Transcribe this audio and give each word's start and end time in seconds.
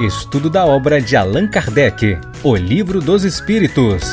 Estudo 0.00 0.48
da 0.48 0.64
obra 0.64 1.02
de 1.02 1.16
Allan 1.16 1.50
Kardec, 1.50 2.16
O 2.44 2.54
Livro 2.54 3.00
dos 3.00 3.24
Espíritos. 3.24 4.04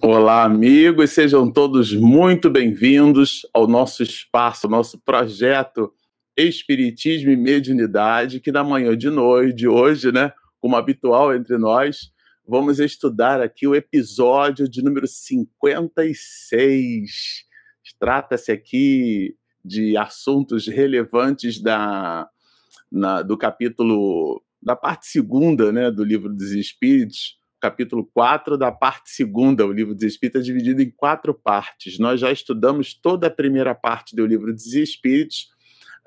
Olá, 0.00 0.44
amigos, 0.44 1.10
sejam 1.10 1.50
todos 1.50 1.92
muito 1.92 2.48
bem-vindos 2.48 3.44
ao 3.52 3.66
nosso 3.66 4.04
espaço, 4.04 4.68
nosso 4.68 4.96
projeto 5.00 5.92
Espiritismo 6.36 7.32
e 7.32 7.36
Mediunidade, 7.36 8.38
que 8.38 8.52
na 8.52 8.62
manhã 8.62 8.96
de 8.96 9.10
noite, 9.10 9.56
de 9.56 9.66
hoje, 9.66 10.12
né, 10.12 10.32
como 10.60 10.76
habitual 10.76 11.34
entre 11.34 11.58
nós, 11.58 12.12
vamos 12.46 12.78
estudar 12.78 13.40
aqui 13.40 13.66
o 13.66 13.74
episódio 13.74 14.68
de 14.68 14.84
número 14.84 15.08
56. 15.08 17.10
Trata-se 17.98 18.52
aqui 18.52 19.34
de 19.64 19.96
assuntos 19.96 20.68
relevantes 20.68 21.60
da, 21.60 22.28
na, 22.90 23.22
do 23.22 23.36
capítulo, 23.36 24.42
da 24.62 24.74
parte 24.74 25.06
segunda 25.06 25.70
né, 25.72 25.90
do 25.90 26.04
livro 26.04 26.32
dos 26.34 26.52
Espíritos, 26.52 27.38
capítulo 27.60 28.08
4 28.14 28.56
da 28.56 28.72
parte 28.72 29.10
segunda. 29.10 29.66
O 29.66 29.72
livro 29.72 29.94
dos 29.94 30.04
Espíritos 30.04 30.40
é 30.40 30.44
dividido 30.44 30.82
em 30.82 30.90
quatro 30.90 31.34
partes. 31.34 31.98
Nós 31.98 32.20
já 32.20 32.32
estudamos 32.32 32.94
toda 32.94 33.26
a 33.26 33.30
primeira 33.30 33.74
parte 33.74 34.16
do 34.16 34.26
livro 34.26 34.52
dos 34.52 34.74
Espíritos, 34.74 35.48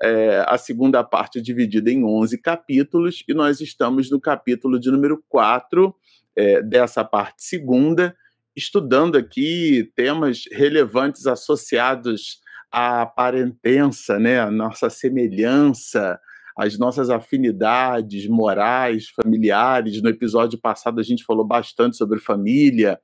é, 0.02 0.44
a 0.48 0.58
segunda 0.58 1.04
parte 1.04 1.38
é 1.38 1.42
dividida 1.42 1.90
em 1.90 2.04
11 2.04 2.38
capítulos, 2.38 3.22
e 3.28 3.34
nós 3.34 3.60
estamos 3.60 4.10
no 4.10 4.20
capítulo 4.20 4.78
de 4.78 4.90
número 4.90 5.22
4 5.28 5.94
é, 6.36 6.62
dessa 6.62 7.04
parte 7.04 7.44
segunda, 7.44 8.14
estudando 8.56 9.16
aqui 9.16 9.90
temas 9.94 10.44
relevantes 10.50 11.26
associados 11.26 12.40
à 12.70 13.06
parentença, 13.06 14.18
né, 14.18 14.40
a 14.40 14.50
nossa 14.50 14.90
semelhança, 14.90 16.18
as 16.56 16.78
nossas 16.78 17.10
afinidades 17.10 18.28
morais, 18.28 19.08
familiares. 19.08 20.00
No 20.00 20.08
episódio 20.08 20.58
passado 20.58 21.00
a 21.00 21.02
gente 21.02 21.24
falou 21.24 21.44
bastante 21.44 21.96
sobre 21.96 22.20
família. 22.20 23.00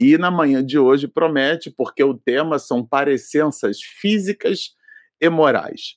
E 0.00 0.16
na 0.18 0.30
manhã 0.30 0.64
de 0.64 0.78
hoje 0.78 1.08
promete, 1.08 1.70
porque 1.70 2.02
o 2.02 2.14
tema 2.14 2.58
são 2.58 2.84
parecenças 2.84 3.78
físicas 3.80 4.74
e 5.20 5.28
morais. 5.28 5.96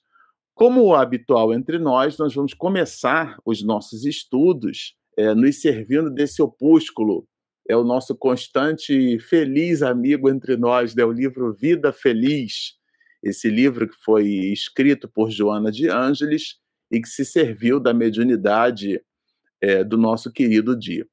Como 0.54 0.94
habitual 0.94 1.54
entre 1.54 1.80
nós, 1.80 2.18
nós 2.18 2.34
vamos 2.34 2.54
começar 2.54 3.38
os 3.45 3.64
nossos 3.64 4.06
estudos 4.06 4.95
é, 5.18 5.34
nos 5.34 5.62
servindo 5.62 6.10
desse 6.10 6.42
opúsculo. 6.42 7.26
É 7.68 7.76
o 7.78 7.84
nosso 7.84 8.16
constante 8.16 9.20
feliz 9.20 9.82
amigo 9.82 10.30
entre 10.30 10.58
nós, 10.58 10.98
é 10.98 11.06
o 11.06 11.12
livro 11.12 11.54
Vida 11.54 11.94
Feliz. 11.94 12.73
Esse 13.22 13.50
livro 13.50 13.88
que 13.88 13.95
foi 14.04 14.28
escrito 14.28 15.08
por 15.10 15.30
Joana 15.30 15.72
de 15.72 15.90
Ângeles 15.90 16.56
e 16.92 17.02
que 17.02 17.08
se 17.08 17.23
serviu 17.26 17.80
da 17.80 17.94
mediunidade 17.94 19.02
é, 19.62 19.84
do 19.84 19.98
nosso 19.98 20.32
querido 20.32 20.78
dia. 20.78 21.08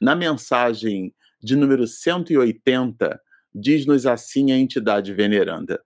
Na 0.00 0.16
mensagem 0.16 1.14
de 1.42 1.56
número 1.56 1.86
180, 1.86 3.20
diz-nos 3.54 4.06
assim 4.06 4.50
a 4.50 4.56
entidade 4.56 5.12
veneranda: 5.12 5.82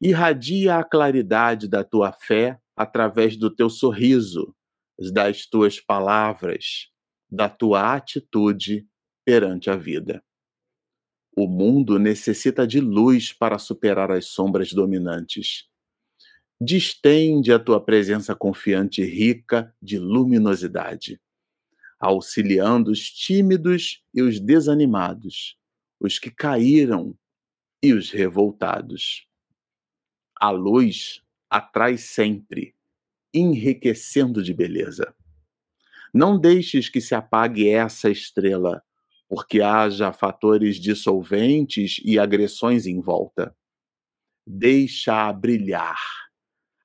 Irradia 0.00 0.76
a 0.76 0.84
claridade 0.84 1.68
da 1.68 1.82
tua 1.82 2.12
fé 2.12 2.58
através 2.76 3.36
do 3.36 3.54
teu 3.54 3.68
sorriso, 3.68 4.54
das 5.12 5.46
tuas 5.46 5.80
palavras, 5.80 6.88
da 7.30 7.48
tua 7.48 7.94
atitude 7.94 8.86
perante 9.24 9.70
a 9.70 9.76
vida. 9.76 10.22
O 11.36 11.46
mundo 11.46 11.98
necessita 11.98 12.66
de 12.66 12.80
luz 12.80 13.32
para 13.32 13.58
superar 13.58 14.10
as 14.10 14.26
sombras 14.26 14.72
dominantes. 14.72 15.69
Distende 16.62 17.54
a 17.54 17.58
tua 17.58 17.82
presença 17.82 18.36
confiante 18.36 19.00
e 19.00 19.06
rica 19.06 19.74
de 19.80 19.98
luminosidade, 19.98 21.18
auxiliando 21.98 22.90
os 22.90 23.10
tímidos 23.10 24.04
e 24.12 24.20
os 24.20 24.38
desanimados, 24.38 25.56
os 25.98 26.18
que 26.18 26.30
caíram 26.30 27.16
e 27.82 27.94
os 27.94 28.10
revoltados. 28.10 29.26
A 30.38 30.50
luz 30.50 31.22
atrai 31.48 31.96
sempre, 31.96 32.74
enriquecendo 33.32 34.42
de 34.42 34.52
beleza. 34.52 35.14
Não 36.12 36.38
deixes 36.38 36.90
que 36.90 37.00
se 37.00 37.14
apague 37.14 37.70
essa 37.70 38.10
estrela, 38.10 38.82
porque 39.30 39.62
haja 39.62 40.12
fatores 40.12 40.76
dissolventes 40.76 42.02
e 42.04 42.18
agressões 42.18 42.84
em 42.84 43.00
volta. 43.00 43.56
Deixa-a 44.46 45.32
brilhar 45.32 46.29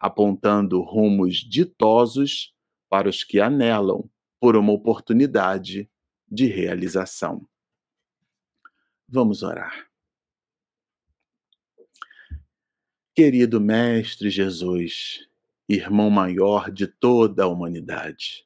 apontando 0.05 0.81
rumos 0.81 1.37
ditosos 1.37 2.53
para 2.87 3.09
os 3.09 3.23
que 3.23 3.39
anelam 3.39 4.07
por 4.39 4.55
uma 4.55 4.71
oportunidade 4.71 5.89
de 6.29 6.45
realização. 6.45 7.47
Vamos 9.09 9.41
orar. 9.41 9.87
Querido 13.15 13.59
Mestre 13.59 14.29
Jesus, 14.29 15.27
irmão 15.67 16.11
maior 16.11 16.69
de 16.69 16.85
toda 16.85 17.45
a 17.45 17.47
humanidade, 17.47 18.45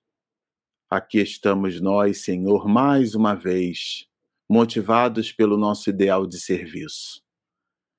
aqui 0.90 1.20
estamos 1.20 1.82
nós, 1.82 2.24
Senhor, 2.24 2.70
mais 2.70 3.16
uma 3.16 3.34
vez, 3.34 4.08
motivados 4.48 5.34
pelo 5.34 5.58
nosso 5.58 5.90
ideal 5.90 6.26
de 6.26 6.40
serviço. 6.40 7.22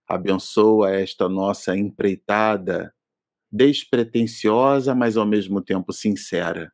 Abençoa 0.09 0.93
esta 0.93 1.29
nossa 1.29 1.77
empreitada 1.77 2.95
despretensiosa, 3.51 4.95
mas 4.95 5.17
ao 5.17 5.27
mesmo 5.27 5.61
tempo 5.61 5.93
sincera, 5.93 6.73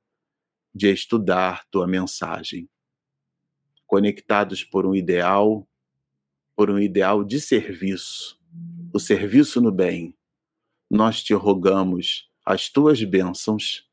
de 0.75 0.93
estudar 0.93 1.65
tua 1.71 1.87
mensagem. 1.87 2.69
Conectados 3.87 4.63
por 4.63 4.85
um 4.85 4.95
ideal, 4.95 5.67
por 6.55 6.71
um 6.71 6.79
ideal 6.79 7.25
de 7.25 7.41
serviço, 7.41 8.39
o 8.93 8.99
serviço 8.99 9.61
no 9.61 9.73
bem, 9.73 10.17
nós 10.91 11.23
te 11.23 11.35
rogamos 11.35 12.31
as 12.45 12.69
tuas 12.69 13.03
bênçãos 13.03 13.87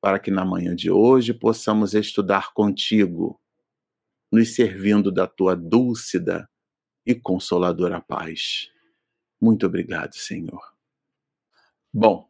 para 0.00 0.18
que 0.18 0.30
na 0.30 0.44
manhã 0.44 0.74
de 0.74 0.90
hoje 0.90 1.32
possamos 1.32 1.94
estudar 1.94 2.52
contigo, 2.52 3.40
nos 4.30 4.54
servindo 4.54 5.10
da 5.10 5.26
tua 5.26 5.54
dúlcida 5.54 6.48
e 7.06 7.14
consoladora 7.14 8.00
paz. 8.00 8.70
Muito 9.40 9.66
obrigado, 9.66 10.14
Senhor. 10.14 10.73
Bom, 11.96 12.28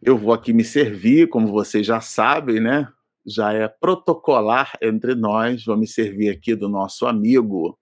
eu 0.00 0.16
vou 0.16 0.32
aqui 0.32 0.52
me 0.52 0.62
servir, 0.62 1.28
como 1.28 1.48
vocês 1.48 1.84
já 1.84 2.00
sabem, 2.00 2.60
né? 2.60 2.88
Já 3.26 3.52
é 3.52 3.66
protocolar 3.66 4.78
entre 4.80 5.16
nós. 5.16 5.64
Vou 5.64 5.76
me 5.76 5.88
servir 5.88 6.30
aqui 6.30 6.54
do 6.54 6.68
nosso 6.68 7.04
amigo, 7.04 7.76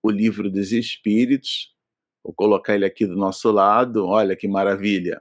o 0.00 0.10
Livro 0.12 0.48
dos 0.48 0.70
Espíritos. 0.70 1.74
Vou 2.22 2.32
colocar 2.32 2.76
ele 2.76 2.84
aqui 2.84 3.04
do 3.04 3.16
nosso 3.16 3.50
lado. 3.50 4.06
Olha 4.06 4.36
que 4.36 4.46
maravilha. 4.46 5.20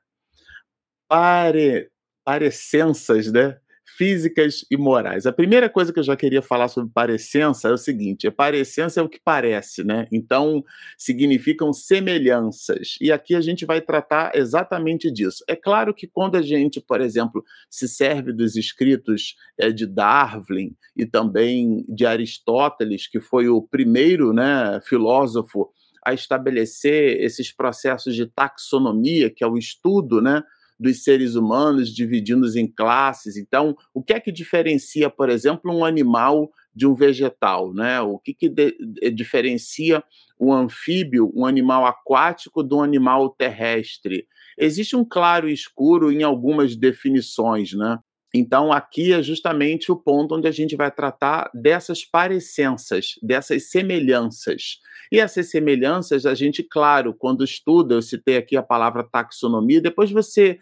Pare, 1.09 1.89
parecenças, 2.23 3.31
né? 3.31 3.59
Físicas 3.97 4.65
e 4.69 4.77
morais. 4.77 5.25
A 5.25 5.31
primeira 5.31 5.69
coisa 5.69 5.93
que 5.93 5.99
eu 5.99 6.03
já 6.03 6.15
queria 6.15 6.41
falar 6.41 6.67
sobre 6.67 6.91
parecença 6.93 7.69
é 7.69 7.71
o 7.71 7.77
seguinte: 7.77 8.29
parecença 8.31 8.99
é 8.99 9.03
o 9.03 9.09
que 9.09 9.19
parece, 9.23 9.83
né? 9.83 10.07
Então, 10.11 10.63
significam 10.97 11.71
semelhanças. 11.71 12.97
E 12.99 13.11
aqui 13.11 13.35
a 13.35 13.41
gente 13.41 13.65
vai 13.65 13.81
tratar 13.81 14.31
exatamente 14.35 15.11
disso. 15.11 15.43
É 15.47 15.55
claro 15.55 15.93
que 15.93 16.07
quando 16.07 16.35
a 16.35 16.41
gente, 16.41 16.81
por 16.81 17.01
exemplo, 17.01 17.43
se 17.69 17.87
serve 17.87 18.33
dos 18.33 18.55
escritos 18.55 19.35
é, 19.57 19.71
de 19.71 19.85
Darwin 19.85 20.75
e 20.95 21.05
também 21.05 21.85
de 21.87 22.05
Aristóteles, 22.05 23.07
que 23.07 23.19
foi 23.19 23.47
o 23.47 23.61
primeiro 23.61 24.33
né, 24.33 24.79
filósofo 24.83 25.69
a 26.05 26.13
estabelecer 26.13 27.21
esses 27.21 27.51
processos 27.51 28.13
de 28.15 28.25
taxonomia, 28.25 29.29
que 29.29 29.43
é 29.43 29.47
o 29.47 29.57
estudo, 29.57 30.21
né? 30.21 30.43
Dos 30.83 31.01
seres 31.01 31.35
humanos, 31.35 31.89
dividindo-os 31.95 32.57
em 32.57 32.67
classes. 32.67 33.37
Então, 33.37 33.75
o 33.93 34.03
que 34.03 34.13
é 34.13 34.19
que 34.19 34.31
diferencia, 34.31 35.09
por 35.09 35.29
exemplo, 35.29 35.73
um 35.73 35.85
animal 35.85 36.51
de 36.75 36.85
um 36.85 36.93
vegetal? 36.93 37.73
Né? 37.73 38.01
O 38.01 38.19
que, 38.19 38.33
que 38.33 38.49
de, 38.49 38.75
diferencia 39.15 40.03
um 40.37 40.51
anfíbio, 40.51 41.31
um 41.33 41.45
animal 41.45 41.85
aquático, 41.85 42.61
de 42.61 42.75
um 42.75 42.83
animal 42.83 43.29
terrestre? 43.29 44.27
Existe 44.57 44.95
um 44.95 45.05
claro 45.05 45.49
e 45.49 45.53
escuro 45.53 46.11
em 46.11 46.21
algumas 46.21 46.75
definições, 46.75 47.73
né? 47.73 47.97
Então, 48.35 48.73
aqui 48.73 49.13
é 49.13 49.21
justamente 49.21 49.91
o 49.91 49.95
ponto 49.95 50.35
onde 50.35 50.47
a 50.47 50.51
gente 50.51 50.75
vai 50.75 50.89
tratar 50.89 51.51
dessas 51.53 52.03
parecenças, 52.03 53.13
dessas 53.21 53.69
semelhanças. 53.69 54.79
E 55.11 55.19
essas 55.19 55.51
semelhanças, 55.51 56.25
a 56.25 56.33
gente, 56.33 56.63
claro, 56.63 57.13
quando 57.13 57.43
estuda, 57.43 57.93
eu 57.93 58.01
citei 58.01 58.35
aqui 58.35 58.57
a 58.57 58.63
palavra 58.63 59.03
taxonomia, 59.03 59.79
depois 59.79 60.11
você, 60.11 60.57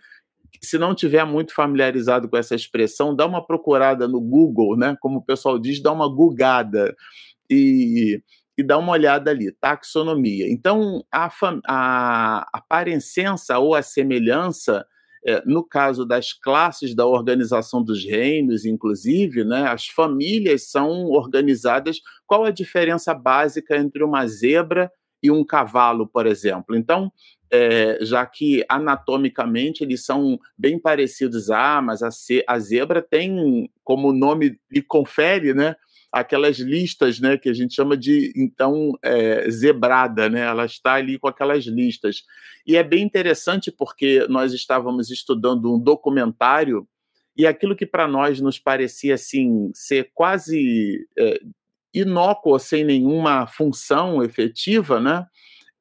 se 0.61 0.77
não 0.77 0.93
tiver 0.95 1.25
muito 1.25 1.53
familiarizado 1.53 2.27
com 2.27 2.37
essa 2.37 2.55
expressão, 2.55 3.15
dá 3.15 3.25
uma 3.25 3.45
procurada 3.45 4.07
no 4.07 4.19
Google, 4.19 4.77
né? 4.77 4.97
Como 4.99 5.19
o 5.19 5.25
pessoal 5.25 5.59
diz, 5.59 5.81
dá 5.81 5.91
uma 5.91 6.07
gugada 6.07 6.95
e, 7.49 8.21
e 8.57 8.63
dá 8.63 8.77
uma 8.77 8.91
olhada 8.91 9.31
ali, 9.31 9.51
taxonomia. 9.59 10.51
Então, 10.51 11.03
a, 11.11 11.29
a, 11.67 12.49
a 12.53 12.61
parecença 12.61 13.57
ou 13.59 13.75
a 13.75 13.81
semelhança 13.81 14.85
é, 15.25 15.43
no 15.45 15.63
caso 15.63 16.05
das 16.05 16.33
classes 16.33 16.95
da 16.95 17.05
organização 17.05 17.83
dos 17.83 18.03
reinos, 18.03 18.65
inclusive, 18.65 19.43
né, 19.43 19.67
as 19.67 19.87
famílias 19.87 20.69
são 20.69 21.05
organizadas. 21.11 21.99
Qual 22.25 22.43
a 22.43 22.51
diferença 22.51 23.13
básica 23.13 23.77
entre 23.77 24.03
uma 24.03 24.25
zebra 24.25 24.91
e 25.21 25.29
um 25.29 25.45
cavalo, 25.45 26.07
por 26.07 26.25
exemplo? 26.25 26.75
Então, 26.75 27.11
é, 27.51 27.97
já 28.01 28.25
que 28.25 28.63
anatomicamente 28.69 29.83
eles 29.83 30.05
são 30.05 30.39
bem 30.57 30.79
parecidos, 30.79 31.49
ah, 31.49 31.81
mas 31.81 32.01
a, 32.01 32.09
a 32.47 32.59
zebra 32.59 33.01
tem, 33.01 33.69
como 33.83 34.09
o 34.09 34.13
nome 34.13 34.57
lhe 34.71 34.81
confere, 34.81 35.53
né? 35.53 35.75
aquelas 36.11 36.59
listas, 36.59 37.19
né, 37.19 37.37
que 37.37 37.47
a 37.47 37.53
gente 37.53 37.73
chama 37.73 37.95
de 37.95 38.33
então 38.35 38.91
é, 39.01 39.49
zebrada, 39.49 40.27
né? 40.27 40.41
Ela 40.41 40.65
está 40.65 40.95
ali 40.95 41.17
com 41.17 41.27
aquelas 41.27 41.63
listas 41.65 42.23
e 42.67 42.75
é 42.75 42.83
bem 42.83 43.01
interessante 43.03 43.71
porque 43.71 44.27
nós 44.27 44.51
estávamos 44.51 45.09
estudando 45.09 45.73
um 45.73 45.79
documentário 45.79 46.85
e 47.37 47.47
aquilo 47.47 47.77
que 47.77 47.85
para 47.85 48.09
nós 48.09 48.41
nos 48.41 48.59
parecia 48.59 49.15
assim 49.15 49.71
ser 49.73 50.11
quase 50.13 51.07
é, 51.17 51.39
inócuo, 51.93 52.59
sem 52.59 52.83
nenhuma 52.83 53.47
função 53.47 54.21
efetiva, 54.21 54.99
né? 54.99 55.25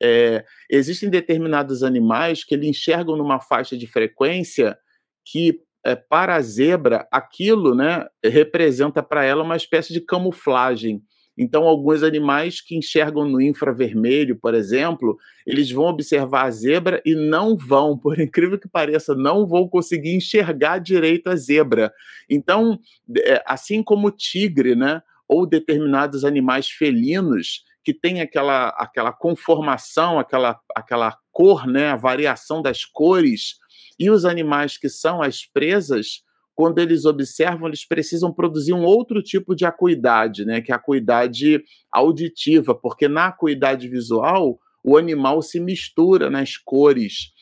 É, 0.02 0.44
existem 0.70 1.10
determinados 1.10 1.82
animais 1.82 2.42
que 2.42 2.54
eles 2.54 2.68
enxergam 2.68 3.16
numa 3.16 3.40
faixa 3.40 3.76
de 3.76 3.86
frequência 3.86 4.78
que 5.24 5.60
é, 5.84 5.94
para 5.94 6.36
a 6.36 6.40
zebra, 6.40 7.06
aquilo 7.10 7.74
né, 7.74 8.06
representa 8.24 9.02
para 9.02 9.24
ela 9.24 9.42
uma 9.42 9.56
espécie 9.56 9.92
de 9.92 10.00
camuflagem. 10.00 11.02
Então, 11.38 11.64
alguns 11.64 12.02
animais 12.02 12.60
que 12.60 12.76
enxergam 12.76 13.26
no 13.26 13.40
infravermelho, 13.40 14.36
por 14.36 14.52
exemplo, 14.52 15.16
eles 15.46 15.70
vão 15.70 15.86
observar 15.86 16.44
a 16.44 16.50
zebra 16.50 17.00
e 17.04 17.14
não 17.14 17.56
vão, 17.56 17.96
por 17.96 18.18
incrível 18.20 18.58
que 18.58 18.68
pareça, 18.68 19.14
não 19.14 19.46
vão 19.46 19.66
conseguir 19.66 20.14
enxergar 20.14 20.78
direito 20.78 21.28
a 21.28 21.36
zebra. 21.36 21.92
Então, 22.28 22.78
é, 23.18 23.42
assim 23.46 23.82
como 23.82 24.08
o 24.08 24.10
tigre, 24.10 24.74
né, 24.74 25.02
ou 25.26 25.46
determinados 25.46 26.24
animais 26.24 26.68
felinos 26.68 27.64
que 27.90 27.98
têm 27.98 28.20
aquela, 28.20 28.68
aquela 28.68 29.12
conformação, 29.12 30.18
aquela, 30.18 30.60
aquela 30.76 31.16
cor, 31.32 31.66
né, 31.66 31.88
a 31.88 31.96
variação 31.96 32.62
das 32.62 32.84
cores 32.84 33.56
e 33.98 34.08
os 34.08 34.24
animais 34.24 34.78
que 34.78 34.88
são 34.88 35.20
as 35.20 35.44
presas, 35.44 36.22
quando 36.54 36.78
eles 36.78 37.04
observam, 37.04 37.66
eles 37.66 37.86
precisam 37.86 38.32
produzir 38.32 38.72
um 38.72 38.84
outro 38.84 39.20
tipo 39.22 39.56
de 39.56 39.64
acuidade, 39.64 40.44
né, 40.44 40.60
que 40.60 40.70
é 40.70 40.74
a 40.74 40.78
acuidade 40.78 41.62
auditiva, 41.92 42.74
porque 42.74 43.08
na 43.08 43.26
acuidade 43.26 43.88
visual 43.88 44.58
o 44.84 44.96
animal 44.96 45.42
se 45.42 45.58
mistura 45.58 46.30
nas 46.30 46.56
cores. 46.56 47.32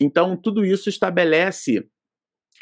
Então, 0.00 0.36
tudo 0.36 0.66
isso 0.66 0.90
estabelece 0.90 1.88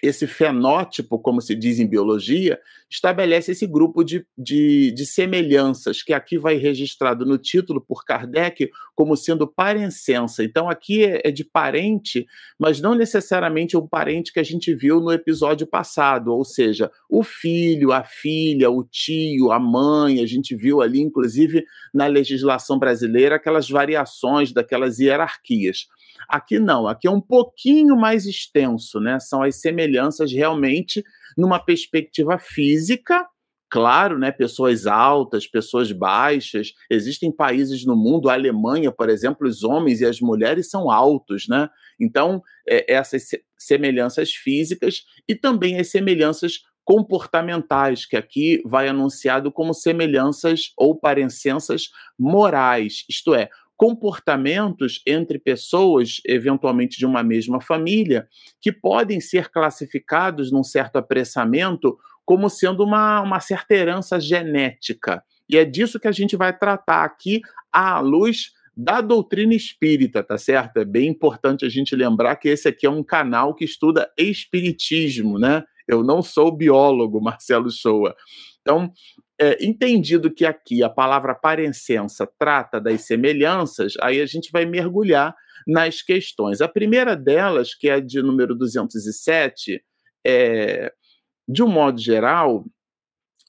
esse 0.02 0.26
fenótipo, 0.26 1.16
como 1.16 1.40
se 1.40 1.54
diz 1.54 1.78
em 1.78 1.87
biologia, 1.87 2.58
estabelece 2.90 3.52
esse 3.52 3.69
grupo 3.69 4.02
de, 4.02 4.26
de, 4.37 4.90
de, 4.90 5.06
semelhanças, 5.06 6.02
que 6.02 6.12
aqui 6.12 6.37
vai 6.37 6.56
registrado 6.56 7.25
no 7.25 7.38
título 7.38 7.81
por 7.81 8.04
Kardec 8.04 8.69
como 8.96 9.16
sendo 9.16 9.46
parencença. 9.46 10.43
Então, 10.43 10.69
aqui 10.69 11.04
é, 11.04 11.22
é 11.25 11.31
de 11.31 11.44
parente, 11.44 12.26
mas 12.58 12.81
não 12.81 12.96
necessariamente 12.96 13.76
o 13.76 13.87
parente 13.87 14.32
que 14.32 14.40
a 14.40 14.43
gente 14.43 14.75
viu 14.75 15.00
no 15.00 15.12
episódio 15.12 15.69
passado, 15.69 16.32
ou 16.32 16.44
seja, 16.44 16.90
o 17.08 17.22
filho, 17.22 17.93
a 17.93 18.02
filha, 18.02 18.70
o 18.70 18.82
tio, 18.82 19.52
a 19.52 19.60
mãe, 19.60 20.20
a 20.20 20.26
gente 20.26 20.56
viu 20.56 20.82
ali, 20.82 21.00
inclusive, 21.00 21.64
na 21.94 22.08
legislação 22.08 22.76
brasileira, 22.76 23.37
aquelas 23.37 23.70
variações 23.70 24.52
daquelas 24.52 24.98
hierarquias. 24.98 25.87
Aqui 26.28 26.58
não, 26.58 26.87
aqui 26.87 27.06
é 27.06 27.10
um 27.10 27.20
pouquinho 27.20 27.96
mais 27.96 28.26
extenso, 28.26 29.00
né? 29.00 29.19
São 29.20 29.43
as 29.43 29.60
semelhanças 29.60 29.91
realmente 30.32 31.02
numa 31.36 31.58
perspectiva 31.58 32.38
física, 32.38 33.26
claro, 33.70 34.18
né, 34.18 34.30
pessoas 34.30 34.86
altas, 34.86 35.46
pessoas 35.46 35.90
baixas. 35.90 36.74
Existem 36.90 37.34
países 37.34 37.86
no 37.86 37.96
mundo, 37.96 38.28
a 38.28 38.34
Alemanha, 38.34 38.92
por 38.92 39.08
exemplo, 39.08 39.48
os 39.48 39.64
homens 39.64 40.02
e 40.02 40.04
as 40.04 40.20
mulheres 40.20 40.68
são 40.68 40.90
altos, 40.90 41.48
né? 41.48 41.70
Então, 41.98 42.42
é, 42.68 42.92
essas 42.92 43.28
semelhanças 43.58 44.30
físicas 44.30 45.04
e 45.26 45.34
também 45.34 45.78
as 45.78 45.88
semelhanças 45.88 46.60
comportamentais, 46.84 48.04
que 48.04 48.16
aqui 48.16 48.60
vai 48.66 48.88
anunciado 48.88 49.50
como 49.50 49.72
semelhanças 49.72 50.72
ou 50.76 50.98
parecenças 50.98 51.88
morais, 52.18 53.04
isto 53.08 53.34
é, 53.34 53.48
comportamentos 53.82 55.02
entre 55.05 55.40
pessoas, 55.40 56.20
eventualmente 56.25 56.96
de 56.99 57.05
uma 57.05 57.20
mesma 57.20 57.61
família, 57.61 58.29
que 58.61 58.70
podem 58.70 59.20
ser 59.20 59.49
classificados 59.50 60.52
num 60.52 60.62
certo 60.62 60.99
apressamento 60.99 61.99
como 62.25 62.49
sendo 62.49 62.84
uma, 62.84 63.20
uma 63.20 63.40
certa 63.40 63.75
herança 63.75 64.20
genética. 64.20 65.20
E 65.49 65.58
é 65.58 65.64
disso 65.64 65.99
que 65.99 66.06
a 66.06 66.12
gente 66.12 66.37
vai 66.37 66.56
tratar 66.56 67.02
aqui 67.02 67.43
à 67.73 67.99
luz 67.99 68.52
da 68.76 69.00
doutrina 69.00 69.52
espírita, 69.52 70.23
tá 70.23 70.38
certo? 70.38 70.76
É 70.76 70.84
bem 70.84 71.08
importante 71.08 71.64
a 71.64 71.69
gente 71.69 71.96
lembrar 71.96 72.37
que 72.37 72.49
esse 72.49 72.69
aqui 72.69 72.87
é 72.87 72.90
um 72.90 73.02
canal 73.02 73.52
que 73.52 73.64
estuda 73.64 74.08
espiritismo, 74.17 75.40
né? 75.40 75.64
Eu 75.88 76.05
não 76.05 76.23
sou 76.23 76.56
biólogo, 76.56 77.20
Marcelo 77.20 77.69
Shoa. 77.69 78.14
Então, 78.61 78.93
é, 79.42 79.58
entendido 79.60 80.32
que 80.32 80.46
aqui 80.46 80.84
a 80.84 80.88
palavra 80.88 81.34
parecença 81.34 82.24
trata 82.38 82.80
das 82.80 83.02
semelhanças, 83.02 83.94
aí 84.00 84.20
a 84.20 84.26
gente 84.26 84.52
vai 84.52 84.64
mergulhar 84.64 85.34
nas 85.66 86.00
questões. 86.00 86.60
A 86.60 86.68
primeira 86.68 87.16
delas, 87.16 87.74
que 87.74 87.88
é 87.88 88.00
de 88.00 88.22
número 88.22 88.54
207, 88.54 89.82
é, 90.24 90.92
de 91.48 91.60
um 91.60 91.66
modo 91.66 92.00
geral, 92.00 92.64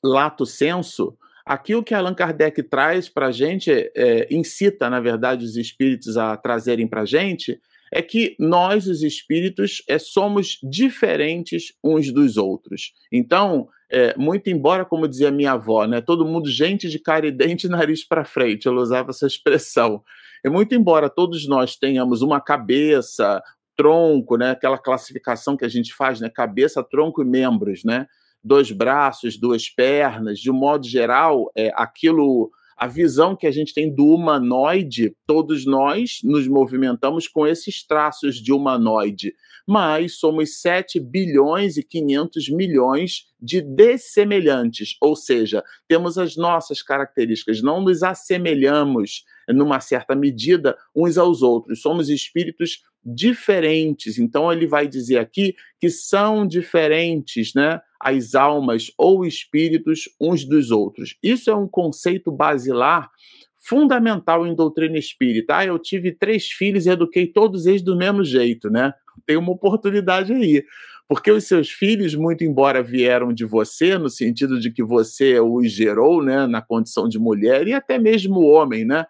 lato 0.04 0.48
senso, 0.48 1.16
aqui 1.46 1.76
o 1.76 1.84
que 1.84 1.94
Allan 1.94 2.16
Kardec 2.16 2.64
traz 2.64 3.08
para 3.08 3.28
a 3.28 3.32
gente, 3.32 3.72
é, 3.72 4.28
incita, 4.32 4.90
na 4.90 5.00
verdade, 5.00 5.46
os 5.46 5.56
espíritos 5.58 6.18
a 6.18 6.36
trazerem 6.36 6.88
para 6.88 7.02
a 7.02 7.06
gente, 7.06 7.62
é 7.92 8.02
que 8.02 8.36
nós, 8.40 8.88
os 8.88 9.04
espíritos, 9.04 9.84
é, 9.88 10.00
somos 10.00 10.58
diferentes 10.64 11.72
uns 11.84 12.12
dos 12.12 12.36
outros. 12.36 12.94
Então, 13.12 13.70
é, 13.94 14.18
muito 14.18 14.50
embora, 14.50 14.84
como 14.84 15.08
dizia 15.08 15.30
minha 15.30 15.52
avó, 15.52 15.86
né, 15.86 16.02
todo 16.02 16.26
mundo 16.26 16.50
gente 16.50 16.90
de 16.90 16.98
cara 16.98 17.28
e 17.28 17.32
dente, 17.32 17.68
nariz 17.70 18.04
para 18.04 18.26
frente, 18.26 18.68
ela 18.68 18.82
usava 18.82 19.12
essa 19.12 19.28
expressão. 19.28 20.04
E 20.44 20.50
muito 20.50 20.74
embora 20.74 21.10
todos 21.10 21.48
nós 21.48 21.76
tenhamos 21.76 22.24
uma 22.24 22.42
cabeça, 22.42 23.42
tronco, 23.78 24.36
né, 24.36 24.50
aquela 24.50 24.80
classificação 24.80 25.56
que 25.56 25.64
a 25.64 25.70
gente 25.70 25.94
faz, 25.94 26.20
né, 26.20 26.28
cabeça, 26.28 26.84
tronco 26.84 27.22
e 27.22 27.26
membros, 27.26 27.84
né, 27.84 28.08
dois 28.44 28.72
braços, 28.72 29.38
duas 29.38 29.70
pernas, 29.70 30.40
de 30.40 30.50
um 30.50 30.56
modo 30.56 30.88
geral, 30.88 31.52
é, 31.56 31.72
aquilo 31.76 32.52
a 32.78 32.88
visão 32.88 33.36
que 33.36 33.48
a 33.48 33.52
gente 33.52 33.74
tem 33.74 33.94
do 33.94 34.06
humanoide, 34.06 35.16
todos 35.26 35.66
nós 35.66 36.20
nos 36.24 36.48
movimentamos 36.48 37.28
com 37.28 37.46
esses 37.48 37.86
traços 37.86 38.36
de 38.36 38.52
humanoide, 38.52 39.34
mas 39.68 40.18
somos 40.20 40.62
7 40.62 41.00
bilhões 41.00 41.78
e 41.78 41.84
500 41.84 42.50
milhões 42.50 43.26
de 43.42 43.62
dessemelhantes, 43.62 44.96
ou 45.02 45.16
seja, 45.16 45.64
temos 45.88 46.18
as 46.18 46.36
nossas 46.36 46.82
características, 46.82 47.62
não 47.62 47.82
nos 47.82 48.04
assemelhamos 48.04 49.24
numa 49.50 49.80
certa 49.80 50.16
medida 50.16 50.78
uns 50.96 51.18
aos 51.18 51.42
outros, 51.42 51.82
somos 51.82 52.10
espíritos 52.10 52.82
diferentes. 53.06 54.18
Então 54.18 54.52
ele 54.52 54.68
vai 54.68 54.88
dizer 54.88 55.18
aqui 55.18 55.56
que 55.80 55.90
são 55.90 56.48
diferentes, 56.48 57.54
né? 57.54 57.80
As 58.00 58.36
almas 58.36 58.92
ou 58.98 59.26
espíritos 59.26 60.10
uns 60.20 60.46
dos 60.46 60.72
outros. 60.72 61.16
Isso 61.24 61.50
é 61.50 61.56
um 61.56 61.68
conceito 61.68 62.32
basilar 62.32 63.10
fundamental 63.60 64.46
em 64.46 64.54
doutrina 64.54 64.98
espírita. 64.98 65.58
Ah, 65.58 65.66
eu 65.66 65.80
tive 65.80 66.12
três 66.12 66.48
filhos 66.48 66.86
e 66.86 66.90
eduquei 66.90 67.28
todos 67.28 67.66
eles 67.66 67.82
do 67.82 67.96
mesmo 67.96 68.24
jeito, 68.24 68.70
né? 68.70 68.94
Tem 69.26 69.38
uma 69.38 69.52
oportunidade 69.52 70.34
aí. 70.34 70.64
Porque 71.08 71.32
os 71.32 71.46
seus 71.46 71.70
filhos, 71.70 72.16
muito 72.16 72.44
embora 72.44 72.82
vieram 72.82 73.34
de 73.34 73.46
você, 73.46 73.98
no 73.98 74.10
sentido 74.10 74.60
de 74.60 74.72
que 74.72 74.84
você 74.84 75.40
os 75.40 75.72
gerou, 75.72 76.24
né, 76.24 76.48
na 76.48 76.62
condição 76.62 77.08
de 77.08 77.20
mulher, 77.20 77.68
e 77.68 77.74
até 77.74 78.00
mesmo 78.00 78.42
homem, 78.42 78.86
né? 78.86 79.06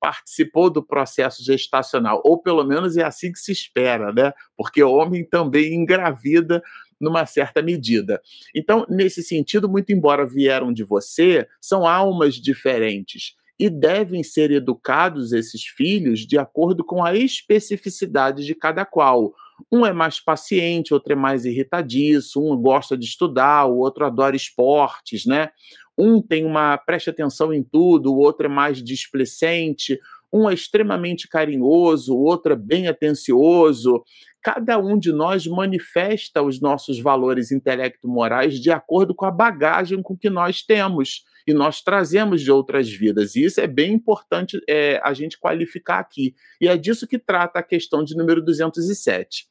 Participou 0.00 0.70
do 0.70 0.82
processo 0.82 1.44
gestacional, 1.44 2.20
ou 2.24 2.40
pelo 2.40 2.64
menos 2.64 2.96
é 2.96 3.04
assim 3.04 3.32
que 3.32 3.38
se 3.38 3.52
espera, 3.52 4.12
né? 4.12 4.32
Porque 4.56 4.82
o 4.82 4.92
homem 4.92 5.24
também 5.24 5.74
engravida 5.74 6.62
numa 7.00 7.26
certa 7.26 7.62
medida. 7.62 8.20
Então, 8.54 8.86
nesse 8.88 9.22
sentido, 9.22 9.68
muito 9.68 9.92
embora 9.92 10.26
vieram 10.26 10.72
de 10.72 10.84
você, 10.84 11.46
são 11.60 11.86
almas 11.86 12.34
diferentes 12.34 13.34
e 13.58 13.70
devem 13.70 14.22
ser 14.22 14.50
educados 14.50 15.32
esses 15.32 15.64
filhos 15.64 16.20
de 16.20 16.38
acordo 16.38 16.84
com 16.84 17.02
a 17.04 17.14
especificidade 17.14 18.44
de 18.44 18.54
cada 18.54 18.84
qual. 18.84 19.34
Um 19.70 19.84
é 19.86 19.92
mais 19.92 20.20
paciente, 20.20 20.94
outro 20.94 21.12
é 21.12 21.16
mais 21.16 21.44
irritadiço, 21.44 22.40
um 22.40 22.56
gosta 22.56 22.96
de 22.96 23.06
estudar, 23.06 23.66
o 23.66 23.78
outro 23.78 24.04
adora 24.04 24.36
esportes, 24.36 25.26
né? 25.26 25.50
Um 25.98 26.20
tem 26.20 26.44
uma 26.44 26.76
preste 26.76 27.10
atenção 27.10 27.52
em 27.52 27.62
tudo, 27.62 28.12
o 28.12 28.18
outro 28.18 28.46
é 28.46 28.48
mais 28.48 28.82
displicente, 28.82 29.98
um 30.32 30.48
é 30.48 30.54
extremamente 30.54 31.28
carinhoso, 31.28 32.14
o 32.14 32.22
outro 32.22 32.52
é 32.52 32.56
bem 32.56 32.88
atencioso. 32.88 34.02
cada 34.42 34.78
um 34.78 34.98
de 34.98 35.12
nós 35.12 35.46
manifesta 35.46 36.42
os 36.42 36.60
nossos 36.60 37.00
valores 37.00 37.50
intelecto-morais 37.50 38.60
de 38.60 38.70
acordo 38.70 39.14
com 39.14 39.24
a 39.24 39.30
bagagem 39.30 40.00
com 40.02 40.16
que 40.16 40.30
nós 40.30 40.62
temos 40.62 41.24
e 41.46 41.54
nós 41.54 41.80
trazemos 41.80 42.42
de 42.42 42.50
outras 42.50 42.90
vidas. 42.90 43.36
E 43.36 43.44
isso 43.44 43.60
é 43.60 43.66
bem 43.66 43.92
importante 43.92 44.60
é, 44.68 45.00
a 45.02 45.14
gente 45.14 45.38
qualificar 45.38 46.00
aqui. 46.00 46.34
E 46.60 46.68
é 46.68 46.76
disso 46.76 47.06
que 47.06 47.18
trata 47.18 47.60
a 47.60 47.62
questão 47.62 48.02
de 48.02 48.16
número 48.16 48.42
207. 48.42 49.46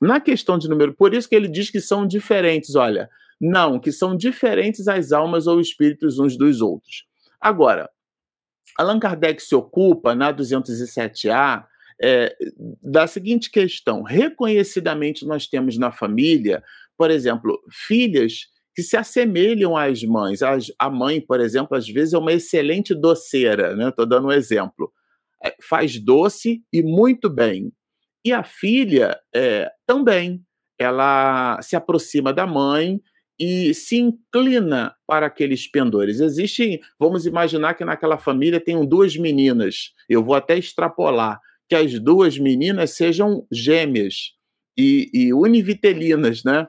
Na 0.00 0.20
questão 0.20 0.58
de 0.58 0.68
número, 0.68 0.94
por 0.94 1.14
isso 1.14 1.28
que 1.28 1.34
ele 1.34 1.48
diz 1.48 1.70
que 1.70 1.80
são 1.80 2.06
diferentes, 2.06 2.74
olha, 2.74 3.08
não, 3.40 3.78
que 3.78 3.92
são 3.92 4.16
diferentes 4.16 4.88
as 4.88 5.12
almas 5.12 5.46
ou 5.46 5.60
espíritos 5.60 6.18
uns 6.18 6.36
dos 6.36 6.60
outros. 6.60 7.04
Agora, 7.40 7.90
Allan 8.78 8.98
Kardec 8.98 9.42
se 9.42 9.54
ocupa, 9.54 10.14
na 10.14 10.32
207A, 10.32 11.64
é, 12.02 12.36
da 12.82 13.06
seguinte 13.06 13.50
questão: 13.50 14.02
reconhecidamente 14.02 15.26
nós 15.26 15.46
temos 15.46 15.78
na 15.78 15.90
família, 15.90 16.62
por 16.96 17.10
exemplo, 17.10 17.58
filhas 17.70 18.48
que 18.76 18.82
se 18.82 18.94
assemelham 18.94 19.74
às 19.74 20.04
mães. 20.04 20.40
A 20.78 20.90
mãe, 20.90 21.18
por 21.18 21.40
exemplo, 21.40 21.74
às 21.74 21.88
vezes 21.88 22.12
é 22.12 22.18
uma 22.18 22.34
excelente 22.34 22.94
doceira, 22.94 23.74
né? 23.74 23.88
Estou 23.88 24.04
dando 24.04 24.28
um 24.28 24.32
exemplo. 24.32 24.92
É, 25.42 25.54
faz 25.66 25.98
doce 25.98 26.62
e 26.70 26.82
muito 26.82 27.30
bem. 27.30 27.72
E 28.22 28.34
a 28.34 28.44
filha 28.44 29.18
é, 29.34 29.70
também. 29.86 30.42
Ela 30.78 31.58
se 31.62 31.74
aproxima 31.74 32.34
da 32.34 32.46
mãe 32.46 33.00
e 33.40 33.72
se 33.72 33.96
inclina 33.96 34.94
para 35.06 35.24
aqueles 35.24 35.66
pendores. 35.66 36.20
Existem, 36.20 36.78
vamos 37.00 37.24
imaginar 37.24 37.72
que 37.72 37.84
naquela 37.84 38.18
família 38.18 38.60
tenham 38.60 38.84
duas 38.84 39.16
meninas. 39.16 39.94
Eu 40.06 40.22
vou 40.22 40.34
até 40.34 40.58
extrapolar 40.58 41.40
que 41.66 41.74
as 41.74 41.98
duas 41.98 42.36
meninas 42.38 42.90
sejam 42.90 43.46
gêmeas 43.50 44.32
e, 44.76 45.08
e 45.14 45.32
univitelinas, 45.32 46.44
né? 46.44 46.68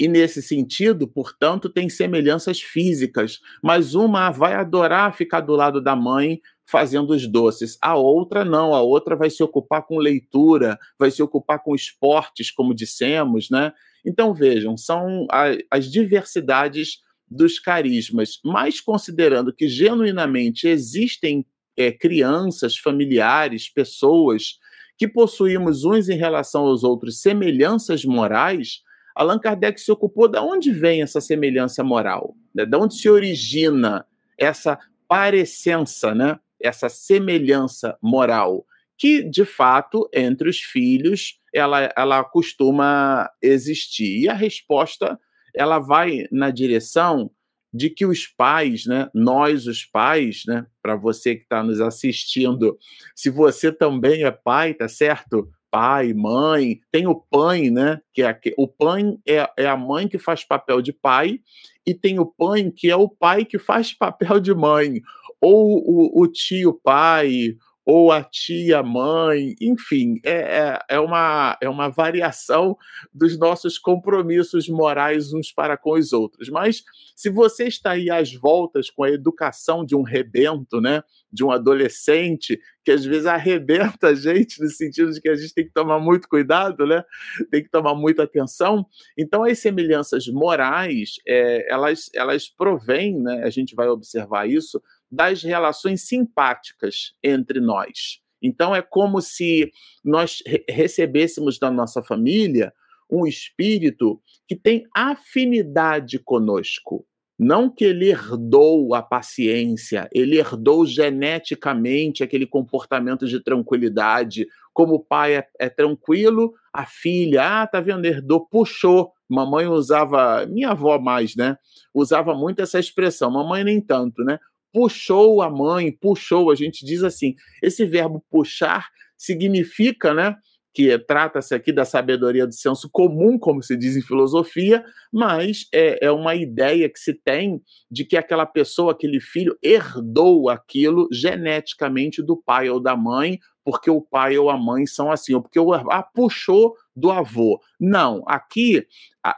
E 0.00 0.08
nesse 0.08 0.40
sentido, 0.40 1.06
portanto, 1.06 1.68
tem 1.68 1.90
semelhanças 1.90 2.58
físicas, 2.58 3.38
mas 3.62 3.94
uma 3.94 4.30
vai 4.30 4.54
adorar 4.54 5.14
ficar 5.14 5.42
do 5.42 5.52
lado 5.52 5.78
da 5.78 5.94
mãe 5.94 6.40
fazendo 6.64 7.10
os 7.10 7.26
doces, 7.26 7.76
a 7.82 7.96
outra 7.96 8.42
não, 8.42 8.74
a 8.74 8.80
outra 8.80 9.14
vai 9.14 9.28
se 9.28 9.42
ocupar 9.42 9.86
com 9.86 9.98
leitura, 9.98 10.78
vai 10.98 11.10
se 11.10 11.22
ocupar 11.22 11.62
com 11.62 11.74
esportes, 11.74 12.50
como 12.50 12.72
dissemos, 12.72 13.50
né? 13.50 13.74
Então 14.06 14.32
vejam, 14.32 14.74
são 14.74 15.26
as 15.70 15.90
diversidades 15.90 17.00
dos 17.28 17.58
carismas, 17.58 18.40
mas 18.42 18.80
considerando 18.80 19.52
que 19.52 19.68
genuinamente 19.68 20.66
existem 20.66 21.44
é, 21.76 21.92
crianças, 21.92 22.74
familiares, 22.74 23.68
pessoas 23.68 24.58
que 24.96 25.06
possuímos 25.06 25.84
uns 25.84 26.08
em 26.08 26.16
relação 26.16 26.62
aos 26.62 26.84
outros 26.84 27.20
semelhanças 27.20 28.02
morais, 28.02 28.80
Allan 29.14 29.38
Kardec 29.38 29.80
se 29.80 29.90
ocupou 29.90 30.28
de 30.28 30.38
onde 30.38 30.70
vem 30.70 31.02
essa 31.02 31.20
semelhança 31.20 31.82
moral, 31.82 32.34
né? 32.54 32.64
de 32.64 32.76
onde 32.76 32.94
se 32.94 33.08
origina 33.08 34.06
essa 34.38 34.78
parecença, 35.08 36.14
né? 36.14 36.38
essa 36.60 36.88
semelhança 36.88 37.96
moral, 38.02 38.64
que 38.96 39.22
de 39.22 39.44
fato 39.44 40.08
entre 40.12 40.48
os 40.48 40.58
filhos 40.58 41.40
ela, 41.54 41.92
ela 41.96 42.22
costuma 42.22 43.28
existir. 43.42 44.20
E 44.20 44.28
a 44.28 44.34
resposta 44.34 45.18
ela 45.54 45.78
vai 45.78 46.26
na 46.30 46.50
direção 46.50 47.30
de 47.72 47.88
que 47.88 48.04
os 48.04 48.26
pais, 48.26 48.84
né, 48.84 49.08
nós 49.14 49.66
os 49.66 49.84
pais, 49.84 50.42
né, 50.46 50.66
para 50.82 50.96
você 50.96 51.36
que 51.36 51.42
está 51.42 51.62
nos 51.62 51.80
assistindo, 51.80 52.76
se 53.14 53.30
você 53.30 53.72
também 53.72 54.24
é 54.24 54.30
pai, 54.30 54.74
tá 54.74 54.88
certo? 54.88 55.48
Pai, 55.70 56.12
mãe, 56.12 56.80
tem 56.90 57.06
o 57.06 57.14
pai, 57.14 57.70
né? 57.70 58.00
Que 58.12 58.22
é 58.22 58.40
o 58.56 58.66
pai 58.66 59.16
é, 59.26 59.48
é 59.56 59.66
a 59.66 59.76
mãe 59.76 60.08
que 60.08 60.18
faz 60.18 60.44
papel 60.44 60.82
de 60.82 60.92
pai 60.92 61.40
e 61.86 61.94
tem 61.94 62.18
o 62.18 62.26
pai 62.26 62.70
que 62.70 62.90
é 62.90 62.96
o 62.96 63.08
pai 63.08 63.44
que 63.44 63.58
faz 63.58 63.92
papel 63.94 64.40
de 64.40 64.54
mãe 64.54 65.00
ou 65.40 65.78
o, 65.78 66.22
o 66.22 66.26
tio 66.26 66.74
pai 66.82 67.56
ou 67.92 68.12
a 68.12 68.22
tia, 68.22 68.84
mãe, 68.84 69.56
enfim, 69.60 70.20
é, 70.24 70.30
é, 70.30 70.78
é, 70.90 71.00
uma, 71.00 71.58
é 71.60 71.68
uma 71.68 71.88
variação 71.88 72.76
dos 73.12 73.36
nossos 73.36 73.80
compromissos 73.80 74.68
morais 74.68 75.32
uns 75.32 75.50
para 75.50 75.76
com 75.76 75.94
os 75.94 76.12
outros. 76.12 76.48
Mas 76.48 76.84
se 77.16 77.28
você 77.28 77.64
está 77.64 77.90
aí 77.90 78.08
às 78.08 78.32
voltas 78.32 78.88
com 78.90 79.02
a 79.02 79.10
educação 79.10 79.84
de 79.84 79.96
um 79.96 80.02
rebento, 80.02 80.80
né, 80.80 81.02
de 81.32 81.42
um 81.42 81.50
adolescente, 81.50 82.60
que 82.84 82.92
às 82.92 83.04
vezes 83.04 83.26
arrebenta 83.26 84.06
a 84.10 84.14
gente, 84.14 84.62
no 84.62 84.68
sentido 84.68 85.10
de 85.10 85.20
que 85.20 85.28
a 85.28 85.34
gente 85.34 85.52
tem 85.52 85.64
que 85.64 85.72
tomar 85.72 85.98
muito 85.98 86.28
cuidado, 86.28 86.86
né, 86.86 87.02
tem 87.50 87.60
que 87.60 87.70
tomar 87.70 87.96
muita 87.96 88.22
atenção, 88.22 88.86
então 89.18 89.42
as 89.42 89.58
semelhanças 89.58 90.28
morais, 90.28 91.16
é, 91.26 91.72
elas, 91.72 92.08
elas 92.14 92.48
provêm, 92.48 93.20
né, 93.20 93.42
a 93.42 93.50
gente 93.50 93.74
vai 93.74 93.88
observar 93.88 94.48
isso, 94.48 94.80
das 95.10 95.42
relações 95.42 96.06
simpáticas 96.06 97.14
entre 97.22 97.60
nós. 97.60 98.20
Então, 98.42 98.74
é 98.74 98.80
como 98.80 99.20
se 99.20 99.70
nós 100.04 100.42
recebêssemos 100.68 101.58
da 101.58 101.70
nossa 101.70 102.02
família 102.02 102.72
um 103.10 103.26
espírito 103.26 104.20
que 104.46 104.56
tem 104.56 104.84
afinidade 104.94 106.18
conosco. 106.18 107.04
Não 107.42 107.70
que 107.70 107.86
ele 107.86 108.10
herdou 108.10 108.94
a 108.94 109.02
paciência, 109.02 110.08
ele 110.12 110.38
herdou 110.38 110.84
geneticamente 110.84 112.22
aquele 112.22 112.46
comportamento 112.46 113.26
de 113.26 113.42
tranquilidade. 113.42 114.46
Como 114.74 114.96
o 114.96 115.00
pai 115.02 115.36
é, 115.36 115.46
é 115.58 115.70
tranquilo, 115.70 116.52
a 116.70 116.84
filha, 116.84 117.62
ah, 117.62 117.66
tá 117.66 117.80
vendo, 117.80 118.04
herdou, 118.04 118.46
puxou. 118.46 119.12
Mamãe 119.26 119.66
usava, 119.66 120.44
minha 120.46 120.70
avó 120.72 120.98
mais, 120.98 121.34
né? 121.34 121.56
Usava 121.94 122.34
muito 122.34 122.60
essa 122.60 122.78
expressão, 122.78 123.30
mamãe 123.30 123.64
nem 123.64 123.80
tanto, 123.80 124.22
né? 124.22 124.38
Puxou 124.72 125.42
a 125.42 125.50
mãe, 125.50 125.92
puxou, 125.92 126.50
a 126.50 126.54
gente 126.54 126.84
diz 126.84 127.02
assim, 127.02 127.34
esse 127.62 127.84
verbo 127.84 128.24
puxar 128.30 128.88
significa, 129.16 130.14
né, 130.14 130.36
que 130.72 130.96
trata-se 130.98 131.54
aqui 131.54 131.72
da 131.72 131.84
sabedoria 131.84 132.46
do 132.46 132.54
senso 132.54 132.88
comum, 132.90 133.38
como 133.38 133.62
se 133.62 133.76
diz 133.76 133.96
em 133.96 134.02
filosofia, 134.02 134.84
mas 135.12 135.66
é, 135.74 136.06
é, 136.06 136.10
uma 136.10 136.34
ideia 136.34 136.88
que 136.88 136.98
se 136.98 137.12
tem 137.12 137.60
de 137.90 138.04
que 138.04 138.16
aquela 138.16 138.46
pessoa, 138.46 138.92
aquele 138.92 139.20
filho, 139.20 139.56
herdou 139.62 140.48
aquilo 140.48 141.08
geneticamente 141.12 142.22
do 142.22 142.36
pai 142.36 142.70
ou 142.70 142.80
da 142.80 142.96
mãe, 142.96 143.38
porque 143.64 143.90
o 143.90 144.00
pai 144.00 144.38
ou 144.38 144.48
a 144.48 144.56
mãe 144.56 144.86
são 144.86 145.10
assim, 145.10 145.34
ou 145.34 145.42
porque 145.42 145.58
o 145.58 145.72
ah, 145.72 146.02
puxou 146.14 146.74
do 147.00 147.10
avô. 147.10 147.60
Não, 147.80 148.22
aqui 148.26 148.86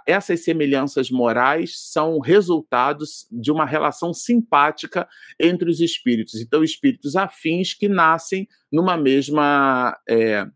essas 0.07 0.45
semelhanças 0.45 1.11
morais 1.11 1.73
são 1.77 2.19
resultados 2.19 3.27
de 3.31 3.51
uma 3.51 3.65
relação 3.65 4.13
simpática 4.13 5.09
entre 5.41 5.69
os 5.71 5.81
espíritos. 5.81 6.41
Então, 6.41 6.63
espíritos 6.63 7.17
afins 7.17 7.75
que 7.75 7.89
nascem 7.89 8.49
numa 8.71 8.97
mesma 8.97 9.97
é, 10.09 10.47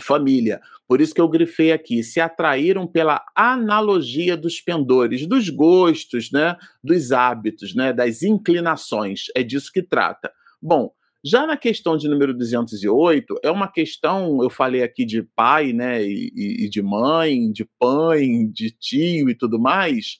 família. 0.00 0.60
Por 0.86 1.00
isso 1.00 1.14
que 1.14 1.20
eu 1.20 1.28
grifei 1.28 1.72
aqui, 1.72 2.02
se 2.02 2.20
atraíram 2.20 2.86
pela 2.86 3.24
analogia 3.34 4.36
dos 4.36 4.60
pendores, 4.60 5.26
dos 5.26 5.48
gostos, 5.50 6.30
né, 6.32 6.56
dos 6.82 7.12
hábitos, 7.12 7.74
né, 7.74 7.92
das 7.92 8.22
inclinações. 8.22 9.24
É 9.36 9.42
disso 9.42 9.70
que 9.72 9.82
trata. 9.82 10.32
Bom, 10.60 10.90
já 11.24 11.46
na 11.46 11.56
questão 11.56 11.96
de 11.96 12.08
número 12.08 12.32
208, 12.32 13.40
é 13.42 13.50
uma 13.50 13.70
questão, 13.70 14.42
eu 14.42 14.50
falei 14.50 14.82
aqui 14.82 15.04
de 15.04 15.22
pai, 15.22 15.72
né, 15.72 16.02
e, 16.02 16.64
e 16.64 16.68
de 16.68 16.80
mãe, 16.80 17.50
de 17.50 17.64
pai, 17.78 18.26
de 18.52 18.70
tio 18.70 19.28
e 19.28 19.34
tudo 19.34 19.58
mais, 19.58 20.18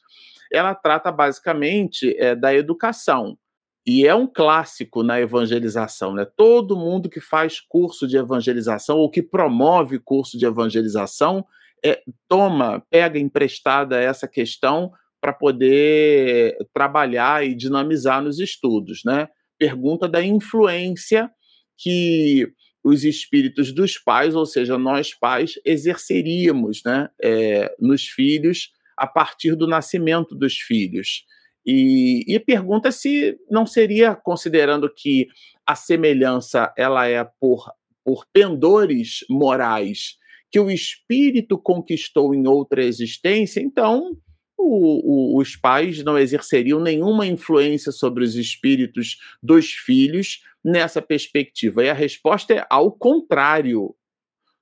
ela 0.53 0.75
trata 0.75 1.13
basicamente 1.13 2.17
é, 2.19 2.35
da 2.35 2.55
educação. 2.55 3.39
E 3.87 4.07
é 4.07 4.15
um 4.15 4.27
clássico 4.27 5.03
na 5.03 5.19
evangelização, 5.19 6.13
né? 6.13 6.27
Todo 6.37 6.77
mundo 6.77 7.09
que 7.09 7.23
faz 7.23 7.59
curso 7.59 8.07
de 8.07 8.19
evangelização 8.19 8.99
ou 8.99 9.11
que 9.11 9.23
promove 9.23 9.99
curso 9.99 10.37
de 10.37 10.45
evangelização 10.45 11.43
é, 11.83 12.03
toma, 12.29 12.85
pega 12.91 13.19
emprestada 13.19 13.99
essa 13.99 14.29
questão 14.29 14.93
para 15.21 15.33
poder 15.33 16.59
trabalhar 16.75 17.47
e 17.47 17.55
dinamizar 17.55 18.23
nos 18.23 18.39
estudos, 18.39 19.01
né? 19.07 19.29
Pergunta 19.59 20.09
da 20.09 20.23
influência 20.23 21.31
que 21.77 22.47
os 22.83 23.05
espíritos 23.05 23.73
dos 23.73 23.99
pais, 23.99 24.35
ou 24.35 24.47
seja, 24.47 24.79
nós 24.79 25.13
pais, 25.13 25.55
exerceríamos 25.65 26.83
né, 26.85 27.09
é, 27.23 27.75
nos 27.79 28.07
filhos 28.07 28.71
a 28.97 29.07
partir 29.07 29.55
do 29.55 29.67
nascimento 29.67 30.35
dos 30.35 30.57
filhos. 30.57 31.25
E, 31.67 32.25
e, 32.27 32.39
pergunta 32.41 32.91
se 32.91 33.37
não 33.51 33.67
seria, 33.67 34.15
considerando 34.15 34.93
que 34.93 35.29
a 35.67 35.75
semelhança 35.75 36.73
ela 36.77 37.07
é 37.07 37.23
por, 37.39 37.71
por 38.05 38.25
pendores 38.33 39.19
morais 39.29 40.17
que 40.51 40.59
o 40.59 40.71
espírito 40.71 41.59
conquistou 41.59 42.35
em 42.35 42.47
outra 42.49 42.83
existência, 42.83 43.61
então 43.61 44.17
o, 44.59 45.37
o, 45.37 45.41
os 45.41 45.57
pais 45.57 46.03
não 46.03 46.19
exerceriam 46.19 46.81
nenhuma 46.81 47.27
influência 47.27 47.93
sobre 47.93 48.25
os 48.25 48.35
espíritos 48.35 49.17
dos 49.43 49.71
filhos 49.71 50.43
nessa 50.65 51.01
perspectiva. 51.01 51.85
E 51.85 51.89
a 51.89 51.95
resposta 51.95 52.53
é 52.53 52.67
ao 52.69 52.91
contrário. 52.91 53.95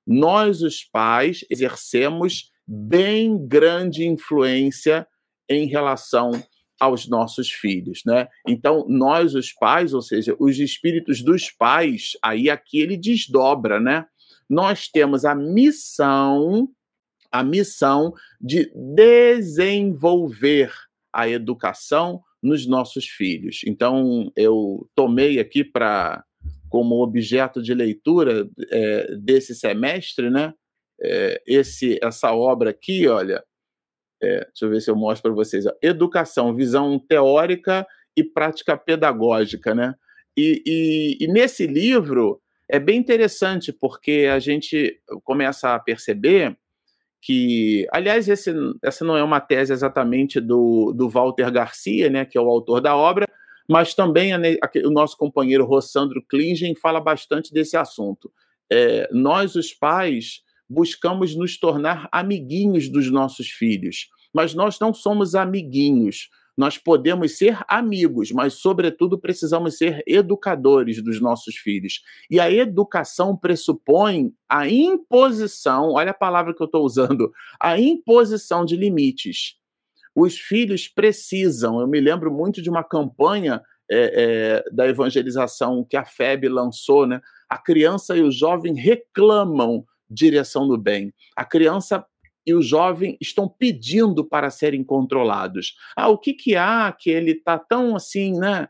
nós, 0.05 0.61
os 0.61 0.83
pais, 0.83 1.43
exercemos 1.49 2.51
bem 2.65 3.45
grande 3.47 4.05
influência 4.05 5.07
em 5.49 5.67
relação 5.67 6.31
aos 6.79 7.07
nossos 7.07 7.51
filhos, 7.51 8.01
né? 8.05 8.27
Então, 8.47 8.85
nós, 8.87 9.33
os 9.33 9.51
pais, 9.51 9.93
ou 9.93 10.01
seja, 10.01 10.35
os 10.39 10.59
espíritos 10.59 11.23
dos 11.23 11.49
pais, 11.49 12.11
aí 12.23 12.49
aqui 12.49 12.79
ele 12.79 12.95
desdobra, 12.95 13.79
né? 13.79 14.05
Nós 14.49 14.87
temos 14.87 15.25
a 15.25 15.33
missão, 15.33 16.69
a 17.37 17.43
missão 17.43 18.13
de 18.39 18.71
desenvolver 18.95 20.71
a 21.13 21.29
educação 21.29 22.21
nos 22.41 22.67
nossos 22.67 23.05
filhos. 23.05 23.61
Então, 23.65 24.31
eu 24.35 24.87
tomei 24.95 25.39
aqui 25.39 25.63
para 25.63 26.23
como 26.69 27.01
objeto 27.01 27.61
de 27.61 27.73
leitura 27.73 28.47
é, 28.71 29.15
desse 29.15 29.55
semestre, 29.55 30.29
né? 30.29 30.53
É, 31.01 31.41
esse, 31.45 31.99
essa 32.01 32.33
obra 32.33 32.71
aqui, 32.71 33.07
olha, 33.07 33.43
é, 34.21 34.45
deixa 34.45 34.65
eu 34.65 34.69
ver 34.69 34.81
se 34.81 34.89
eu 34.89 34.95
mostro 34.95 35.31
para 35.31 35.43
vocês. 35.43 35.65
Ó, 35.65 35.71
Educação, 35.81 36.55
visão 36.55 36.99
teórica 36.99 37.85
e 38.15 38.23
prática 38.23 38.75
pedagógica, 38.75 39.75
né? 39.75 39.93
E, 40.35 40.61
e, 40.65 41.17
e, 41.23 41.27
nesse 41.27 41.65
livro 41.65 42.41
é 42.69 42.79
bem 42.79 42.99
interessante 42.99 43.71
porque 43.71 44.27
a 44.31 44.39
gente 44.39 44.99
começa 45.23 45.73
a 45.73 45.79
perceber 45.79 46.57
que, 47.21 47.87
aliás, 47.91 48.27
esse, 48.27 48.53
essa 48.83 49.03
não 49.03 49.17
é 49.17 49.23
uma 49.23 49.39
tese 49.39 49.73
exatamente 49.73 50.39
do, 50.39 50.93
do 50.93 51.09
Walter 51.09 51.51
Garcia, 51.51 52.09
né, 52.09 52.25
que 52.25 52.37
é 52.37 52.41
o 52.41 52.49
autor 52.49 52.79
da 52.81 52.95
obra, 52.95 53.27
mas 53.67 53.93
também 53.93 54.33
a, 54.33 54.37
a, 54.37 54.87
o 54.87 54.91
nosso 54.91 55.17
companheiro 55.17 55.65
Rossandro 55.65 56.23
Klingen 56.27 56.75
fala 56.75 57.01
bastante 57.01 57.51
desse 57.51 57.75
assunto. 57.75 58.31
É, 58.71 59.09
nós, 59.11 59.55
os 59.55 59.73
pais, 59.73 60.41
buscamos 60.69 61.35
nos 61.35 61.57
tornar 61.57 62.07
amiguinhos 62.11 62.89
dos 62.89 63.11
nossos 63.11 63.47
filhos, 63.47 64.07
mas 64.33 64.53
nós 64.53 64.79
não 64.79 64.93
somos 64.93 65.35
amiguinhos. 65.35 66.29
Nós 66.57 66.77
podemos 66.77 67.37
ser 67.37 67.59
amigos, 67.67 68.31
mas, 68.31 68.55
sobretudo, 68.55 69.19
precisamos 69.19 69.77
ser 69.77 70.03
educadores 70.07 71.03
dos 71.03 71.21
nossos 71.21 71.55
filhos. 71.55 72.01
E 72.31 72.39
a 72.39 72.51
educação 72.51 73.37
pressupõe 73.37 74.33
a 74.49 74.67
imposição 74.67 75.91
olha 75.91 76.11
a 76.11 76.15
palavra 76.15 76.55
que 76.55 76.61
eu 76.61 76.65
estou 76.65 76.83
usando 76.83 77.31
a 77.61 77.79
imposição 77.79 78.65
de 78.65 78.75
limites. 78.75 79.55
Os 80.15 80.39
filhos 80.39 80.87
precisam. 80.87 81.79
Eu 81.79 81.87
me 81.87 81.99
lembro 81.99 82.31
muito 82.31 82.59
de 82.59 82.71
uma 82.71 82.83
campanha 82.83 83.61
é, 83.89 84.63
é, 84.65 84.71
da 84.71 84.87
evangelização 84.87 85.85
que 85.87 85.95
a 85.95 86.03
FEB 86.03 86.49
lançou, 86.49 87.05
né? 87.05 87.21
A 87.47 87.57
criança 87.57 88.17
e 88.17 88.21
o 88.21 88.31
jovem 88.31 88.73
reclamam 88.73 89.85
direção 90.09 90.67
do 90.67 90.77
bem. 90.77 91.13
A 91.35 91.45
criança 91.45 92.03
e 92.47 92.53
o 92.53 92.61
jovem 92.61 93.17
estão 93.19 93.45
pedindo 93.45 94.23
para 94.23 94.49
serem 94.49 94.81
controlados. 94.81 95.75
Ah, 95.97 96.07
o 96.07 96.17
que 96.17 96.33
que 96.33 96.55
há 96.55 96.89
que 96.97 97.09
ele 97.09 97.31
está 97.31 97.59
tão 97.59 97.93
assim, 97.93 98.31
né? 98.39 98.69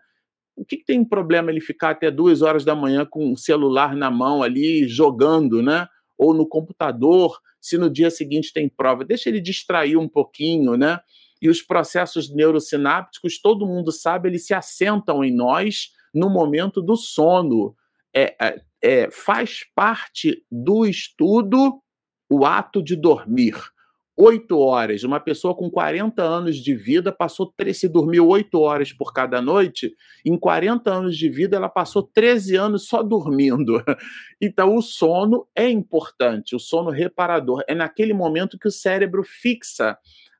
O 0.56 0.66
que, 0.66 0.78
que, 0.78 0.84
tem 0.84 1.06
problema 1.06 1.52
ele 1.52 1.62
ficar 1.62 1.92
até 1.92 2.10
duas 2.10 2.42
horas 2.42 2.66
da 2.66 2.74
manhã 2.74 3.06
com 3.06 3.32
o 3.32 3.38
celular 3.38 3.96
na 3.96 4.10
mão 4.10 4.42
ali 4.42 4.88
jogando, 4.88 5.62
né? 5.62 5.88
Ou 6.18 6.34
no 6.34 6.48
computador, 6.48 7.40
se 7.62 7.78
no 7.78 7.88
dia 7.88 8.10
seguinte 8.10 8.52
tem 8.52 8.68
prova, 8.68 9.06
deixa 9.06 9.30
ele 9.30 9.40
distrair 9.40 9.96
um 9.96 10.10
pouquinho, 10.10 10.76
né? 10.76 11.00
E 11.40 11.48
os 11.48 11.62
processos 11.62 12.34
neurosinápticos, 12.34 13.40
todo 13.40 13.68
mundo 13.68 13.92
sabe, 13.92 14.28
eles 14.28 14.48
se 14.48 14.56
assentam 14.56 15.24
em 15.24 15.32
nós 15.32 15.92
no 16.12 16.32
momento 16.32 16.82
do 16.82 16.96
sono. 16.96 17.76
É, 18.12 18.36
é, 18.42 18.62
é, 18.82 19.12
faz 19.12 19.60
parte 19.76 20.44
do 20.52 20.84
estudo 20.88 21.80
o 22.30 22.46
ato 22.46 22.84
de 22.84 22.96
dormir. 22.96 23.56
Oito 24.20 24.58
horas. 24.58 25.04
Uma 25.04 25.20
pessoa 25.20 25.54
com 25.54 25.70
40 25.70 26.24
anos 26.24 26.58
de 26.58 26.74
vida 26.74 27.12
passou, 27.12 27.54
se 27.72 27.88
dormiu 27.88 28.28
oito 28.28 28.60
horas 28.60 28.92
por 28.92 29.13
cada 29.13 29.40
noite, 29.40 29.96
em 30.26 30.36
40 30.36 30.92
anos 30.92 31.16
de 31.16 31.30
vida 31.30 31.56
ela 31.56 31.70
passou 31.70 32.02
13 32.02 32.56
anos 32.56 32.88
só 32.88 33.04
dormindo. 33.04 33.84
Então 34.42 34.76
o 34.76 34.82
sono 34.84 35.48
é 35.56 35.68
importante, 35.68 36.56
o 36.56 36.60
sono 36.60 36.92
reparador. 36.92 37.63
É 37.68 37.74
naquele 37.74 38.13
momento 38.13 38.58
que 38.58 38.68
o 38.68 38.72
cérebro 38.72 39.24
fixa 39.24 39.98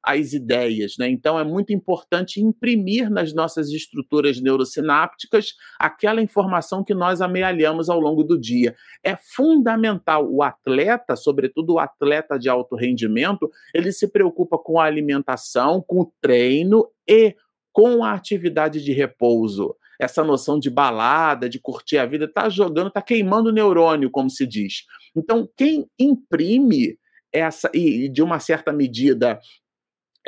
as 0.08 0.32
ideias. 0.32 0.93
Né? 0.98 1.10
Então, 1.10 1.38
é 1.38 1.43
muito 1.43 1.74
importante 1.74 2.39
imprimir 2.39 3.10
nas 3.10 3.34
nossas 3.34 3.67
estruturas 3.67 4.39
neurosinápticas 4.39 5.54
aquela 5.78 6.22
informação 6.22 6.82
que 6.82 6.93
nós 6.93 7.20
amealhamos 7.20 7.89
ao 7.89 8.00
longo 8.00 8.24
do 8.24 8.39
dia. 8.39 8.74
É 9.04 9.17
fundamental. 9.17 10.26
O 10.32 10.41
atleta, 10.41 11.17
sobretudo 11.17 11.74
o 11.74 11.80
atleta 11.80 12.39
de 12.39 12.48
alto 12.48 12.78
rendimento, 12.78 13.52
ele 13.74 13.91
se 13.91 14.08
preocupa 14.08 14.58
com 14.58 14.80
a 14.80 14.86
alimentação, 14.86 15.84
com 15.86 16.00
o 16.00 16.13
treino 16.22 16.88
e 17.06 17.36
com 17.74 18.02
a 18.02 18.13
atividade 18.13 18.82
de 18.82 18.93
repouso. 18.93 19.76
Essa 20.00 20.24
noção 20.24 20.58
de 20.58 20.70
balada, 20.70 21.50
de 21.50 21.60
curtir 21.60 21.98
a 21.98 22.06
vida, 22.06 22.26
está 22.26 22.48
jogando, 22.48 22.88
está 22.88 23.02
queimando 23.02 23.50
o 23.50 23.54
neurônio, 23.54 24.10
como 24.10 24.30
se 24.30 24.48
diz. 24.48 24.86
Então, 25.13 25.50
quem 25.58 25.86
imprime 26.00 26.98
essa, 27.34 27.70
e 27.74 28.08
de 28.08 28.22
uma 28.22 28.39
certa 28.39 28.72
medida 28.72 29.39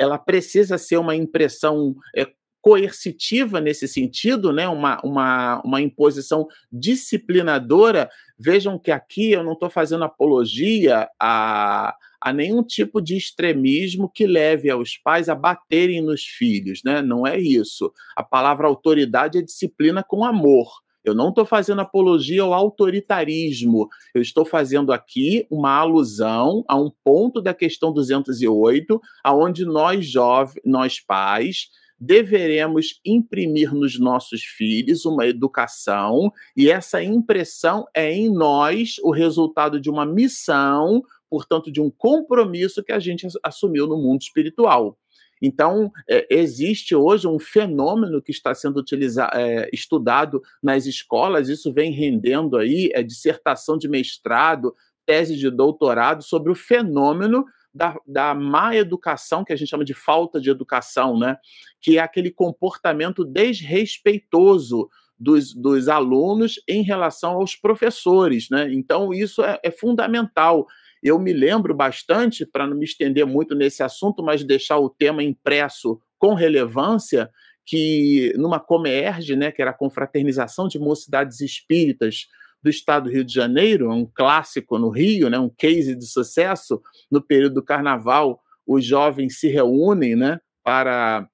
ela 0.00 0.18
precisa 0.18 0.78
ser 0.78 0.96
uma 0.96 1.14
impressão 1.14 1.94
é, 2.16 2.26
coercitiva 2.62 3.60
nesse 3.60 3.86
sentido, 3.86 4.50
né? 4.50 4.66
uma, 4.66 4.98
uma, 5.04 5.60
uma 5.62 5.82
imposição 5.82 6.46
disciplinadora. 6.72 8.08
Vejam 8.38 8.78
que 8.78 8.90
aqui 8.90 9.32
eu 9.32 9.44
não 9.44 9.52
estou 9.52 9.68
fazendo 9.68 10.02
apologia 10.04 11.06
a, 11.20 11.94
a 12.18 12.32
nenhum 12.32 12.62
tipo 12.62 12.98
de 12.98 13.14
extremismo 13.14 14.10
que 14.10 14.26
leve 14.26 14.70
aos 14.70 14.96
pais 14.96 15.28
a 15.28 15.34
baterem 15.34 16.00
nos 16.00 16.24
filhos, 16.24 16.80
né? 16.82 17.02
Não 17.02 17.26
é 17.26 17.38
isso. 17.38 17.92
A 18.16 18.22
palavra 18.22 18.66
autoridade 18.66 19.36
é 19.36 19.42
disciplina 19.42 20.02
com 20.02 20.24
amor. 20.24 20.66
Eu 21.04 21.14
não 21.14 21.30
estou 21.30 21.46
fazendo 21.46 21.80
apologia 21.80 22.42
ao 22.42 22.52
autoritarismo. 22.52 23.88
Eu 24.14 24.20
estou 24.20 24.44
fazendo 24.44 24.92
aqui 24.92 25.46
uma 25.50 25.76
alusão 25.76 26.64
a 26.68 26.76
um 26.76 26.90
ponto 27.02 27.40
da 27.40 27.54
questão 27.54 27.92
208, 27.92 29.00
aonde 29.24 29.64
nós 29.64 30.06
jovens, 30.06 30.60
nós 30.64 31.00
pais, 31.00 31.68
deveremos 32.00 32.98
imprimir 33.04 33.74
nos 33.74 33.98
nossos 33.98 34.42
filhos 34.42 35.04
uma 35.04 35.26
educação 35.26 36.32
e 36.56 36.70
essa 36.70 37.02
impressão 37.02 37.86
é 37.94 38.10
em 38.10 38.32
nós 38.32 38.96
o 39.02 39.10
resultado 39.10 39.78
de 39.78 39.90
uma 39.90 40.06
missão, 40.06 41.02
portanto, 41.28 41.70
de 41.70 41.80
um 41.80 41.90
compromisso 41.90 42.82
que 42.82 42.92
a 42.92 42.98
gente 42.98 43.26
assumiu 43.42 43.86
no 43.86 43.98
mundo 43.98 44.22
espiritual. 44.22 44.96
Então, 45.40 45.90
é, 46.08 46.26
existe 46.30 46.94
hoje 46.94 47.26
um 47.26 47.38
fenômeno 47.38 48.20
que 48.20 48.30
está 48.30 48.54
sendo 48.54 48.78
utilizado, 48.78 49.36
é, 49.36 49.68
estudado 49.72 50.42
nas 50.62 50.86
escolas, 50.86 51.48
isso 51.48 51.72
vem 51.72 51.92
rendendo 51.92 52.56
aí 52.56 52.90
é, 52.94 53.02
dissertação 53.02 53.78
de 53.78 53.88
mestrado, 53.88 54.74
tese 55.06 55.36
de 55.36 55.50
doutorado 55.50 56.22
sobre 56.22 56.52
o 56.52 56.54
fenômeno 56.54 57.44
da, 57.74 57.96
da 58.06 58.34
má 58.34 58.74
educação, 58.74 59.44
que 59.44 59.52
a 59.52 59.56
gente 59.56 59.68
chama 59.68 59.84
de 59.84 59.94
falta 59.94 60.40
de 60.40 60.50
educação, 60.50 61.18
né? 61.18 61.36
que 61.80 61.98
é 61.98 62.00
aquele 62.00 62.30
comportamento 62.30 63.24
desrespeitoso 63.24 64.88
dos, 65.18 65.54
dos, 65.54 65.88
alunos 65.88 66.60
em 66.68 66.82
relação 66.82 67.34
aos 67.34 67.54
professores. 67.54 68.48
Né? 68.50 68.72
Então, 68.72 69.12
isso 69.12 69.42
é, 69.42 69.58
é 69.62 69.70
fundamental. 69.70 70.66
Eu 71.02 71.18
me 71.18 71.32
lembro 71.32 71.74
bastante, 71.74 72.44
para 72.44 72.66
não 72.66 72.76
me 72.76 72.84
estender 72.84 73.26
muito 73.26 73.54
nesse 73.54 73.82
assunto, 73.82 74.22
mas 74.22 74.44
deixar 74.44 74.78
o 74.78 74.90
tema 74.90 75.22
impresso 75.22 76.00
com 76.18 76.34
relevância, 76.34 77.30
que 77.64 78.34
numa 78.36 78.60
Comerge, 78.60 79.36
né, 79.36 79.50
que 79.50 79.62
era 79.62 79.70
a 79.70 79.76
confraternização 79.76 80.68
de 80.68 80.78
mocidades 80.78 81.40
espíritas 81.40 82.26
do 82.62 82.68
estado 82.68 83.04
do 83.04 83.10
Rio 83.10 83.24
de 83.24 83.32
Janeiro, 83.32 83.90
um 83.90 84.04
clássico 84.04 84.78
no 84.78 84.90
Rio, 84.90 85.30
né, 85.30 85.38
um 85.38 85.48
case 85.48 85.94
de 85.94 86.04
sucesso, 86.04 86.82
no 87.10 87.22
período 87.22 87.54
do 87.54 87.64
carnaval, 87.64 88.40
os 88.66 88.84
jovens 88.84 89.38
se 89.38 89.48
reúnem 89.48 90.16
né, 90.16 90.38
para 90.62 91.29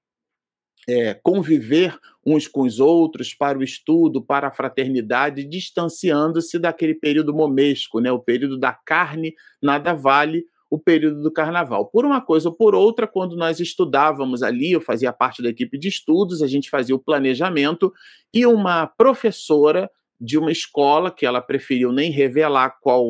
é, 0.88 1.14
conviver 1.14 1.98
uns 2.24 2.48
com 2.48 2.62
os 2.62 2.80
outros, 2.80 3.34
para 3.34 3.58
o 3.58 3.62
estudo, 3.62 4.22
para 4.22 4.48
a 4.48 4.52
fraternidade, 4.52 5.44
distanciando-se 5.44 6.58
daquele 6.58 6.94
período 6.94 7.34
momesco, 7.34 8.00
né, 8.00 8.10
o 8.10 8.18
período 8.18 8.58
da 8.58 8.72
carne, 8.72 9.34
nada 9.62 9.94
vale, 9.94 10.44
o 10.68 10.78
período 10.78 11.22
do 11.22 11.32
carnaval. 11.32 11.86
Por 11.86 12.04
uma 12.04 12.20
coisa 12.20 12.48
ou 12.48 12.54
por 12.54 12.74
outra, 12.74 13.06
quando 13.06 13.36
nós 13.36 13.60
estudávamos 13.60 14.42
ali, 14.42 14.72
eu 14.72 14.80
fazia 14.80 15.12
parte 15.12 15.42
da 15.42 15.48
equipe 15.48 15.78
de 15.78 15.88
estudos, 15.88 16.42
a 16.42 16.46
gente 16.46 16.68
fazia 16.68 16.94
o 16.94 16.98
planejamento, 16.98 17.92
e 18.34 18.44
uma 18.44 18.86
professora 18.86 19.88
de 20.20 20.38
uma 20.38 20.50
escola 20.50 21.10
que 21.10 21.26
ela 21.26 21.40
preferiu 21.40 21.92
nem 21.92 22.10
revelar 22.10 22.78
qual, 22.80 23.06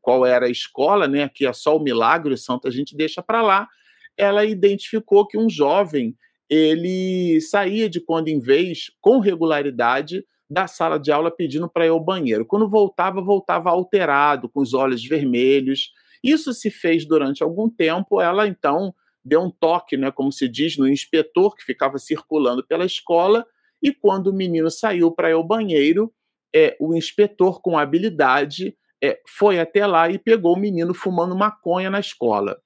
qual 0.00 0.24
era 0.24 0.46
a 0.46 0.50
escola, 0.50 1.06
né? 1.06 1.24
Aqui 1.24 1.46
é 1.46 1.52
só 1.52 1.76
o 1.76 1.82
milagre, 1.82 2.36
santo 2.36 2.66
a 2.66 2.70
gente 2.70 2.96
deixa 2.96 3.22
para 3.22 3.42
lá. 3.42 3.68
Ela 4.16 4.44
identificou 4.44 5.26
que 5.26 5.36
um 5.36 5.50
jovem 5.50 6.16
ele 6.48 7.40
saía 7.40 7.88
de 7.88 8.00
quando 8.00 8.28
em 8.28 8.38
vez, 8.38 8.90
com 9.00 9.18
regularidade, 9.18 10.24
da 10.48 10.66
sala 10.66 10.98
de 10.98 11.10
aula 11.10 11.30
pedindo 11.30 11.68
para 11.68 11.86
ir 11.86 11.90
ao 11.90 12.00
banheiro. 12.00 12.46
Quando 12.46 12.68
voltava, 12.68 13.20
voltava 13.20 13.70
alterado, 13.70 14.48
com 14.48 14.60
os 14.60 14.74
olhos 14.74 15.04
vermelhos. 15.04 15.92
Isso 16.22 16.52
se 16.52 16.70
fez 16.70 17.04
durante 17.04 17.42
algum 17.42 17.68
tempo. 17.68 18.20
Ela 18.20 18.46
então 18.46 18.94
deu 19.24 19.42
um 19.42 19.50
toque, 19.50 19.96
né, 19.96 20.10
como 20.12 20.30
se 20.30 20.48
diz, 20.48 20.76
no 20.78 20.88
inspetor 20.88 21.56
que 21.56 21.64
ficava 21.64 21.98
circulando 21.98 22.64
pela 22.64 22.84
escola. 22.84 23.44
E 23.82 23.92
quando 23.92 24.28
o 24.28 24.32
menino 24.32 24.70
saiu 24.70 25.10
para 25.10 25.30
ir 25.30 25.32
ao 25.32 25.44
banheiro, 25.44 26.12
é, 26.54 26.76
o 26.80 26.94
inspetor, 26.94 27.60
com 27.60 27.76
habilidade, 27.76 28.76
é, 29.02 29.20
foi 29.28 29.58
até 29.58 29.84
lá 29.84 30.08
e 30.08 30.18
pegou 30.18 30.54
o 30.54 30.58
menino 30.58 30.94
fumando 30.94 31.36
maconha 31.36 31.90
na 31.90 32.00
escola. 32.00 32.56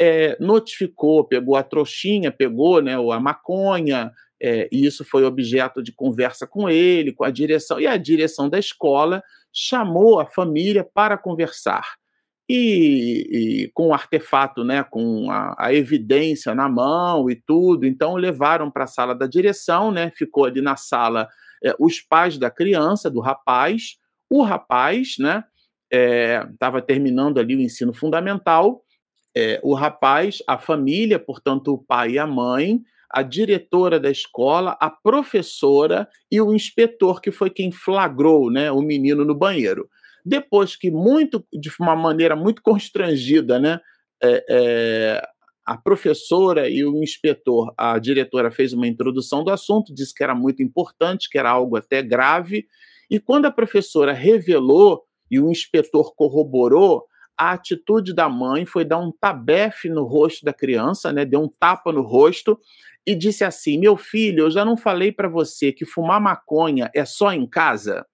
É, 0.00 0.36
notificou, 0.40 1.24
pegou 1.24 1.56
a 1.56 1.62
trouxinha, 1.62 2.32
pegou 2.32 2.80
né, 2.80 2.94
a 2.94 3.20
maconha, 3.20 4.10
é, 4.42 4.68
e 4.72 4.86
isso 4.86 5.04
foi 5.04 5.24
objeto 5.24 5.82
de 5.82 5.92
conversa 5.92 6.46
com 6.46 6.68
ele, 6.68 7.12
com 7.12 7.24
a 7.24 7.30
direção, 7.30 7.78
e 7.78 7.86
a 7.86 7.96
direção 7.98 8.48
da 8.48 8.58
escola 8.58 9.22
chamou 9.52 10.18
a 10.18 10.26
família 10.26 10.82
para 10.82 11.18
conversar. 11.18 11.96
E, 12.48 13.28
e 13.30 13.70
com 13.74 13.88
o 13.88 13.94
artefato, 13.94 14.64
né, 14.64 14.82
com 14.82 15.30
a, 15.30 15.54
a, 15.56 15.74
evidência 15.74 16.52
na 16.52 16.68
mão 16.68 17.30
e 17.30 17.36
tudo, 17.36 17.86
então 17.86 18.16
levaram 18.16 18.68
para 18.68 18.84
a 18.84 18.88
sala 18.88 19.14
da 19.14 19.26
direção, 19.26 19.92
né, 19.92 20.10
ficou 20.16 20.46
ali 20.46 20.60
na 20.60 20.74
sala 20.74 21.28
é, 21.62 21.72
os 21.78 22.00
pais 22.00 22.38
da 22.38 22.50
criança, 22.50 23.08
do 23.08 23.20
rapaz, 23.20 23.98
o 24.28 24.42
rapaz, 24.42 25.14
né, 25.18 25.44
estava 25.92 26.78
é, 26.78 26.82
terminando 26.82 27.38
ali 27.38 27.54
o 27.54 27.60
ensino 27.60 27.92
fundamental, 27.92 28.82
é, 29.36 29.60
o 29.62 29.74
rapaz, 29.74 30.42
a 30.46 30.58
família, 30.58 31.18
portanto, 31.18 31.72
o 31.72 31.78
pai 31.78 32.12
e 32.12 32.18
a 32.18 32.26
mãe, 32.26 32.80
a 33.10 33.22
diretora 33.22 33.98
da 33.98 34.10
escola, 34.10 34.76
a 34.80 34.88
professora 34.88 36.08
e 36.30 36.40
o 36.40 36.54
inspetor, 36.54 37.20
que 37.20 37.32
foi 37.32 37.50
quem 37.50 37.72
flagrou 37.72 38.50
né, 38.50 38.70
o 38.70 38.80
menino 38.80 39.24
no 39.24 39.34
banheiro. 39.34 39.88
Depois 40.24 40.76
que, 40.76 40.90
muito, 40.90 41.44
de 41.52 41.70
uma 41.80 41.96
maneira 41.96 42.36
muito 42.36 42.62
constrangida, 42.62 43.58
né, 43.58 43.80
é, 44.22 44.44
é, 44.48 45.22
a 45.66 45.76
professora 45.76 46.68
e 46.68 46.84
o 46.84 47.02
inspetor, 47.02 47.72
a 47.76 47.98
diretora 47.98 48.50
fez 48.50 48.72
uma 48.72 48.86
introdução 48.86 49.42
do 49.42 49.50
assunto, 49.50 49.94
disse 49.94 50.14
que 50.14 50.22
era 50.22 50.34
muito 50.34 50.62
importante, 50.62 51.28
que 51.28 51.38
era 51.38 51.50
algo 51.50 51.76
até 51.76 52.02
grave, 52.02 52.66
e 53.10 53.18
quando 53.18 53.46
a 53.46 53.50
professora 53.50 54.12
revelou 54.12 55.02
e 55.30 55.40
o 55.40 55.50
inspetor 55.50 56.14
corroborou, 56.14 57.04
a 57.40 57.52
atitude 57.52 58.12
da 58.12 58.28
mãe 58.28 58.66
foi 58.66 58.84
dar 58.84 58.98
um 58.98 59.10
tabefe 59.10 59.88
no 59.88 60.04
rosto 60.04 60.44
da 60.44 60.52
criança, 60.52 61.10
né? 61.10 61.24
Deu 61.24 61.40
um 61.40 61.48
tapa 61.48 61.90
no 61.90 62.02
rosto 62.02 62.60
e 63.06 63.14
disse 63.14 63.42
assim: 63.42 63.78
Meu 63.78 63.96
filho, 63.96 64.44
eu 64.44 64.50
já 64.50 64.62
não 64.62 64.76
falei 64.76 65.10
para 65.10 65.26
você 65.26 65.72
que 65.72 65.86
fumar 65.86 66.20
maconha 66.20 66.90
é 66.94 67.02
só 67.06 67.32
em 67.32 67.46
casa? 67.46 68.04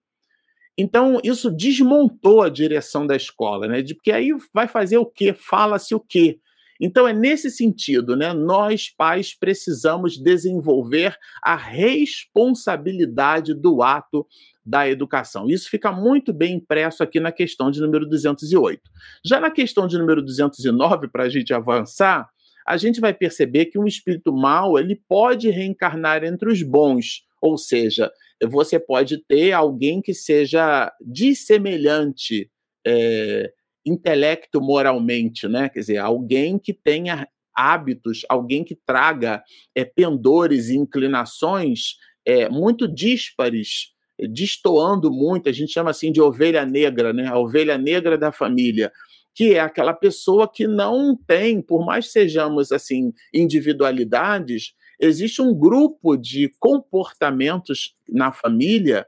Então, 0.78 1.20
isso 1.24 1.50
desmontou 1.50 2.40
a 2.40 2.48
direção 2.48 3.04
da 3.04 3.16
escola, 3.16 3.66
né? 3.66 3.82
Porque 3.82 4.12
aí 4.12 4.30
vai 4.54 4.68
fazer 4.68 4.98
o 4.98 5.06
quê? 5.06 5.32
Fala-se 5.32 5.92
o 5.92 5.98
quê? 5.98 6.38
Então, 6.80 7.08
é 7.08 7.12
nesse 7.12 7.50
sentido, 7.50 8.14
né? 8.14 8.32
Nós, 8.32 8.90
pais, 8.90 9.36
precisamos 9.36 10.16
desenvolver 10.16 11.16
a 11.42 11.56
responsabilidade 11.56 13.54
do 13.54 13.82
ato 13.82 14.24
da 14.66 14.88
educação. 14.88 15.48
Isso 15.48 15.70
fica 15.70 15.92
muito 15.92 16.32
bem 16.32 16.54
impresso 16.54 17.02
aqui 17.02 17.20
na 17.20 17.30
questão 17.30 17.70
de 17.70 17.80
número 17.80 18.04
208. 18.04 18.82
Já 19.24 19.38
na 19.38 19.50
questão 19.50 19.86
de 19.86 19.96
número 19.96 20.20
209, 20.20 21.08
para 21.08 21.24
a 21.24 21.28
gente 21.28 21.54
avançar, 21.54 22.28
a 22.66 22.76
gente 22.76 23.00
vai 23.00 23.14
perceber 23.14 23.66
que 23.66 23.78
um 23.78 23.86
espírito 23.86 24.32
mau 24.32 24.76
ele 24.76 25.00
pode 25.08 25.48
reencarnar 25.50 26.24
entre 26.24 26.50
os 26.50 26.62
bons, 26.64 27.24
ou 27.40 27.56
seja, 27.56 28.10
você 28.44 28.80
pode 28.80 29.18
ter 29.28 29.52
alguém 29.52 30.02
que 30.02 30.12
seja 30.12 30.92
dissemelhante 31.00 32.50
é, 32.84 33.52
intelecto 33.86 34.60
moralmente, 34.60 35.46
né? 35.46 35.68
Quer 35.68 35.80
dizer, 35.80 35.98
alguém 35.98 36.58
que 36.58 36.72
tenha 36.72 37.28
hábitos, 37.54 38.22
alguém 38.28 38.64
que 38.64 38.74
traga 38.74 39.42
é, 39.74 39.84
pendores 39.84 40.68
e 40.68 40.76
inclinações 40.76 41.96
é, 42.26 42.48
muito 42.48 42.88
díspares, 42.88 43.94
destoando 44.18 45.10
muito, 45.10 45.48
a 45.48 45.52
gente 45.52 45.72
chama 45.72 45.90
assim 45.90 46.12
de 46.12 46.20
ovelha 46.20 46.64
negra, 46.64 47.12
né? 47.12 47.26
A 47.26 47.38
ovelha 47.38 47.76
negra 47.76 48.16
da 48.16 48.32
família 48.32 48.92
que 49.36 49.54
é 49.54 49.60
aquela 49.60 49.92
pessoa 49.92 50.50
que 50.50 50.66
não 50.66 51.14
tem, 51.14 51.60
por 51.60 51.84
mais 51.84 52.10
sejamos 52.10 52.72
assim 52.72 53.12
individualidades, 53.34 54.72
existe 54.98 55.42
um 55.42 55.54
grupo 55.54 56.16
de 56.16 56.50
comportamentos 56.58 57.94
na 58.08 58.32
família 58.32 59.06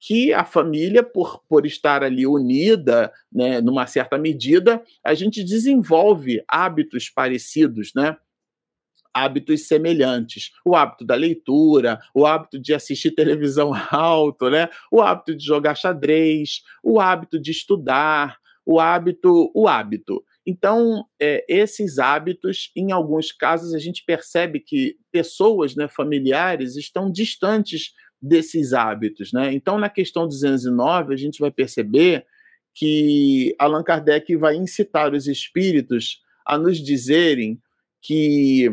que 0.00 0.32
a 0.32 0.44
família, 0.44 1.04
por, 1.04 1.40
por 1.48 1.64
estar 1.66 2.02
ali 2.02 2.26
unida, 2.26 3.12
né, 3.30 3.60
numa 3.60 3.86
certa 3.86 4.18
medida, 4.18 4.82
a 5.04 5.14
gente 5.14 5.44
desenvolve 5.44 6.42
hábitos 6.48 7.08
parecidos, 7.08 7.92
né? 7.94 8.16
Hábitos 9.14 9.66
semelhantes. 9.66 10.50
O 10.64 10.74
hábito 10.76 11.04
da 11.04 11.14
leitura, 11.14 12.00
o 12.14 12.26
hábito 12.26 12.58
de 12.58 12.74
assistir 12.74 13.10
televisão 13.14 13.72
alto, 13.90 14.48
né? 14.50 14.68
o 14.90 15.00
hábito 15.00 15.34
de 15.34 15.44
jogar 15.44 15.74
xadrez, 15.74 16.62
o 16.82 17.00
hábito 17.00 17.40
de 17.40 17.50
estudar, 17.50 18.38
o 18.64 18.78
hábito, 18.78 19.50
o 19.54 19.66
hábito. 19.68 20.24
Então, 20.46 21.04
é, 21.20 21.44
esses 21.48 21.98
hábitos, 21.98 22.70
em 22.74 22.92
alguns 22.92 23.30
casos, 23.30 23.74
a 23.74 23.78
gente 23.78 24.04
percebe 24.04 24.60
que 24.60 24.96
pessoas 25.12 25.74
né, 25.74 25.86
familiares 25.88 26.76
estão 26.76 27.10
distantes 27.10 27.92
desses 28.20 28.72
hábitos. 28.72 29.32
Né? 29.32 29.52
Então, 29.52 29.78
na 29.78 29.88
questão 29.88 30.26
209, 30.26 31.14
a 31.14 31.16
gente 31.16 31.38
vai 31.38 31.50
perceber 31.50 32.26
que 32.74 33.54
Allan 33.58 33.82
Kardec 33.82 34.34
vai 34.36 34.56
incitar 34.56 35.12
os 35.12 35.26
espíritos 35.26 36.20
a 36.46 36.56
nos 36.56 36.78
dizerem 36.78 37.60
que 38.00 38.70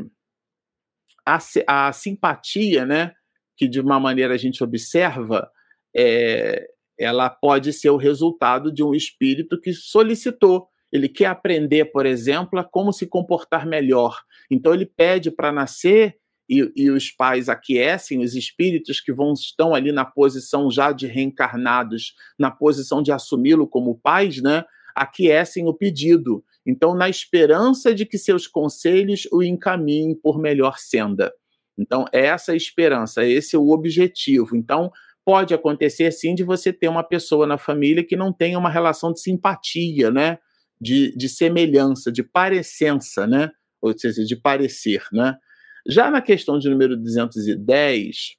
a, 1.28 1.38
a 1.68 1.92
simpatia, 1.92 2.86
né, 2.86 3.12
que 3.58 3.68
de 3.68 3.82
uma 3.82 4.00
maneira 4.00 4.34
a 4.34 4.38
gente 4.38 4.64
observa, 4.64 5.50
é, 5.96 6.66
ela 6.98 7.30
pode 7.30 7.74
ser 7.74 7.90
o 7.90 7.98
resultado 7.98 8.72
de 8.72 8.82
um 8.84 8.96
espírito 8.96 9.60
que 9.60 9.74
solicitou. 9.74 10.68
Ele 10.92 11.10
quer 11.10 11.26
aprender, 11.26 11.86
por 11.86 12.06
exemplo, 12.06 12.58
a 12.58 12.64
como 12.64 12.94
se 12.94 13.06
comportar 13.06 13.68
melhor. 13.68 14.18
Então 14.50 14.74
ele 14.74 14.86
pede 14.86 15.30
para 15.30 15.52
nascer 15.52 16.16
e, 16.50 16.72
e, 16.78 16.90
os 16.90 17.12
pais 17.12 17.50
aquecem, 17.50 18.24
os 18.24 18.34
espíritos 18.34 19.02
que 19.02 19.12
vão 19.12 19.34
estão 19.34 19.76
ali 19.76 19.92
na 19.92 20.06
posição 20.06 20.72
já 20.72 20.94
de 20.94 21.06
reencarnados, 21.06 22.14
na 22.40 22.50
posição 22.50 23.04
de 23.04 23.12
assumi-lo 23.12 23.68
como 23.68 24.00
pais, 24.00 24.42
né? 24.42 24.64
Aquecem 24.96 25.68
o 25.68 25.74
pedido. 25.74 26.42
Então, 26.68 26.94
na 26.94 27.08
esperança 27.08 27.96
de 27.96 28.06
que 28.06 28.18
seus 28.18 28.46
conselhos 28.46 29.26
o 29.32 29.42
encaminhem 29.42 30.14
por 30.14 30.38
melhor 30.38 30.78
senda. 30.78 31.32
Então, 31.78 32.06
essa 32.12 32.52
é 32.52 32.54
a 32.54 32.58
esperança, 32.58 33.26
esse 33.26 33.56
é 33.56 33.60
o 33.60 33.70
objetivo. 33.70 34.54
Então, 34.54 34.92
pode 35.24 35.54
acontecer 35.54 36.12
sim 36.12 36.36
de 36.36 36.44
você 36.44 36.74
ter 36.74 36.90
uma 36.90 37.04
pessoa 37.04 37.48
na 37.48 37.58
família 37.58 38.04
que 38.04 38.18
não 38.18 38.34
tenha 38.34 38.60
uma 38.60 38.70
relação 38.70 39.14
de 39.14 39.22
simpatia, 39.22 40.12
né? 40.12 40.40
De, 40.80 41.16
de 41.16 41.30
semelhança, 41.30 42.12
de 42.12 42.22
parecença, 42.22 43.26
né? 43.26 43.50
Ou 43.82 43.98
seja, 43.98 44.26
de 44.26 44.36
parecer, 44.36 45.04
né? 45.12 45.38
Já 45.88 46.12
na 46.12 46.22
questão 46.22 46.60
de 46.60 46.70
número 46.70 46.98
210, 46.98 48.36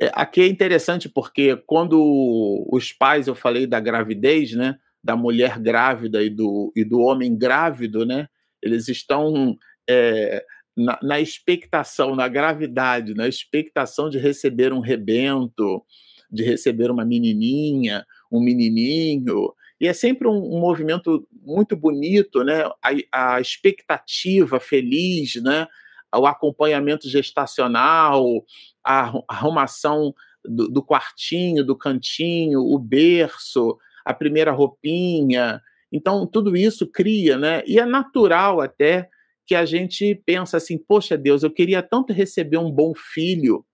é, 0.00 0.10
aqui 0.14 0.40
é 0.40 0.46
interessante 0.46 1.10
porque 1.10 1.56
quando 1.66 2.66
os 2.72 2.90
pais, 2.92 3.26
eu 3.26 3.34
falei 3.34 3.66
da 3.66 3.80
gravidez, 3.80 4.52
né? 4.52 4.78
Da 5.06 5.14
mulher 5.14 5.60
grávida 5.60 6.20
e 6.20 6.28
do, 6.28 6.72
e 6.74 6.84
do 6.84 7.00
homem 7.00 7.36
grávido, 7.38 8.04
né? 8.04 8.28
Eles 8.60 8.88
estão 8.88 9.56
é, 9.88 10.44
na, 10.76 10.98
na, 11.00 11.20
expectação, 11.20 12.16
na 12.16 12.26
gravidade, 12.26 13.14
na 13.14 13.28
expectação 13.28 14.10
de 14.10 14.18
receber 14.18 14.72
um 14.72 14.80
rebento, 14.80 15.80
de 16.28 16.42
receber 16.42 16.90
uma 16.90 17.04
menininha, 17.04 18.04
um 18.32 18.40
menininho. 18.40 19.54
E 19.80 19.86
é 19.86 19.92
sempre 19.92 20.26
um, 20.26 20.56
um 20.56 20.58
movimento 20.58 21.24
muito 21.40 21.76
bonito, 21.76 22.42
né? 22.42 22.64
A, 23.12 23.36
a, 23.36 23.40
expectativa 23.40 24.58
feliz, 24.58 25.36
né? 25.36 25.68
O 26.12 26.26
acompanhamento 26.26 27.08
gestacional, 27.08 28.44
a 28.84 29.12
arrumação 29.28 30.12
do, 30.44 30.68
do 30.68 30.82
quartinho, 30.82 31.64
do 31.64 31.76
cantinho, 31.76 32.60
o 32.60 32.76
berço, 32.78 33.76
a 34.06 34.14
primeira 34.14 34.52
roupinha. 34.52 35.60
Então, 35.92 36.24
tudo 36.26 36.56
isso 36.56 36.86
cria, 36.86 37.36
né? 37.36 37.62
E 37.66 37.80
é 37.80 37.84
natural 37.84 38.60
até 38.60 39.08
que 39.44 39.54
a 39.54 39.64
gente 39.64 40.14
pensa 40.24 40.56
assim: 40.56 40.78
poxa, 40.78 41.18
Deus, 41.18 41.42
eu 41.42 41.50
queria 41.50 41.82
tanto 41.82 42.12
receber 42.12 42.58
um 42.58 42.70
bom 42.70 42.92
filho. 42.94 43.64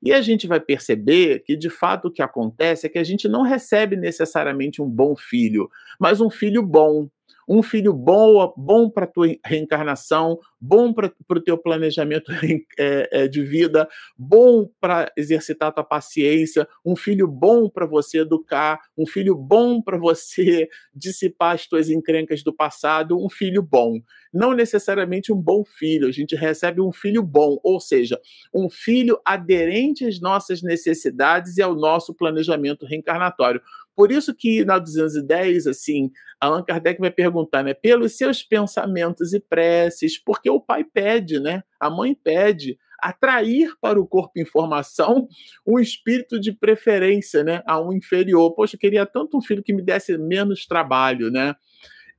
E 0.00 0.12
a 0.12 0.20
gente 0.20 0.46
vai 0.46 0.60
perceber 0.60 1.40
que, 1.40 1.56
de 1.56 1.68
fato, 1.68 2.06
o 2.06 2.12
que 2.12 2.22
acontece 2.22 2.86
é 2.86 2.88
que 2.88 2.98
a 2.98 3.04
gente 3.04 3.26
não 3.26 3.42
recebe 3.42 3.96
necessariamente 3.96 4.80
um 4.80 4.88
bom 4.88 5.16
filho, 5.16 5.68
mas 5.98 6.20
um 6.20 6.30
filho 6.30 6.62
bom. 6.62 7.08
Um 7.48 7.62
filho 7.62 7.94
bom, 7.94 8.52
bom 8.56 8.90
para 8.90 9.04
a 9.04 9.08
tua 9.08 9.34
reencarnação, 9.44 10.38
bom 10.60 10.92
para 10.92 11.10
o 11.30 11.40
teu 11.40 11.56
planejamento 11.56 12.30
é, 12.78 13.08
é, 13.10 13.28
de 13.28 13.42
vida, 13.42 13.88
bom 14.16 14.68
para 14.78 15.10
exercitar 15.16 15.70
a 15.70 15.72
tua 15.72 15.84
paciência, 15.84 16.68
um 16.84 16.94
filho 16.94 17.26
bom 17.26 17.70
para 17.70 17.86
você 17.86 18.18
educar, 18.18 18.78
um 18.96 19.06
filho 19.06 19.34
bom 19.34 19.80
para 19.80 19.96
você 19.96 20.68
dissipar 20.94 21.54
as 21.54 21.66
tuas 21.66 21.88
encrencas 21.88 22.42
do 22.42 22.52
passado, 22.52 23.18
um 23.18 23.30
filho 23.30 23.62
bom. 23.62 23.98
Não 24.32 24.52
necessariamente 24.52 25.32
um 25.32 25.40
bom 25.40 25.64
filho, 25.64 26.06
a 26.06 26.12
gente 26.12 26.36
recebe 26.36 26.82
um 26.82 26.92
filho 26.92 27.22
bom, 27.22 27.58
ou 27.62 27.80
seja, 27.80 28.20
um 28.54 28.68
filho 28.68 29.18
aderente 29.24 30.04
às 30.04 30.20
nossas 30.20 30.60
necessidades 30.62 31.56
e 31.56 31.62
ao 31.62 31.74
nosso 31.74 32.14
planejamento 32.14 32.84
reencarnatório. 32.84 33.62
Por 33.98 34.12
isso 34.12 34.32
que 34.32 34.64
na 34.64 34.78
210, 34.78 35.66
assim, 35.66 36.12
Allan 36.40 36.62
Kardec 36.62 37.00
vai 37.00 37.10
perguntar, 37.10 37.64
né, 37.64 37.74
pelos 37.74 38.16
seus 38.16 38.44
pensamentos 38.44 39.32
e 39.32 39.40
preces, 39.40 40.16
porque 40.16 40.48
o 40.48 40.60
pai 40.60 40.84
pede, 40.84 41.40
né, 41.40 41.64
a 41.80 41.90
mãe 41.90 42.14
pede, 42.14 42.78
atrair 43.00 43.72
para 43.80 44.00
o 44.00 44.06
corpo 44.06 44.38
informação 44.38 45.26
um 45.66 45.80
espírito 45.80 46.38
de 46.38 46.52
preferência, 46.52 47.42
né, 47.42 47.60
a 47.66 47.80
um 47.80 47.92
inferior. 47.92 48.54
Poxa, 48.54 48.76
eu 48.76 48.78
queria 48.78 49.04
tanto 49.04 49.36
um 49.36 49.42
filho 49.42 49.64
que 49.64 49.72
me 49.72 49.82
desse 49.82 50.16
menos 50.16 50.64
trabalho, 50.64 51.28
né? 51.28 51.56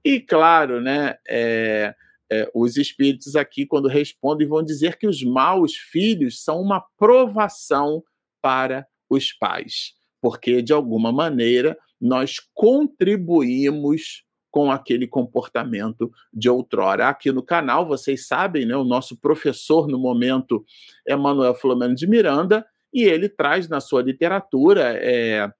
E 0.03 0.19
claro, 0.19 0.81
né, 0.81 1.15
é, 1.29 1.95
é, 2.29 2.51
os 2.53 2.75
espíritos 2.75 3.37
aqui, 3.37 3.65
quando 3.65 3.87
respondem, 3.87 4.45
vão 4.45 4.61
dizer 4.61 4.97
que 4.97 5.07
os 5.07 5.23
maus 5.23 5.77
filhos 5.77 6.43
são 6.43 6.59
uma 6.59 6.83
provação 6.97 8.03
para 8.41 8.85
os 9.09 9.31
pais 9.31 9.97
porque 10.21 10.61
de 10.61 10.73
alguma 10.73 11.11
maneira 11.11 11.77
nós 11.99 12.37
contribuímos 12.53 14.23
com 14.51 14.71
aquele 14.71 15.07
comportamento 15.07 16.11
de 16.33 16.49
outrora. 16.49 17.07
Aqui 17.07 17.31
no 17.31 17.43
canal, 17.43 17.87
vocês 17.87 18.27
sabem, 18.27 18.65
né, 18.65 18.75
o 18.75 18.83
nosso 18.83 19.15
professor 19.15 19.87
no 19.87 19.99
momento 19.99 20.65
é 21.07 21.15
Manuel 21.15 21.53
Flamengo 21.53 21.95
de 21.95 22.07
Miranda, 22.07 22.65
e 22.91 23.03
ele 23.03 23.29
traz 23.29 23.69
na 23.69 23.79
sua 23.79 24.01
literatura 24.01 24.93
é, 24.95 25.51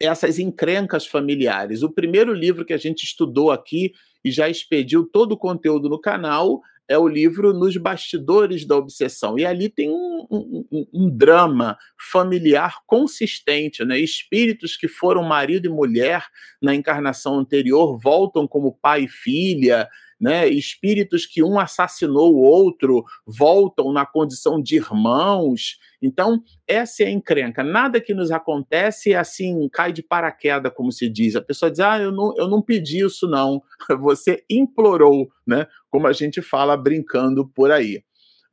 essas 0.00 0.38
encrencas 0.38 1.06
familiares. 1.06 1.82
O 1.82 1.90
primeiro 1.90 2.32
livro 2.32 2.64
que 2.64 2.72
a 2.72 2.78
gente 2.78 3.04
estudou 3.04 3.52
aqui 3.52 3.92
e 4.24 4.30
já 4.30 4.48
expediu 4.48 5.06
todo 5.06 5.32
o 5.32 5.38
conteúdo 5.38 5.88
no 5.88 6.00
canal 6.00 6.60
é 6.90 6.98
o 6.98 7.06
livro 7.06 7.52
Nos 7.54 7.76
Bastidores 7.76 8.66
da 8.66 8.76
Obsessão. 8.76 9.38
E 9.38 9.46
ali 9.46 9.68
tem 9.68 9.88
um, 9.88 10.26
um, 10.28 10.86
um, 10.92 11.08
drama 11.08 11.78
familiar 12.10 12.78
consistente. 12.84 13.84
Né? 13.84 14.00
Espíritos 14.00 14.76
que 14.76 14.88
foram 14.88 15.22
marido 15.22 15.66
e 15.66 15.68
mulher 15.68 16.26
na 16.60 16.74
encarnação 16.74 17.38
anterior 17.38 17.96
voltam 17.96 18.44
como 18.48 18.76
pai 18.82 19.04
e 19.04 19.08
filha 19.08 19.88
né? 20.20 20.46
Espíritos 20.48 21.24
que 21.24 21.42
um 21.42 21.58
assassinou 21.58 22.34
o 22.34 22.42
outro 22.42 23.04
voltam 23.26 23.90
na 23.92 24.04
condição 24.04 24.60
de 24.60 24.76
irmãos. 24.76 25.78
Então, 26.02 26.42
essa 26.66 27.02
é 27.02 27.06
a 27.06 27.10
encrenca. 27.10 27.64
Nada 27.64 28.00
que 28.00 28.12
nos 28.12 28.30
acontece 28.30 29.12
é 29.12 29.16
assim, 29.16 29.68
cai 29.72 29.92
de 29.92 30.02
paraquedas, 30.02 30.72
como 30.74 30.92
se 30.92 31.08
diz. 31.08 31.34
A 31.36 31.40
pessoa 31.40 31.70
diz: 31.70 31.80
Ah, 31.80 31.98
eu 31.98 32.12
não, 32.12 32.34
eu 32.36 32.46
não 32.46 32.60
pedi 32.60 33.04
isso, 33.04 33.26
não. 33.26 33.62
Você 34.00 34.44
implorou, 34.50 35.30
né? 35.46 35.66
Como 35.88 36.06
a 36.06 36.12
gente 36.12 36.42
fala 36.42 36.76
brincando 36.76 37.48
por 37.48 37.70
aí. 37.72 38.02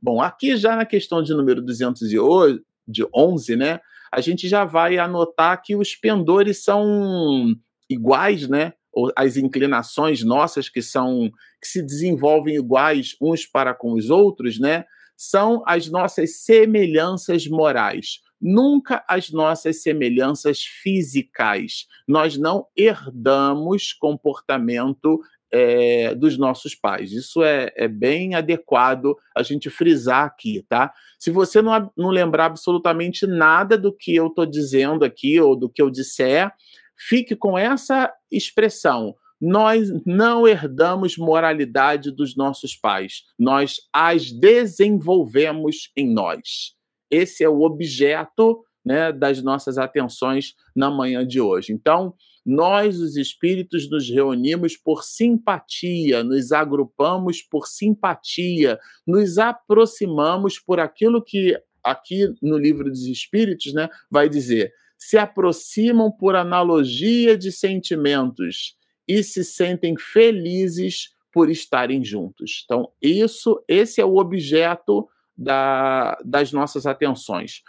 Bom, 0.02 0.22
aqui 0.22 0.56
já 0.56 0.76
na 0.76 0.86
questão 0.86 1.22
de 1.22 1.34
número 1.34 1.62
211, 1.62 3.56
né? 3.56 3.80
A 4.12 4.22
gente 4.22 4.48
já 4.48 4.64
vai 4.64 4.98
anotar 4.98 5.62
que 5.62 5.76
os 5.76 5.96
pendores 5.96 6.64
são 6.64 7.54
iguais, 7.90 8.48
né? 8.48 8.74
As 9.16 9.38
inclinações 9.38 10.24
nossas 10.24 10.70
que 10.70 10.82
são 10.82 11.30
que 11.62 11.68
se 11.68 11.82
desenvolvem 11.82 12.56
iguais 12.56 13.16
uns 13.22 13.46
para 13.46 13.74
com 13.74 13.94
os 13.94 14.10
outros, 14.10 14.60
né? 14.60 14.86
São 15.16 15.64
as 15.66 15.90
nossas 15.90 16.44
semelhanças 16.44 17.48
morais, 17.48 18.20
nunca 18.40 19.04
as 19.08 19.32
nossas 19.32 19.82
semelhanças 19.82 20.62
físicas. 20.62 21.88
Nós 22.08 22.38
não 22.38 22.68
herdamos 22.78 23.94
comportamento 23.94 25.20
é, 25.52 26.14
dos 26.14 26.38
nossos 26.38 26.76
pais. 26.76 27.12
Isso 27.12 27.42
é, 27.44 27.72
é, 27.76 27.88
bem 27.88 28.36
adequado 28.36 29.16
a 29.36 29.42
gente 29.44 29.70
frisar 29.70 30.26
aqui, 30.26 30.64
tá? 30.68 30.94
Se 31.18 31.32
você 31.32 31.62
não, 31.62 31.92
não 31.98 32.10
lembrar 32.10 32.46
absolutamente 32.46 33.26
nada 33.26 33.78
do 33.78 33.94
que 33.94 34.16
eu 34.16 34.28
estou 34.28 34.46
dizendo 34.46 35.06
aqui 35.06 35.40
ou 35.40 35.56
do 35.56 35.70
que 35.70 35.82
eu 35.82 35.90
disser, 35.90 36.52
fique 36.98 37.36
com 37.36 37.58
essa 37.58 38.14
expressão. 38.32 39.16
Nós 39.40 39.90
não 40.06 40.48
herdamos 40.48 41.18
moralidade 41.18 42.12
dos 42.12 42.36
nossos 42.36 42.76
pais, 42.76 43.24
nós 43.38 43.76
as 43.94 44.32
desenvolvemos 44.32 45.92
em 45.96 46.12
nós. 46.12 46.76
Esse 47.10 47.44
é 47.44 47.50
o 47.50 47.62
objeto 47.62 48.64
né, 48.84 49.12
das 49.12 49.44
nossas 49.44 49.78
atenções 49.78 50.56
na 50.76 50.90
manhã 50.90 51.26
de 51.26 51.40
hoje. 51.40 51.72
Então, 51.72 52.16
nós, 52.46 53.00
os 53.00 53.18
espíritos, 53.18 53.90
nos 53.90 54.10
reunimos 54.10 54.78
por 54.78 55.04
simpatia, 55.04 56.24
nos 56.24 56.54
agrupamos 56.54 57.42
por 57.42 57.68
simpatia, 57.68 58.80
nos 59.06 59.38
aproximamos 59.38 60.58
por 60.58 60.80
aquilo 60.80 61.22
que 61.22 61.62
aqui 61.84 62.34
no 62.42 62.58
livro 62.58 62.90
dos 62.90 63.06
espíritos 63.06 63.74
né, 63.74 63.90
vai 64.10 64.30
dizer 64.30 64.72
se 64.98 65.18
aproximam 65.18 66.12
por 66.12 66.36
analogia 66.36 67.38
de 67.38 67.52
sentimentos 67.52 68.76
e 69.08 69.24
se 69.24 69.44
sentem 69.44 69.96
felizes 69.98 71.10
por 71.32 71.50
estarem 71.50 72.04
juntos. 72.04 72.64
Então, 72.66 72.92
isso, 73.02 73.64
esse 73.68 74.02
é 74.02 74.06
o 74.06 74.18
objeto 74.18 75.08
da, 75.38 76.18
das 76.26 76.52
nossas 76.52 76.88
atenções. 76.88 77.62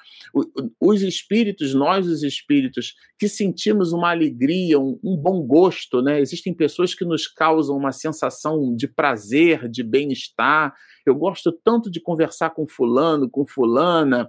Os 0.80 1.02
espíritos, 1.02 1.74
nós 1.74 2.06
os 2.06 2.22
espíritos, 2.22 2.94
que 3.18 3.28
sentimos 3.28 3.92
uma 3.92 4.10
alegria, 4.10 4.80
um, 4.80 4.98
um, 5.04 5.16
bom 5.16 5.42
gosto, 5.42 6.00
né? 6.00 6.18
Existem 6.18 6.54
pessoas 6.54 6.94
que 6.94 7.04
nos 7.04 7.26
causam 7.28 7.76
uma 7.76 7.92
sensação 7.92 8.74
de 8.74 8.88
prazer, 8.88 9.68
de 9.68 9.82
bem-estar. 9.82 10.74
Eu 11.04 11.14
gosto 11.14 11.52
tanto 11.52 11.90
de 11.90 12.00
conversar 12.00 12.50
com 12.50 12.66
fulano, 12.66 13.28
com 13.28 13.46
fulana, 13.46 14.26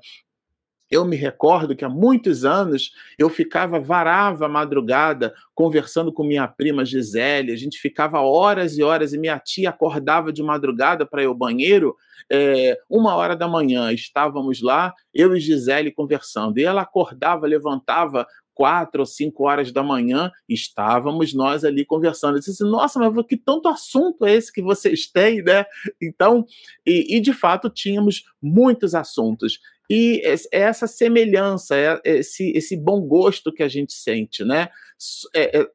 eu 0.89 1.06
me 1.06 1.15
recordo 1.15 1.75
que 1.75 1.86
há 1.86 1.89
muitos 1.89 2.45
anos 2.45 2.91
eu 3.17 3.30
ficava, 3.30 3.80
varava 3.80 4.45
a 4.45 4.49
madrugada 4.49 5.34
conversando 5.54 6.12
com 6.12 6.23
minha 6.23 6.47
prima 6.47 6.86
Gisele, 6.86 7.52
a 7.52 7.56
gente 7.56 7.80
ficava 7.80 8.19
horas 8.21 8.78
e 8.78 8.84
horas 8.84 9.13
e 9.13 9.17
minha 9.17 9.39
tia 9.39 9.69
acordava 9.69 10.34
de 10.34 10.41
madrugada 10.41 11.06
para 11.06 11.21
ir 11.21 11.28
ao 11.28 11.36
banheiro, 11.36 11.95
é, 12.32 12.78
uma 12.89 13.15
hora 13.15 13.36
da 13.36 13.47
manhã, 13.47 13.91
estávamos 13.91 14.62
lá, 14.62 14.93
eu 15.13 15.36
e 15.36 15.39
Gisele 15.39 15.91
conversando, 15.91 16.60
e 16.60 16.63
ela 16.63 16.82
acordava, 16.82 17.47
levantava 17.47 18.28
quatro 18.60 18.99
ou 18.99 19.06
cinco 19.06 19.47
horas 19.47 19.71
da 19.71 19.82
manhã, 19.82 20.30
estávamos 20.47 21.34
nós 21.34 21.63
ali 21.63 21.86
conversando. 21.86 22.36
Eu 22.36 22.39
disse 22.39 22.52
assim, 22.52 22.69
nossa, 22.69 22.99
mas 22.99 23.25
que 23.25 23.38
tanto 23.38 23.69
assunto 23.69 24.25
é 24.25 24.34
esse 24.34 24.52
que 24.52 24.62
vocês 24.62 25.08
têm, 25.08 25.41
né? 25.41 25.63
Então, 26.02 26.45
e, 26.86 27.15
e 27.15 27.21
de 27.21 27.32
fato 27.32 27.69
tínhamos 27.69 28.25
muitos 28.41 28.93
assuntos. 28.93 29.60
E 29.89 30.21
essa 30.52 30.86
semelhança, 30.86 31.75
é, 31.75 31.99
esse, 32.06 32.52
esse 32.52 32.78
bom 32.78 33.02
gosto 33.02 33.52
que 33.52 33.63
a 33.63 33.67
gente 33.67 33.93
sente, 33.93 34.43
né? 34.43 34.69
É, 35.34 35.62
é, 35.62 35.67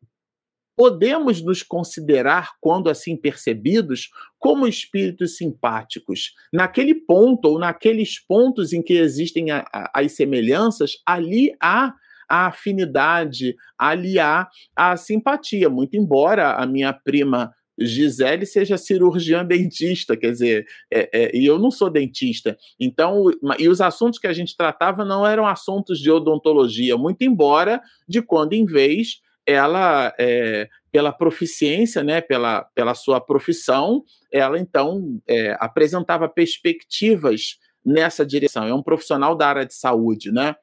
podemos 0.77 1.43
nos 1.43 1.63
considerar, 1.63 2.53
quando 2.61 2.89
assim 2.89 3.17
percebidos, 3.17 4.11
como 4.39 4.67
espíritos 4.67 5.37
simpáticos. 5.37 6.33
Naquele 6.53 6.95
ponto, 6.95 7.49
ou 7.49 7.59
naqueles 7.59 8.19
pontos 8.19 8.73
em 8.73 8.83
que 8.83 8.95
existem 8.95 9.51
a, 9.51 9.65
a, 9.73 10.01
as 10.01 10.13
semelhanças, 10.13 10.93
ali 11.07 11.53
há 11.61 11.93
a 12.29 12.47
afinidade, 12.47 13.55
ali 13.79 14.19
há 14.19 14.49
a 14.77 14.97
simpatia. 14.97 15.69
Muito 15.69 15.97
embora 15.97 16.55
a 16.55 16.67
minha 16.67 16.93
prima 16.93 17.53
Gisele 17.79 18.47
seja 18.47 18.79
cirurgiã 18.79 19.45
dentista, 19.45 20.17
quer 20.17 20.31
dizer, 20.31 20.67
é, 20.93 21.09
é, 21.13 21.37
e 21.37 21.45
eu 21.45 21.59
não 21.59 21.71
sou 21.71 21.91
dentista. 21.91 22.57
Então, 22.79 23.25
e 23.59 23.69
os 23.69 23.81
assuntos 23.81 24.19
que 24.19 24.27
a 24.27 24.33
gente 24.33 24.57
tratava 24.57 25.05
não 25.05 25.27
eram 25.27 25.47
assuntos 25.47 25.99
de 25.99 26.11
odontologia, 26.11 26.97
muito 26.97 27.23
embora, 27.23 27.81
de 28.09 28.23
quando 28.23 28.53
em 28.53 28.65
vez, 28.65 29.21
ela, 29.47 30.15
é, 30.19 30.69
pela 30.93 31.13
proficiência, 31.13 32.03
né, 32.03 32.21
pela, 32.21 32.63
pela 32.75 32.95
sua 32.95 33.21
profissão, 33.21 34.05
ela 34.33 34.59
então 34.59 35.21
é, 35.29 35.57
apresentava 35.59 36.29
perspectivas 36.29 37.59
nessa 37.85 38.25
direção. 38.25 38.65
É 38.65 38.75
um 38.75 38.83
profissional 38.83 39.37
da 39.37 39.49
área 39.49 39.67
de 39.67 39.75
saúde, 39.75 40.33
né? 40.33 40.57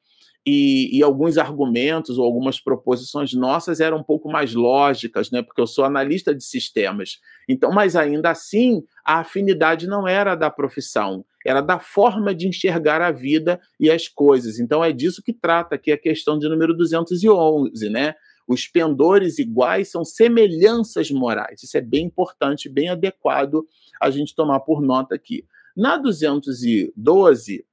E, 0.44 0.98
e, 0.98 1.02
alguns 1.02 1.38
argumentos 1.38 2.18
ou 2.18 2.24
algumas 2.24 2.58
proposições 2.58 3.32
nossas 3.32 3.78
eram 3.78 3.98
um 3.98 4.02
pouco 4.02 4.28
mais 4.28 4.54
lógicas, 4.54 5.30
né? 5.30 5.40
Porque 5.40 5.60
eu 5.60 5.66
sou 5.68 5.84
analista 5.84 6.34
de 6.34 6.42
sistemas. 6.42 7.20
Então, 7.48 7.70
mas 7.70 7.94
ainda 7.94 8.30
assim, 8.30 8.82
a 9.04 9.20
afinidade 9.20 9.86
não 9.86 10.06
era 10.06 10.34
da 10.34 10.50
profissão, 10.50 11.24
era 11.46 11.60
da 11.60 11.78
forma 11.78 12.34
de 12.34 12.48
enxergar 12.48 13.00
a 13.00 13.12
vida 13.12 13.60
e 13.78 13.88
as 13.88 14.08
coisas. 14.08 14.58
Então, 14.58 14.82
é 14.82 14.92
disso 14.92 15.22
que 15.22 15.32
trata 15.32 15.76
aqui 15.76 15.92
a 15.92 15.98
questão 15.98 16.36
de 16.36 16.48
número 16.48 16.76
211, 16.76 17.88
né? 17.88 18.14
Os 18.48 18.66
pendores 18.66 19.38
iguais 19.38 19.92
são 19.92 20.04
semelhanças 20.04 21.08
morais. 21.10 21.62
Isso 21.62 21.76
é 21.76 21.80
bem 21.80 22.06
importante, 22.06 22.68
bem 22.68 22.88
adequado 22.88 23.64
a 24.00 24.10
gente 24.10 24.34
tomar 24.34 24.58
por 24.60 24.82
nota 24.82 25.14
aqui. 25.14 25.44
Na 25.76 25.96
212, 25.96 27.64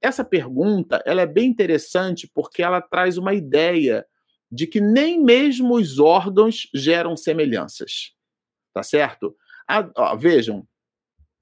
essa 0.00 0.24
pergunta 0.24 1.02
ela 1.04 1.22
é 1.22 1.26
bem 1.26 1.48
interessante 1.48 2.30
porque 2.32 2.62
ela 2.62 2.80
traz 2.80 3.18
uma 3.18 3.34
ideia 3.34 4.06
de 4.50 4.66
que 4.66 4.80
nem 4.80 5.22
mesmo 5.22 5.74
os 5.74 5.98
órgãos 5.98 6.68
geram 6.74 7.16
semelhanças. 7.16 8.14
Tá 8.72 8.82
certo? 8.82 9.36
Ó, 9.96 10.16
vejam, 10.16 10.66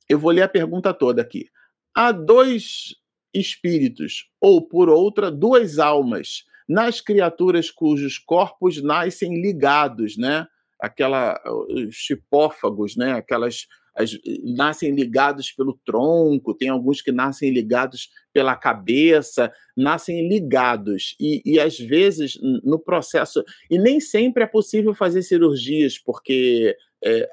eu 0.08 0.18
vou 0.18 0.30
ler 0.30 0.42
a 0.42 0.48
pergunta 0.48 0.92
toda 0.92 1.22
aqui. 1.22 1.48
Há 1.94 2.12
dois 2.12 2.96
espíritos, 3.32 4.30
ou 4.40 4.66
por 4.66 4.88
outra, 4.88 5.30
duas 5.30 5.78
almas, 5.78 6.44
nas 6.68 7.00
criaturas 7.00 7.70
cujos 7.70 8.18
corpos 8.18 8.82
nascem 8.82 9.40
ligados, 9.40 10.16
né? 10.16 10.46
Aquela, 10.80 11.40
os 11.68 11.94
chipófagos, 11.94 12.96
né? 12.96 13.12
Aquelas 13.12 13.66
as, 13.96 14.10
nascem 14.44 14.94
ligados 14.94 15.50
pelo 15.50 15.78
tronco, 15.84 16.54
tem 16.54 16.68
alguns 16.68 17.00
que 17.00 17.10
nascem 17.10 17.50
ligados 17.50 18.10
pela 18.32 18.54
cabeça, 18.54 19.50
nascem 19.76 20.28
ligados. 20.28 21.16
E, 21.18 21.40
e 21.44 21.58
às 21.58 21.78
vezes, 21.78 22.38
no 22.62 22.78
processo. 22.78 23.42
E 23.70 23.78
nem 23.78 23.98
sempre 23.98 24.42
é 24.44 24.46
possível 24.46 24.94
fazer 24.94 25.22
cirurgias, 25.22 25.98
porque 25.98 26.76
é, 27.02 27.28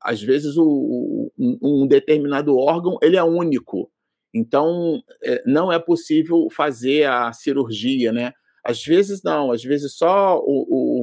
às 0.00 0.22
vezes 0.22 0.56
o, 0.56 1.32
um 1.36 1.86
determinado 1.86 2.56
órgão 2.56 2.96
ele 3.02 3.16
é 3.16 3.24
único. 3.24 3.90
Então, 4.32 5.00
é, 5.22 5.42
não 5.46 5.72
é 5.72 5.78
possível 5.78 6.48
fazer 6.50 7.08
a 7.08 7.32
cirurgia, 7.32 8.12
né? 8.12 8.32
Às 8.64 8.82
vezes 8.82 9.22
não, 9.22 9.52
às 9.52 9.62
vezes 9.62 9.94
só 9.94 10.38
o 10.38 10.93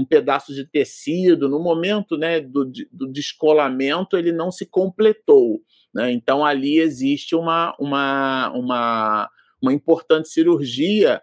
um 0.00 0.04
pedaço 0.04 0.54
de 0.54 0.64
tecido, 0.64 1.48
no 1.48 1.60
momento 1.60 2.16
né, 2.16 2.40
do, 2.40 2.64
do 2.90 3.06
descolamento, 3.12 4.16
ele 4.16 4.32
não 4.32 4.50
se 4.50 4.64
completou. 4.64 5.60
Né? 5.94 6.10
Então, 6.12 6.44
ali 6.44 6.78
existe 6.78 7.34
uma, 7.34 7.76
uma, 7.78 8.50
uma, 8.52 9.30
uma 9.62 9.72
importante 9.72 10.28
cirurgia, 10.28 11.20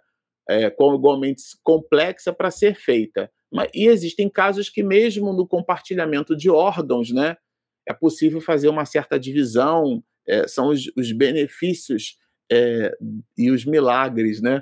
é, 0.48 0.68
igualmente 0.68 1.42
complexa, 1.63 2.32
para 2.32 2.52
ser 2.52 2.76
feita. 2.76 3.32
Mas, 3.52 3.70
e 3.74 3.88
existem 3.88 4.30
casos 4.30 4.70
que, 4.70 4.84
mesmo 4.84 5.34
no 5.34 5.48
compartilhamento 5.48 6.36
de 6.36 6.50
órgãos, 6.50 7.12
né, 7.12 7.36
é 7.88 7.94
possível 7.94 8.40
fazer 8.40 8.70
uma 8.70 8.86
certa 8.86 9.20
divisão, 9.20 10.04
é, 10.28 10.48
são 10.48 10.68
os, 10.68 10.92
os 10.96 11.12
benefícios 11.12 12.18
é, 12.52 12.96
e 13.38 13.50
os 13.50 13.66
milagres, 13.66 14.42
né? 14.42 14.62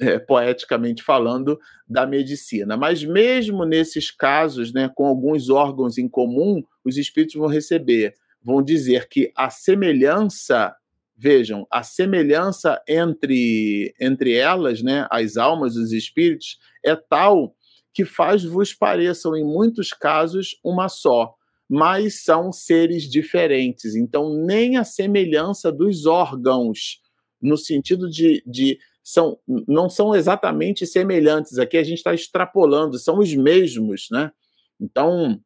É, 0.00 0.18
poeticamente 0.18 1.02
falando, 1.02 1.58
da 1.88 2.06
medicina. 2.06 2.76
Mas 2.76 3.04
mesmo 3.04 3.64
nesses 3.64 4.10
casos, 4.10 4.72
né, 4.72 4.90
com 4.94 5.06
alguns 5.06 5.48
órgãos 5.48 5.98
em 5.98 6.08
comum, 6.08 6.62
os 6.84 6.96
espíritos 6.96 7.36
vão 7.36 7.48
receber, 7.48 8.14
vão 8.42 8.62
dizer 8.62 9.08
que 9.08 9.32
a 9.36 9.50
semelhança, 9.50 10.74
vejam, 11.16 11.66
a 11.70 11.82
semelhança 11.82 12.80
entre, 12.86 13.94
entre 14.00 14.34
elas, 14.34 14.82
né, 14.82 15.06
as 15.10 15.36
almas, 15.36 15.76
os 15.76 15.92
espíritos, 15.92 16.58
é 16.84 16.94
tal 16.94 17.54
que 17.92 18.04
faz-vos 18.04 18.74
pareçam, 18.74 19.34
em 19.34 19.42
muitos 19.42 19.90
casos, 19.90 20.58
uma 20.62 20.86
só, 20.86 21.34
mas 21.66 22.22
são 22.22 22.52
seres 22.52 23.04
diferentes. 23.04 23.94
Então, 23.94 24.34
nem 24.44 24.76
a 24.76 24.84
semelhança 24.84 25.72
dos 25.72 26.04
órgãos, 26.04 27.00
no 27.40 27.56
sentido 27.56 28.08
de, 28.10 28.42
de 28.46 28.78
são, 29.06 29.38
não 29.68 29.88
são 29.88 30.16
exatamente 30.16 30.84
semelhantes. 30.84 31.60
Aqui 31.60 31.76
a 31.76 31.84
gente 31.84 31.98
está 31.98 32.12
extrapolando, 32.12 32.98
são 32.98 33.20
os 33.20 33.32
mesmos, 33.36 34.08
né? 34.10 34.32
Então, 34.80 35.40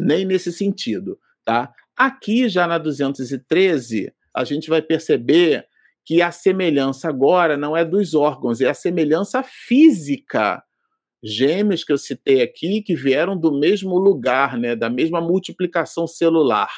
nem 0.00 0.24
nesse 0.24 0.52
sentido, 0.52 1.16
tá? 1.44 1.72
Aqui 1.96 2.48
já 2.48 2.66
na 2.66 2.78
213, 2.78 4.12
a 4.34 4.42
gente 4.42 4.68
vai 4.68 4.82
perceber 4.82 5.64
que 6.04 6.20
a 6.20 6.32
semelhança 6.32 7.08
agora 7.08 7.56
não 7.56 7.76
é 7.76 7.84
dos 7.84 8.14
órgãos, 8.14 8.60
é 8.60 8.68
a 8.68 8.74
semelhança 8.74 9.44
física. 9.44 10.60
Gêmeos 11.22 11.84
que 11.84 11.92
eu 11.92 11.98
citei 11.98 12.42
aqui, 12.42 12.82
que 12.82 12.96
vieram 12.96 13.38
do 13.38 13.56
mesmo 13.56 13.96
lugar, 13.96 14.58
né, 14.58 14.74
da 14.74 14.90
mesma 14.90 15.20
multiplicação 15.20 16.08
celular 16.08 16.68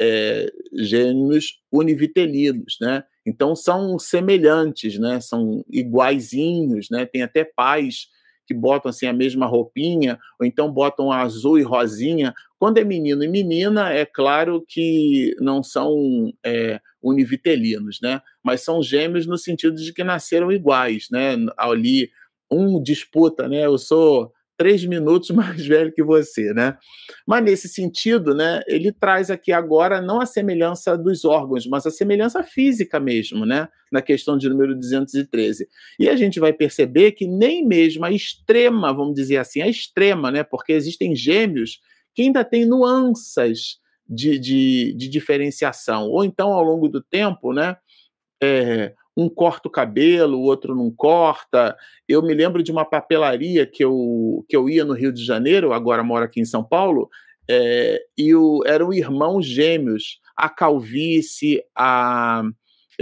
é, 0.00 0.46
gêmeos 0.78 1.60
univitelinos, 1.70 2.78
né? 2.80 3.04
Então 3.26 3.54
são 3.54 3.98
semelhantes, 3.98 4.98
né? 4.98 5.20
São 5.20 5.64
iguaizinhos, 5.70 6.88
né? 6.90 7.06
Tem 7.06 7.22
até 7.22 7.44
pais 7.44 8.08
que 8.46 8.52
botam 8.52 8.90
assim 8.90 9.06
a 9.06 9.12
mesma 9.12 9.46
roupinha, 9.46 10.18
ou 10.38 10.44
então 10.44 10.70
botam 10.70 11.12
azul 11.12 11.58
e 11.58 11.62
rosinha. 11.62 12.34
Quando 12.58 12.78
é 12.78 12.84
menino 12.84 13.22
e 13.22 13.28
menina, 13.28 13.92
é 13.92 14.04
claro 14.04 14.64
que 14.68 15.34
não 15.40 15.62
são 15.62 16.32
é, 16.44 16.80
univitelinos, 17.02 17.98
né? 18.02 18.20
Mas 18.42 18.62
são 18.62 18.82
gêmeos 18.82 19.26
no 19.26 19.38
sentido 19.38 19.76
de 19.76 19.92
que 19.92 20.04
nasceram 20.04 20.50
iguais, 20.50 21.08
né? 21.10 21.36
Ali 21.56 22.10
um 22.50 22.82
disputa, 22.82 23.48
né? 23.48 23.64
Eu 23.64 23.78
sou 23.78 24.32
três 24.62 24.84
minutos 24.84 25.30
mais 25.34 25.66
velho 25.66 25.92
que 25.92 26.04
você, 26.04 26.54
né? 26.54 26.78
Mas 27.26 27.42
nesse 27.42 27.68
sentido, 27.68 28.32
né, 28.32 28.62
ele 28.68 28.92
traz 28.92 29.28
aqui 29.28 29.50
agora 29.50 30.00
não 30.00 30.20
a 30.20 30.26
semelhança 30.26 30.96
dos 30.96 31.24
órgãos, 31.24 31.66
mas 31.66 31.84
a 31.84 31.90
semelhança 31.90 32.44
física 32.44 33.00
mesmo, 33.00 33.44
né? 33.44 33.68
Na 33.90 34.00
questão 34.00 34.38
de 34.38 34.48
número 34.48 34.76
213. 34.76 35.68
E 35.98 36.08
a 36.08 36.14
gente 36.14 36.38
vai 36.38 36.52
perceber 36.52 37.10
que 37.12 37.26
nem 37.26 37.66
mesmo 37.66 38.04
a 38.04 38.12
extrema, 38.12 38.94
vamos 38.94 39.14
dizer 39.14 39.38
assim, 39.38 39.60
a 39.60 39.68
extrema, 39.68 40.30
né? 40.30 40.44
Porque 40.44 40.72
existem 40.72 41.16
gêmeos 41.16 41.80
que 42.14 42.22
ainda 42.22 42.44
têm 42.44 42.64
nuances 42.64 43.78
de, 44.08 44.38
de, 44.38 44.94
de 44.96 45.08
diferenciação. 45.08 46.08
Ou 46.08 46.24
então, 46.24 46.52
ao 46.52 46.62
longo 46.62 46.88
do 46.88 47.02
tempo, 47.02 47.52
né? 47.52 47.76
É, 48.40 48.94
um 49.16 49.28
corta 49.28 49.68
o 49.68 49.70
cabelo, 49.70 50.38
o 50.38 50.42
outro 50.42 50.74
não 50.74 50.90
corta. 50.90 51.76
Eu 52.08 52.22
me 52.22 52.34
lembro 52.34 52.62
de 52.62 52.72
uma 52.72 52.84
papelaria 52.84 53.66
que 53.66 53.84
eu, 53.84 54.44
que 54.48 54.56
eu 54.56 54.68
ia 54.68 54.84
no 54.84 54.94
Rio 54.94 55.12
de 55.12 55.24
Janeiro, 55.24 55.72
agora 55.72 56.02
moro 56.02 56.24
aqui 56.24 56.40
em 56.40 56.44
São 56.44 56.64
Paulo, 56.64 57.08
é, 57.48 58.00
e 58.16 58.34
o, 58.34 58.62
eram 58.66 58.92
irmãos 58.92 59.46
gêmeos. 59.46 60.20
A 60.36 60.48
calvície, 60.48 61.62
a, 61.76 62.42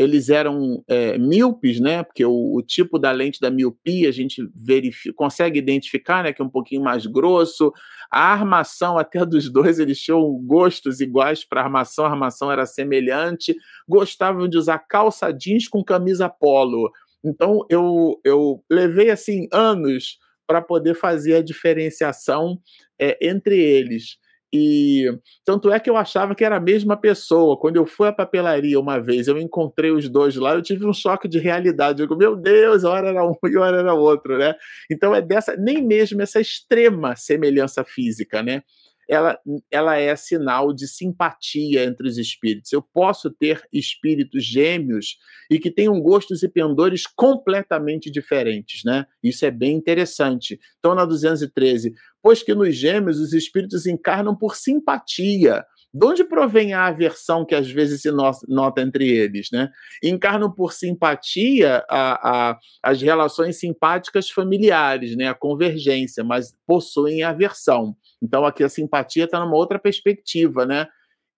eles 0.00 0.30
eram 0.30 0.82
é, 0.88 1.18
míopes, 1.18 1.78
né? 1.78 2.02
Porque 2.02 2.24
o, 2.24 2.54
o, 2.54 2.62
tipo 2.62 2.98
da 2.98 3.12
lente 3.12 3.38
da 3.38 3.50
miopia 3.50 4.08
a 4.08 4.12
gente 4.12 4.42
verifica, 4.54 5.14
consegue 5.14 5.58
identificar, 5.58 6.24
né? 6.24 6.32
Que 6.32 6.40
é 6.40 6.44
um 6.44 6.50
pouquinho 6.50 6.82
mais 6.82 7.04
grosso. 7.04 7.70
A 8.10 8.32
armação 8.32 8.96
até 8.96 9.24
dos 9.26 9.50
dois 9.52 9.78
eles 9.78 10.00
tinham 10.00 10.22
gostos 10.46 11.00
iguais 11.00 11.44
para 11.44 11.62
armação, 11.62 12.06
a 12.06 12.10
armação 12.10 12.50
era 12.50 12.64
semelhante. 12.64 13.54
Gostavam 13.86 14.48
de 14.48 14.56
usar 14.56 14.78
calça 14.78 15.30
jeans 15.30 15.68
com 15.68 15.84
camisa 15.84 16.30
polo. 16.30 16.90
Então 17.22 17.66
eu, 17.68 18.18
eu 18.24 18.64
levei 18.70 19.10
assim 19.10 19.48
anos 19.52 20.18
para 20.46 20.62
poder 20.62 20.94
fazer 20.94 21.34
a 21.34 21.42
diferenciação 21.42 22.58
é, 22.98 23.18
entre 23.20 23.58
eles. 23.58 24.16
E 24.52 25.06
tanto 25.44 25.70
é 25.70 25.78
que 25.78 25.88
eu 25.88 25.96
achava 25.96 26.34
que 26.34 26.44
era 26.44 26.56
a 26.56 26.60
mesma 26.60 26.96
pessoa. 26.96 27.56
Quando 27.58 27.76
eu 27.76 27.86
fui 27.86 28.08
à 28.08 28.12
papelaria 28.12 28.80
uma 28.80 28.98
vez, 28.98 29.28
eu 29.28 29.38
encontrei 29.38 29.92
os 29.92 30.08
dois 30.08 30.34
lá, 30.34 30.54
eu 30.54 30.62
tive 30.62 30.84
um 30.84 30.92
choque 30.92 31.28
de 31.28 31.38
realidade. 31.38 32.02
Eu 32.02 32.06
digo, 32.06 32.18
meu 32.18 32.34
Deus, 32.34 32.82
hora 32.82 33.08
era 33.08 33.24
um 33.24 33.34
e 33.44 33.56
hora 33.56 33.78
era 33.78 33.94
outro, 33.94 34.36
né? 34.38 34.54
Então 34.90 35.14
é 35.14 35.22
dessa, 35.22 35.56
nem 35.56 35.86
mesmo 35.86 36.20
essa 36.20 36.40
extrema 36.40 37.14
semelhança 37.14 37.84
física, 37.84 38.42
né? 38.42 38.62
Ela, 39.10 39.36
ela 39.72 39.96
é 39.96 40.14
sinal 40.14 40.72
de 40.72 40.86
simpatia 40.86 41.82
entre 41.84 42.06
os 42.06 42.16
espíritos. 42.16 42.72
Eu 42.72 42.80
posso 42.80 43.28
ter 43.28 43.60
espíritos 43.72 44.44
gêmeos 44.44 45.16
e 45.50 45.58
que 45.58 45.68
tenham 45.68 46.00
gostos 46.00 46.44
e 46.44 46.48
pendores 46.48 47.08
completamente 47.08 48.08
diferentes, 48.08 48.84
né? 48.84 49.04
Isso 49.20 49.44
é 49.44 49.50
bem 49.50 49.74
interessante. 49.74 50.60
Então, 50.78 50.94
na 50.94 51.04
213, 51.04 51.92
pois 52.22 52.40
que 52.44 52.54
nos 52.54 52.76
gêmeos 52.76 53.18
os 53.18 53.32
espíritos 53.32 53.84
encarnam 53.84 54.36
por 54.36 54.54
simpatia. 54.54 55.64
De 55.92 56.06
onde 56.06 56.22
provém 56.22 56.72
a 56.72 56.86
aversão 56.86 57.44
que 57.44 57.52
às 57.52 57.68
vezes 57.68 58.02
se 58.02 58.12
nota 58.12 58.80
entre 58.80 59.08
eles? 59.08 59.48
Né? 59.52 59.68
Encarnam 60.00 60.48
por 60.48 60.72
simpatia 60.72 61.84
a, 61.90 62.50
a, 62.50 62.58
as 62.80 63.02
relações 63.02 63.58
simpáticas 63.58 64.30
familiares, 64.30 65.16
né? 65.16 65.26
a 65.26 65.34
convergência, 65.34 66.22
mas 66.22 66.54
possuem 66.64 67.24
aversão. 67.24 67.96
Então 68.22 68.44
aqui 68.44 68.62
a 68.62 68.68
simpatia 68.68 69.24
está 69.24 69.40
numa 69.40 69.56
outra 69.56 69.78
perspectiva, 69.78 70.66
né? 70.66 70.86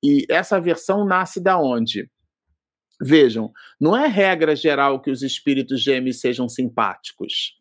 E 0.05 0.27
essa 0.29 0.57
aversão 0.57 1.05
nasce 1.05 1.41
da 1.41 1.59
onde? 1.59 2.11
Vejam, 3.01 3.51
não 3.81 3.97
é 3.97 4.07
regra 4.07 4.55
geral 4.55 5.01
que 5.01 5.11
os 5.11 5.23
espíritos 5.23 5.83
gêmeos 5.83 6.21
sejam 6.21 6.49
simpáticos. 6.49 7.55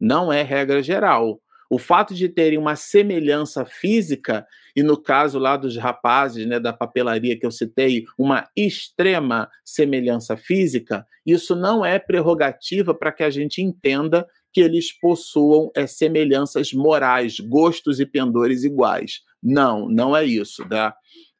Não 0.00 0.32
é 0.32 0.42
regra 0.42 0.82
geral. 0.82 1.40
O 1.70 1.78
fato 1.78 2.14
de 2.14 2.28
terem 2.28 2.58
uma 2.58 2.74
semelhança 2.76 3.66
física, 3.66 4.46
e 4.74 4.82
no 4.82 4.96
caso 5.00 5.38
lá 5.38 5.56
dos 5.56 5.76
rapazes, 5.76 6.46
né, 6.46 6.58
da 6.58 6.72
papelaria 6.72 7.38
que 7.38 7.44
eu 7.44 7.50
citei, 7.50 8.04
uma 8.18 8.48
extrema 8.56 9.50
semelhança 9.62 10.36
física, 10.36 11.06
isso 11.26 11.54
não 11.54 11.84
é 11.84 11.98
prerrogativa 11.98 12.94
para 12.94 13.12
que 13.12 13.22
a 13.22 13.28
gente 13.28 13.60
entenda 13.60 14.26
que 14.52 14.60
eles 14.60 14.92
possuam 14.98 15.70
é, 15.76 15.86
semelhanças 15.86 16.72
morais, 16.72 17.38
gostos 17.40 18.00
e 18.00 18.06
pendores 18.06 18.64
iguais. 18.64 19.20
Não, 19.42 19.88
não 19.88 20.16
é 20.16 20.24
isso. 20.24 20.66
Tá? 20.68 20.94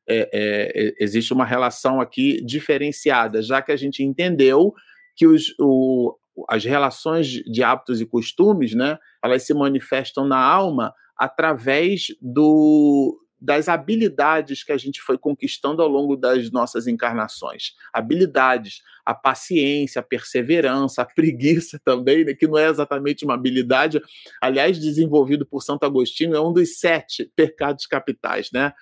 É, 0.08 0.28
é, 0.32 0.94
existe 1.00 1.32
uma 1.32 1.44
relação 1.44 2.00
aqui 2.00 2.44
diferenciada, 2.44 3.42
já 3.42 3.60
que 3.60 3.72
a 3.72 3.76
gente 3.76 4.02
entendeu 4.02 4.72
que 5.16 5.26
os, 5.26 5.54
o, 5.60 6.16
as 6.48 6.64
relações 6.64 7.26
de 7.26 7.62
hábitos 7.62 8.00
e 8.00 8.06
costumes, 8.06 8.74
né, 8.74 8.98
elas 9.22 9.42
se 9.44 9.52
manifestam 9.52 10.26
na 10.26 10.38
alma 10.38 10.92
através 11.16 12.06
do, 12.22 13.18
das 13.40 13.68
habilidades 13.68 14.64
que 14.64 14.72
a 14.72 14.76
gente 14.76 15.00
foi 15.00 15.16
conquistando 15.16 15.80
ao 15.80 15.88
longo 15.88 16.16
das 16.16 16.50
nossas 16.50 16.86
encarnações. 16.86 17.74
Habilidades, 17.92 18.82
a 19.04 19.14
paciência, 19.14 20.00
a 20.00 20.02
perseverança, 20.02 21.02
a 21.02 21.04
preguiça 21.14 21.80
também, 21.84 22.24
né, 22.24 22.34
que 22.34 22.46
não 22.46 22.58
é 22.58 22.68
exatamente 22.68 23.24
uma 23.24 23.34
habilidade, 23.34 24.00
aliás, 24.40 24.78
desenvolvido 24.78 25.46
por 25.46 25.62
Santo 25.62 25.84
Agostinho, 25.84 26.34
é 26.34 26.40
um 26.40 26.52
dos 26.52 26.78
sete 26.78 27.30
pecados 27.36 27.86
capitais, 27.86 28.50
né? 28.52 28.72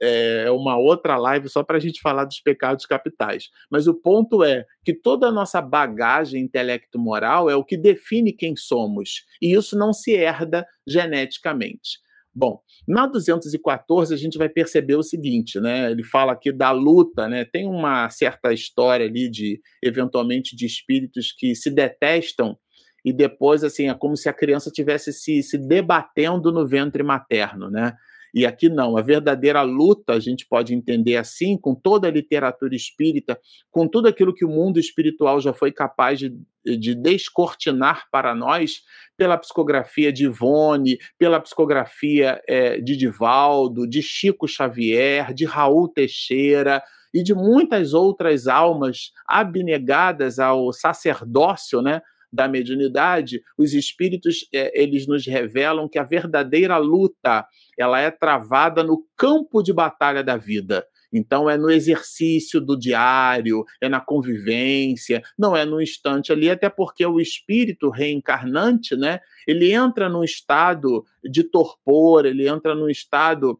É 0.00 0.50
uma 0.50 0.76
outra 0.76 1.16
live 1.16 1.48
só 1.48 1.62
para 1.62 1.76
a 1.76 1.80
gente 1.80 2.00
falar 2.00 2.24
dos 2.24 2.40
pecados 2.40 2.84
capitais. 2.84 3.48
Mas 3.70 3.86
o 3.86 3.94
ponto 3.94 4.42
é 4.42 4.66
que 4.84 4.92
toda 4.92 5.28
a 5.28 5.32
nossa 5.32 5.62
bagagem 5.62 6.42
intelecto-moral 6.42 7.48
é 7.48 7.56
o 7.56 7.64
que 7.64 7.76
define 7.76 8.32
quem 8.32 8.54
somos, 8.56 9.24
e 9.40 9.54
isso 9.54 9.78
não 9.78 9.92
se 9.92 10.12
herda 10.12 10.66
geneticamente. 10.86 12.03
Bom, 12.34 12.58
na 12.86 13.06
214 13.06 14.12
a 14.12 14.16
gente 14.16 14.36
vai 14.36 14.48
perceber 14.48 14.96
o 14.96 15.02
seguinte, 15.02 15.60
né? 15.60 15.90
Ele 15.90 16.02
fala 16.02 16.32
aqui 16.32 16.52
da 16.52 16.72
luta, 16.72 17.28
né? 17.28 17.44
Tem 17.44 17.66
uma 17.66 18.10
certa 18.10 18.52
história 18.52 19.06
ali 19.06 19.30
de 19.30 19.60
eventualmente 19.82 20.56
de 20.56 20.66
espíritos 20.66 21.32
que 21.32 21.54
se 21.54 21.70
detestam 21.70 22.56
e 23.04 23.12
depois 23.12 23.62
assim 23.62 23.88
é 23.88 23.94
como 23.94 24.16
se 24.16 24.28
a 24.28 24.32
criança 24.32 24.70
tivesse 24.70 25.12
se, 25.12 25.42
se 25.42 25.58
debatendo 25.58 26.50
no 26.50 26.66
ventre 26.66 27.02
materno, 27.02 27.70
né? 27.70 27.92
E 28.34 28.44
aqui 28.44 28.68
não, 28.68 28.96
a 28.96 29.00
verdadeira 29.00 29.62
luta 29.62 30.14
a 30.14 30.18
gente 30.18 30.44
pode 30.44 30.74
entender 30.74 31.16
assim, 31.16 31.56
com 31.56 31.72
toda 31.72 32.08
a 32.08 32.10
literatura 32.10 32.74
espírita, 32.74 33.38
com 33.70 33.86
tudo 33.86 34.08
aquilo 34.08 34.34
que 34.34 34.44
o 34.44 34.48
mundo 34.48 34.80
espiritual 34.80 35.40
já 35.40 35.52
foi 35.52 35.70
capaz 35.70 36.18
de, 36.18 36.36
de 36.64 36.96
descortinar 36.96 38.08
para 38.10 38.34
nós, 38.34 38.82
pela 39.16 39.38
psicografia 39.38 40.12
de 40.12 40.24
Ivone, 40.24 40.98
pela 41.16 41.38
psicografia 41.38 42.42
é, 42.48 42.80
de 42.80 42.96
Divaldo, 42.96 43.88
de 43.88 44.02
Chico 44.02 44.48
Xavier, 44.48 45.32
de 45.32 45.44
Raul 45.44 45.88
Teixeira 45.88 46.82
e 47.14 47.22
de 47.22 47.32
muitas 47.32 47.94
outras 47.94 48.48
almas 48.48 49.12
abnegadas 49.28 50.40
ao 50.40 50.72
sacerdócio, 50.72 51.80
né? 51.80 52.02
Da 52.34 52.48
mediunidade, 52.48 53.40
os 53.56 53.72
espíritos 53.74 54.48
é, 54.52 54.82
eles 54.82 55.06
nos 55.06 55.24
revelam 55.24 55.88
que 55.88 55.98
a 55.98 56.02
verdadeira 56.02 56.76
luta 56.78 57.46
ela 57.78 58.00
é 58.00 58.10
travada 58.10 58.82
no 58.82 59.04
campo 59.16 59.62
de 59.62 59.72
batalha 59.72 60.22
da 60.22 60.36
vida. 60.36 60.84
Então 61.12 61.48
é 61.48 61.56
no 61.56 61.70
exercício 61.70 62.60
do 62.60 62.76
diário, 62.76 63.64
é 63.80 63.88
na 63.88 64.00
convivência, 64.00 65.22
não 65.38 65.56
é 65.56 65.64
no 65.64 65.80
instante 65.80 66.32
ali, 66.32 66.50
até 66.50 66.68
porque 66.68 67.06
o 67.06 67.20
espírito 67.20 67.88
reencarnante, 67.88 68.96
né, 68.96 69.20
ele 69.46 69.72
entra 69.72 70.08
num 70.08 70.24
estado 70.24 71.04
de 71.22 71.44
torpor, 71.44 72.26
ele 72.26 72.48
entra 72.48 72.74
num 72.74 72.88
estado 72.88 73.56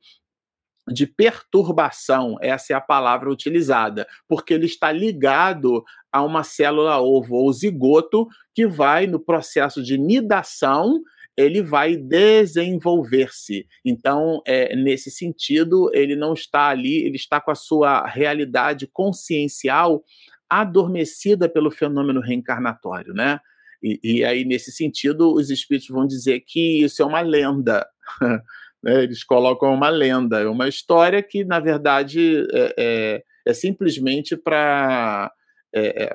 de 0.88 1.06
perturbação, 1.06 2.36
essa 2.40 2.72
é 2.72 2.76
a 2.76 2.80
palavra 2.80 3.30
utilizada, 3.30 4.06
porque 4.28 4.52
ele 4.52 4.66
está 4.66 4.92
ligado 4.92 5.82
a 6.12 6.22
uma 6.22 6.44
célula 6.44 7.00
ovo 7.00 7.36
ou 7.36 7.52
zigoto 7.52 8.28
que 8.54 8.66
vai 8.66 9.06
no 9.06 9.18
processo 9.18 9.82
de 9.82 9.96
nidação 9.96 11.00
ele 11.36 11.62
vai 11.62 11.96
desenvolver-se. 11.96 13.66
Então, 13.84 14.40
é, 14.46 14.74
nesse 14.76 15.10
sentido, 15.10 15.90
ele 15.92 16.14
não 16.14 16.32
está 16.32 16.68
ali, 16.68 17.04
ele 17.04 17.16
está 17.16 17.40
com 17.40 17.50
a 17.50 17.56
sua 17.56 18.06
realidade 18.06 18.86
consciencial 18.86 20.04
adormecida 20.48 21.48
pelo 21.48 21.70
fenômeno 21.70 22.20
reencarnatório, 22.20 23.12
né? 23.12 23.40
E, 23.82 23.98
e 24.02 24.24
aí, 24.24 24.44
nesse 24.44 24.70
sentido, 24.70 25.34
os 25.34 25.50
espíritos 25.50 25.88
vão 25.88 26.06
dizer 26.06 26.40
que 26.46 26.84
isso 26.84 27.02
é 27.02 27.04
uma 27.04 27.20
lenda. 27.20 27.86
Né? 28.84 29.02
Eles 29.02 29.24
colocam 29.24 29.72
uma 29.72 29.88
lenda, 29.88 30.40
é 30.40 30.46
uma 30.46 30.68
história 30.68 31.22
que, 31.22 31.42
na 31.42 31.58
verdade, 31.58 32.46
é, 32.52 32.74
é, 32.76 33.22
é 33.46 33.54
simplesmente 33.54 34.36
para 34.36 35.32
é, 35.74 36.04
é 36.04 36.14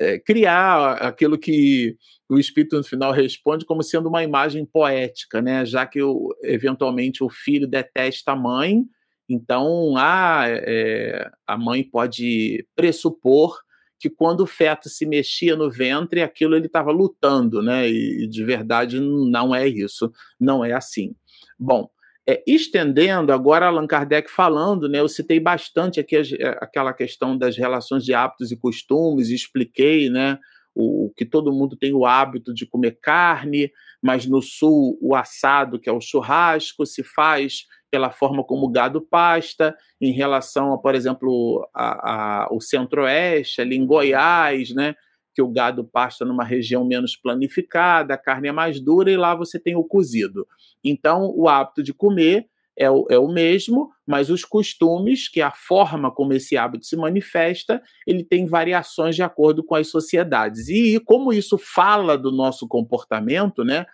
é, 0.00 0.18
criar 0.18 0.94
aquilo 0.94 1.38
que 1.38 1.96
o 2.28 2.38
espírito 2.38 2.76
no 2.76 2.84
final 2.84 3.12
responde 3.12 3.64
como 3.64 3.82
sendo 3.82 4.08
uma 4.08 4.22
imagem 4.22 4.66
poética, 4.66 5.40
né? 5.40 5.64
Já 5.64 5.86
que 5.86 6.02
o, 6.02 6.34
eventualmente 6.42 7.22
o 7.22 7.30
filho 7.30 7.66
detesta 7.66 8.32
a 8.32 8.36
mãe, 8.36 8.82
então 9.28 9.94
ah, 9.96 10.44
é, 10.46 11.30
a 11.46 11.56
mãe 11.56 11.82
pode 11.82 12.66
pressupor 12.74 13.58
que 14.02 14.10
quando 14.10 14.40
o 14.40 14.48
feto 14.48 14.88
se 14.88 15.06
mexia 15.06 15.54
no 15.54 15.70
ventre, 15.70 16.22
aquilo 16.22 16.56
ele 16.56 16.66
estava 16.66 16.90
lutando, 16.90 17.62
né? 17.62 17.88
E 17.88 18.26
de 18.26 18.44
verdade 18.44 18.98
não 18.98 19.54
é 19.54 19.68
isso, 19.68 20.10
não 20.40 20.64
é 20.64 20.72
assim. 20.72 21.14
Bom, 21.56 21.88
é, 22.28 22.42
estendendo 22.44 23.32
agora 23.32 23.66
Allan 23.66 23.86
Kardec 23.86 24.28
falando, 24.28 24.88
né? 24.88 24.98
Eu 24.98 25.08
citei 25.08 25.38
bastante 25.38 26.00
aqui 26.00 26.16
é, 26.16 26.48
aquela 26.60 26.92
questão 26.92 27.38
das 27.38 27.56
relações 27.56 28.04
de 28.04 28.12
hábitos 28.12 28.50
e 28.50 28.56
costumes, 28.56 29.28
e 29.28 29.36
expliquei, 29.36 30.10
né? 30.10 30.36
O, 30.74 31.12
que 31.16 31.24
todo 31.24 31.52
mundo 31.52 31.76
tem 31.76 31.94
o 31.94 32.04
hábito 32.04 32.52
de 32.52 32.66
comer 32.66 32.98
carne, 33.00 33.70
mas 34.02 34.26
no 34.26 34.42
sul 34.42 34.98
o 35.00 35.14
assado, 35.14 35.78
que 35.78 35.88
é 35.88 35.92
o 35.92 36.00
churrasco, 36.00 36.84
se 36.84 37.04
faz 37.04 37.66
pela 37.92 38.10
forma 38.10 38.42
como 38.42 38.66
o 38.66 38.70
gado 38.70 39.02
pasta, 39.02 39.76
em 40.00 40.12
relação 40.12 40.72
a, 40.72 40.78
por 40.78 40.94
exemplo, 40.94 41.68
a, 41.74 42.44
a, 42.44 42.48
o 42.50 42.58
centro-oeste, 42.58 43.60
ali 43.60 43.76
em 43.76 43.84
Goiás, 43.86 44.74
né, 44.74 44.94
que 45.34 45.42
o 45.42 45.48
gado 45.48 45.84
pasta 45.84 46.24
numa 46.24 46.42
região 46.42 46.86
menos 46.86 47.14
planificada, 47.14 48.14
a 48.14 48.18
carne 48.18 48.48
é 48.48 48.52
mais 48.52 48.80
dura 48.80 49.10
e 49.10 49.16
lá 49.16 49.34
você 49.34 49.60
tem 49.60 49.76
o 49.76 49.84
cozido. 49.84 50.46
Então, 50.82 51.30
o 51.36 51.48
hábito 51.48 51.82
de 51.82 51.92
comer 51.92 52.46
é 52.76 52.90
o, 52.90 53.06
é 53.10 53.18
o 53.18 53.28
mesmo, 53.28 53.90
mas 54.06 54.30
os 54.30 54.42
costumes, 54.42 55.28
que 55.28 55.42
é 55.42 55.44
a 55.44 55.50
forma 55.50 56.10
como 56.10 56.32
esse 56.32 56.56
hábito 56.56 56.86
se 56.86 56.96
manifesta, 56.96 57.82
ele 58.06 58.24
tem 58.24 58.46
variações 58.46 59.14
de 59.14 59.22
acordo 59.22 59.62
com 59.62 59.74
as 59.74 59.88
sociedades. 59.88 60.68
E 60.68 60.98
como 61.00 61.32
isso 61.32 61.58
fala 61.58 62.16
do 62.16 62.32
nosso 62.32 62.66
comportamento, 62.66 63.62
né? 63.62 63.84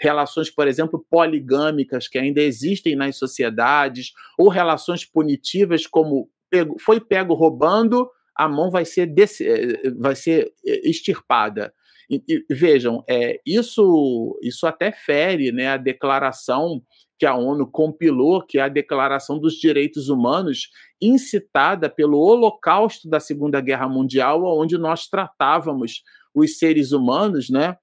Relações, 0.00 0.50
por 0.50 0.68
exemplo, 0.68 1.04
poligâmicas 1.10 2.08
que 2.08 2.18
ainda 2.18 2.40
existem 2.40 2.94
nas 2.94 3.16
sociedades, 3.16 4.12
ou 4.38 4.48
relações 4.48 5.04
punitivas 5.04 5.86
como 5.86 6.30
pego, 6.50 6.76
foi 6.78 7.00
pego 7.00 7.34
roubando, 7.34 8.08
a 8.36 8.48
mão 8.48 8.70
vai 8.70 8.84
ser, 8.84 9.06
desse, 9.06 9.46
eh, 9.46 9.90
vai 9.98 10.14
ser 10.14 10.52
eh, 10.66 10.88
extirpada. 10.88 11.72
E, 12.08 12.22
e, 12.28 12.54
vejam, 12.54 13.04
é, 13.08 13.40
isso, 13.44 14.38
isso 14.42 14.66
até 14.66 14.92
fere 14.92 15.52
né, 15.52 15.68
a 15.68 15.76
declaração 15.76 16.80
que 17.18 17.26
a 17.26 17.34
ONU 17.34 17.66
compilou, 17.66 18.46
que 18.46 18.58
é 18.58 18.62
a 18.62 18.68
Declaração 18.68 19.38
dos 19.38 19.54
Direitos 19.54 20.08
Humanos, 20.08 20.68
incitada 21.02 21.90
pelo 21.90 22.18
Holocausto 22.18 23.08
da 23.08 23.18
Segunda 23.18 23.60
Guerra 23.60 23.88
Mundial, 23.88 24.44
onde 24.44 24.78
nós 24.78 25.08
tratávamos 25.08 26.02
os 26.32 26.58
seres 26.58 26.92
humanos, 26.92 27.50
né, 27.50 27.76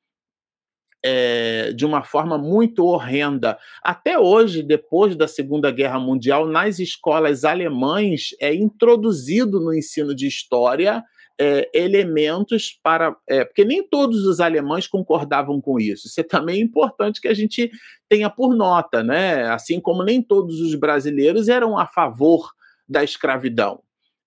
é, 1.07 1.71
de 1.71 1.85
uma 1.85 2.03
forma 2.03 2.35
muito 2.35 2.83
horrenda. 2.83 3.59
Até 3.83 4.17
hoje, 4.17 4.63
depois 4.63 5.15
da 5.15 5.27
Segunda 5.27 5.69
Guerra 5.69 5.99
Mundial, 5.99 6.47
nas 6.47 6.79
escolas 6.79 7.45
alemães 7.45 8.29
é 8.41 8.55
introduzido 8.55 9.59
no 9.59 9.71
ensino 9.71 10.15
de 10.15 10.25
história 10.25 11.03
é, 11.39 11.69
elementos 11.75 12.79
para. 12.81 13.15
É, 13.29 13.45
porque 13.45 13.63
nem 13.63 13.87
todos 13.87 14.25
os 14.25 14.39
alemães 14.39 14.87
concordavam 14.87 15.61
com 15.61 15.79
isso. 15.79 16.07
Isso 16.07 16.19
é 16.19 16.23
também 16.23 16.59
importante 16.59 17.21
que 17.21 17.27
a 17.27 17.35
gente 17.35 17.69
tenha 18.09 18.29
por 18.29 18.55
nota, 18.55 19.03
né? 19.03 19.47
Assim 19.49 19.79
como 19.79 20.01
nem 20.01 20.23
todos 20.23 20.59
os 20.59 20.73
brasileiros 20.73 21.47
eram 21.49 21.77
a 21.77 21.85
favor 21.85 22.49
da 22.89 23.03
escravidão 23.03 23.79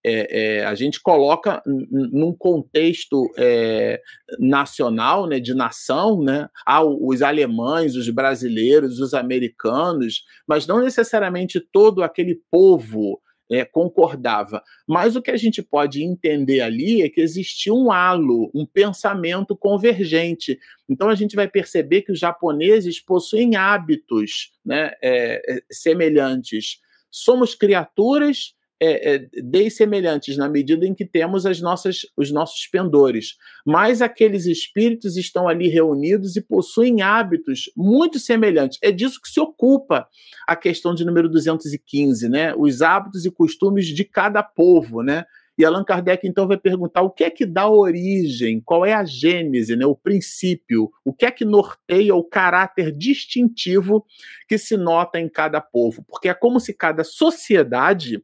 é, 0.04 0.58
é, 0.58 0.64
a 0.64 0.74
gente 0.74 1.00
coloca 1.00 1.62
num 1.66 2.32
contexto 2.32 3.30
é, 3.36 4.00
nacional, 4.38 5.26
né, 5.26 5.40
de 5.40 5.54
nação, 5.54 6.22
né, 6.22 6.48
os 7.00 7.22
alemães, 7.22 7.96
os 7.96 8.08
brasileiros, 8.08 9.00
os 9.00 9.14
americanos, 9.14 10.24
mas 10.46 10.66
não 10.66 10.80
necessariamente 10.80 11.60
todo 11.60 12.02
aquele 12.02 12.40
povo 12.50 13.20
é, 13.50 13.64
concordava. 13.64 14.62
Mas 14.86 15.16
o 15.16 15.22
que 15.22 15.30
a 15.30 15.36
gente 15.36 15.62
pode 15.62 16.02
entender 16.02 16.60
ali 16.60 17.02
é 17.02 17.08
que 17.08 17.20
existia 17.20 17.72
um 17.72 17.90
halo, 17.90 18.50
um 18.54 18.66
pensamento 18.66 19.56
convergente. 19.56 20.58
Então 20.88 21.08
a 21.08 21.14
gente 21.14 21.34
vai 21.34 21.48
perceber 21.48 22.02
que 22.02 22.12
os 22.12 22.18
japoneses 22.18 23.00
possuem 23.00 23.56
hábitos 23.56 24.52
né, 24.64 24.92
é, 25.02 25.42
é, 25.48 25.60
semelhantes. 25.70 26.78
Somos 27.10 27.54
criaturas 27.54 28.54
é, 28.80 29.14
é, 29.14 29.28
dessemelhantes 29.42 30.36
na 30.36 30.48
medida 30.48 30.86
em 30.86 30.94
que 30.94 31.04
temos 31.04 31.44
as 31.44 31.60
nossas, 31.60 32.02
os 32.16 32.30
nossos 32.30 32.66
pendores. 32.66 33.36
Mas 33.66 34.00
aqueles 34.00 34.46
espíritos 34.46 35.16
estão 35.16 35.48
ali 35.48 35.68
reunidos 35.68 36.36
e 36.36 36.40
possuem 36.40 37.02
hábitos 37.02 37.70
muito 37.76 38.18
semelhantes. 38.18 38.78
É 38.82 38.92
disso 38.92 39.20
que 39.20 39.28
se 39.28 39.40
ocupa 39.40 40.06
a 40.46 40.56
questão 40.56 40.94
de 40.94 41.04
número 41.04 41.28
215, 41.28 42.28
né? 42.28 42.54
Os 42.56 42.82
hábitos 42.82 43.24
e 43.24 43.30
costumes 43.30 43.86
de 43.86 44.04
cada 44.04 44.42
povo, 44.42 45.02
né? 45.02 45.24
E 45.58 45.64
Allan 45.64 45.82
Kardec 45.82 46.24
então 46.24 46.46
vai 46.46 46.56
perguntar 46.56 47.02
o 47.02 47.10
que 47.10 47.24
é 47.24 47.30
que 47.30 47.44
dá 47.44 47.68
origem, 47.68 48.60
qual 48.64 48.86
é 48.86 48.94
a 48.94 49.04
gênese, 49.04 49.74
né, 49.74 49.84
o 49.84 49.96
princípio, 49.96 50.88
o 51.04 51.12
que 51.12 51.26
é 51.26 51.32
que 51.32 51.44
norteia 51.44 52.14
o 52.14 52.22
caráter 52.22 52.92
distintivo 52.92 54.06
que 54.48 54.56
se 54.56 54.76
nota 54.76 55.18
em 55.18 55.28
cada 55.28 55.60
povo, 55.60 56.04
porque 56.06 56.28
é 56.28 56.34
como 56.34 56.60
se 56.60 56.72
cada 56.72 57.02
sociedade 57.02 58.22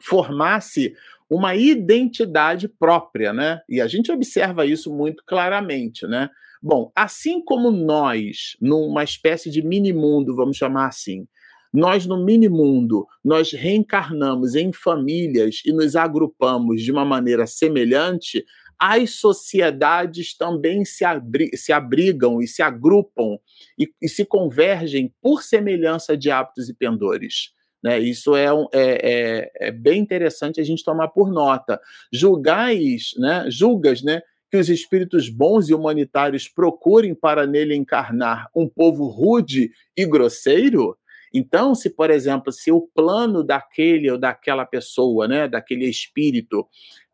formasse 0.00 0.94
uma 1.28 1.54
identidade 1.54 2.68
própria, 2.68 3.32
né? 3.32 3.60
E 3.68 3.80
a 3.80 3.86
gente 3.86 4.10
observa 4.10 4.64
isso 4.64 4.92
muito 4.92 5.22
claramente, 5.26 6.06
né? 6.06 6.30
Bom, 6.62 6.90
assim 6.94 7.42
como 7.44 7.70
nós, 7.70 8.56
numa 8.60 9.04
espécie 9.04 9.50
de 9.50 9.62
mini 9.62 9.92
mundo, 9.92 10.34
vamos 10.34 10.56
chamar 10.56 10.86
assim, 10.86 11.26
nós 11.72 12.06
no 12.06 12.24
mini-mundo, 12.24 13.06
nós 13.22 13.52
reencarnamos 13.52 14.54
em 14.54 14.72
famílias 14.72 15.60
e 15.64 15.72
nos 15.72 15.96
agrupamos 15.96 16.82
de 16.82 16.90
uma 16.90 17.04
maneira 17.04 17.46
semelhante, 17.46 18.44
as 18.78 19.16
sociedades 19.16 20.36
também 20.36 20.84
se, 20.84 21.04
abri 21.04 21.50
se 21.56 21.72
abrigam 21.72 22.40
e 22.40 22.46
se 22.46 22.62
agrupam 22.62 23.36
e, 23.78 23.88
e, 24.00 24.08
se 24.08 24.24
convergem 24.24 25.12
por 25.20 25.42
semelhança 25.42 26.16
de 26.16 26.30
hábitos 26.30 26.68
e 26.68 26.74
pendores. 26.74 27.52
Né? 27.82 27.98
Isso 27.98 28.34
é, 28.34 28.46
é, 28.46 28.50
é, 28.72 29.50
é, 29.68 29.70
bem 29.70 30.00
interessante 30.00 30.60
a 30.60 30.64
gente 30.64 30.84
tomar 30.84 31.08
por 31.08 31.30
nota. 31.30 31.80
Julgais, 32.12 33.10
né? 33.16 33.46
julgas 33.48 34.02
né? 34.02 34.20
que 34.50 34.56
os 34.56 34.68
espíritos 34.68 35.28
bons 35.28 35.68
e 35.68 35.74
humanitários 35.74 36.48
procurem 36.48 37.14
para 37.14 37.46
nele 37.46 37.74
encarnar 37.74 38.48
um 38.54 38.68
povo 38.68 39.06
rude 39.06 39.70
e 39.96 40.06
grosseiro? 40.06 40.96
Então, 41.32 41.74
se, 41.74 41.90
por 41.90 42.10
exemplo, 42.10 42.50
se 42.50 42.72
o 42.72 42.88
plano 42.94 43.44
daquele 43.44 44.10
ou 44.10 44.18
daquela 44.18 44.64
pessoa, 44.64 45.28
né, 45.28 45.46
daquele 45.46 45.84
espírito, 45.84 46.66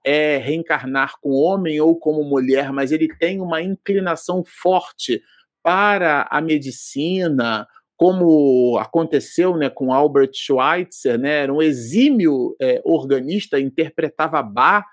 é 0.05 0.37
reencarnar 0.37 1.15
com 1.21 1.31
homem 1.31 1.81
ou 1.81 1.99
como 1.99 2.23
mulher, 2.23 2.73
mas 2.73 2.93
ele 2.93 3.09
tem 3.17 3.41
uma 3.41 3.62
inclinação 3.62 4.45
forte 4.45 5.21
para 5.62 6.29
a 6.31 6.41
medicina, 6.41 7.67
como 7.97 8.76
aconteceu 8.78 9.57
né, 9.57 9.70
com 9.70 9.92
Albert 9.92 10.32
Schweitzer, 10.34 11.18
né, 11.18 11.42
era 11.42 11.53
um 11.53 11.62
exímio 11.62 12.57
é, 12.61 12.80
organista, 12.84 13.61
interpretava 13.61 14.42
Bach, 14.42 14.84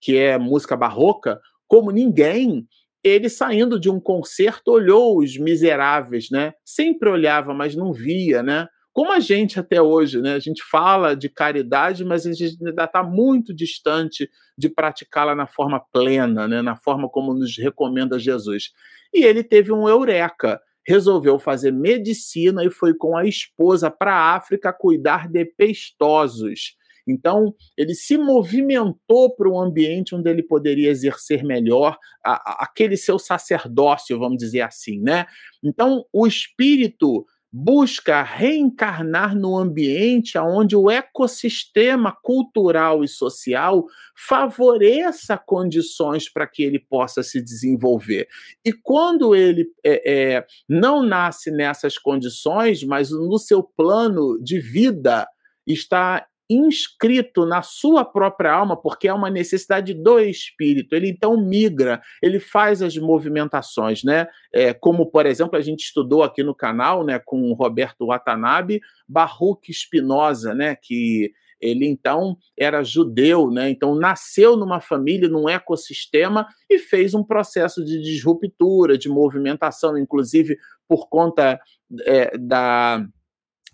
que 0.00 0.16
é 0.16 0.38
música 0.38 0.76
barroca, 0.76 1.40
como 1.68 1.90
ninguém, 1.90 2.66
ele 3.02 3.28
saindo 3.28 3.78
de 3.78 3.88
um 3.88 4.00
concerto 4.00 4.72
olhou 4.72 5.18
os 5.18 5.38
miseráveis, 5.38 6.28
né? 6.30 6.52
Sempre 6.64 7.08
olhava, 7.08 7.54
mas 7.54 7.74
não 7.74 7.92
via, 7.92 8.42
né? 8.42 8.66
Como 8.92 9.12
a 9.12 9.20
gente 9.20 9.58
até 9.58 9.80
hoje, 9.80 10.20
né? 10.20 10.34
A 10.34 10.38
gente 10.38 10.62
fala 10.68 11.14
de 11.14 11.28
caridade, 11.28 12.04
mas 12.04 12.26
a 12.26 12.32
gente 12.32 12.56
ainda 12.60 12.84
está 12.84 13.02
muito 13.02 13.54
distante 13.54 14.28
de 14.58 14.68
praticá-la 14.68 15.34
na 15.34 15.46
forma 15.46 15.80
plena, 15.92 16.48
né? 16.48 16.60
Na 16.60 16.76
forma 16.76 17.08
como 17.08 17.32
nos 17.32 17.56
recomenda 17.56 18.18
Jesus. 18.18 18.70
E 19.14 19.24
ele 19.24 19.42
teve 19.42 19.72
um 19.72 19.88
eureka 19.88 20.60
resolveu 20.86 21.38
fazer 21.38 21.72
medicina 21.72 22.64
e 22.64 22.70
foi 22.70 22.94
com 22.94 23.16
a 23.16 23.24
esposa 23.24 23.90
para 23.90 24.14
a 24.14 24.36
África 24.36 24.72
cuidar 24.72 25.28
de 25.28 25.44
pestosos. 25.44 26.76
Então, 27.06 27.54
ele 27.76 27.94
se 27.94 28.16
movimentou 28.16 29.34
para 29.34 29.48
um 29.48 29.60
ambiente 29.60 30.14
onde 30.14 30.30
ele 30.30 30.42
poderia 30.42 30.90
exercer 30.90 31.42
melhor 31.44 31.98
a, 32.24 32.32
a, 32.32 32.64
aquele 32.64 32.96
seu 32.96 33.18
sacerdócio, 33.18 34.18
vamos 34.18 34.38
dizer 34.38 34.60
assim, 34.60 35.00
né? 35.00 35.26
Então, 35.62 36.04
o 36.12 36.26
espírito 36.26 37.24
busca 37.52 38.22
reencarnar 38.22 39.34
no 39.34 39.56
ambiente 39.56 40.38
onde 40.38 40.76
o 40.76 40.90
ecossistema 40.90 42.16
cultural 42.22 43.02
e 43.02 43.08
social 43.08 43.84
favoreça 44.16 45.36
condições 45.36 46.28
para 46.32 46.46
que 46.46 46.62
ele 46.62 46.78
possa 46.78 47.22
se 47.22 47.42
desenvolver. 47.42 48.28
E 48.64 48.72
quando 48.72 49.34
ele 49.34 49.66
é, 49.84 50.36
é, 50.36 50.46
não 50.68 51.02
nasce 51.02 51.50
nessas 51.50 51.98
condições, 51.98 52.84
mas 52.84 53.10
no 53.10 53.38
seu 53.38 53.62
plano 53.62 54.38
de 54.42 54.60
vida 54.60 55.26
está 55.66 56.26
inscrito 56.50 57.46
na 57.46 57.62
sua 57.62 58.04
própria 58.04 58.52
alma, 58.52 58.76
porque 58.76 59.06
é 59.06 59.14
uma 59.14 59.30
necessidade 59.30 59.94
do 59.94 60.18
espírito. 60.18 60.96
Ele 60.96 61.08
então 61.08 61.40
migra, 61.40 62.02
ele 62.20 62.40
faz 62.40 62.82
as 62.82 62.96
movimentações, 62.96 64.02
né? 64.02 64.26
É, 64.52 64.74
como, 64.74 65.06
por 65.06 65.26
exemplo, 65.26 65.56
a 65.56 65.62
gente 65.62 65.84
estudou 65.84 66.24
aqui 66.24 66.42
no 66.42 66.54
canal, 66.54 67.04
né, 67.04 67.20
com 67.24 67.40
o 67.50 67.54
Roberto 67.54 68.06
Watanabe, 68.06 68.80
Baruch 69.08 69.72
Spinoza, 69.72 70.52
né, 70.52 70.74
que 70.74 71.30
ele 71.60 71.86
então 71.86 72.36
era 72.58 72.82
judeu, 72.82 73.50
né? 73.50 73.68
Então 73.68 73.94
nasceu 73.94 74.56
numa 74.56 74.80
família, 74.80 75.28
num 75.28 75.48
ecossistema 75.48 76.46
e 76.68 76.78
fez 76.78 77.12
um 77.12 77.22
processo 77.22 77.84
de 77.84 78.00
disruptura, 78.00 78.96
de 78.96 79.08
movimentação, 79.08 79.96
inclusive 79.98 80.56
por 80.88 81.08
conta 81.08 81.60
é, 82.06 82.36
da 82.38 83.04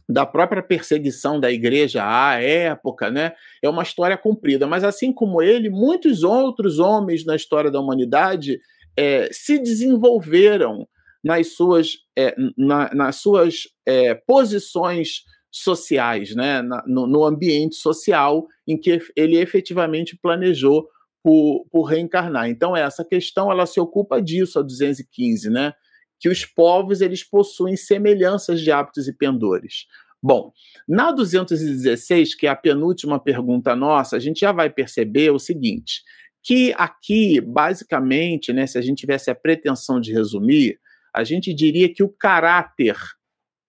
da 0.09 0.25
própria 0.25 0.63
perseguição 0.63 1.41
da 1.41 1.51
igreja 1.51 2.05
à 2.05 2.41
época, 2.41 3.11
né? 3.11 3.33
É 3.63 3.69
uma 3.69 3.83
história 3.83 4.17
comprida. 4.17 4.67
Mas 4.67 4.85
assim 4.85 5.13
como 5.13 5.43
ele, 5.43 5.69
muitos 5.69 6.23
outros 6.23 6.79
homens 6.79 7.25
na 7.25 7.35
história 7.35 7.71
da 7.71 7.81
humanidade 7.81 8.61
é, 8.97 9.29
se 9.33 9.59
desenvolveram 9.59 10.87
nas 11.25 11.55
suas, 11.55 11.97
é, 12.17 12.35
na, 12.57 12.95
nas 12.95 13.17
suas 13.17 13.65
é, 13.85 14.15
posições 14.15 15.25
sociais, 15.51 16.35
né? 16.35 16.63
Na, 16.63 16.85
no, 16.87 17.07
no, 17.07 17.25
ambiente 17.25 17.75
social 17.77 18.47
em 18.67 18.79
que 18.79 19.01
ele 19.17 19.37
efetivamente 19.39 20.17
planejou 20.17 20.87
por, 21.23 21.67
por 21.71 21.83
reencarnar. 21.85 22.49
Então 22.49 22.77
essa 22.77 23.05
questão 23.05 23.51
ela 23.51 23.67
se 23.67 23.81
ocupa 23.81 24.23
disso 24.23 24.61
a 24.61 24.63
215, 24.63 25.51
né? 25.51 25.73
Que 26.19 26.29
os 26.29 26.45
povos 26.45 27.01
eles 27.01 27.23
possuem 27.23 27.77
semelhanças 27.77 28.61
de 28.61 28.71
hábitos 28.71 29.09
e 29.09 29.13
pendores. 29.13 29.87
Bom, 30.23 30.53
na 30.89 31.13
216, 31.13 32.35
que 32.35 32.47
é 32.47 32.51
a 32.51 32.57
penúltima 32.57 33.21
pergunta 33.21 33.77
nossa, 33.77 34.17
a 34.17 34.19
gente 34.19 34.41
já 34.41 34.51
vai 34.51 34.71
perceber 34.71 35.31
o 35.31 35.39
seguinte, 35.39 36.03
que 36.43 36.75
aqui, 36.77 37.41
basicamente, 37.41 38.53
né, 38.53 38.67
se 38.67 38.79
a 38.79 38.81
gente 38.81 38.99
tivesse 38.99 39.31
a 39.31 39.35
pretensão 39.35 40.01
de 40.01 40.13
resumir, 40.13 40.79
a 41.15 41.25
gente 41.25 41.53
diria 41.53 41.93
que 41.93 42.03
o 42.03 42.09
caráter, 42.09 42.97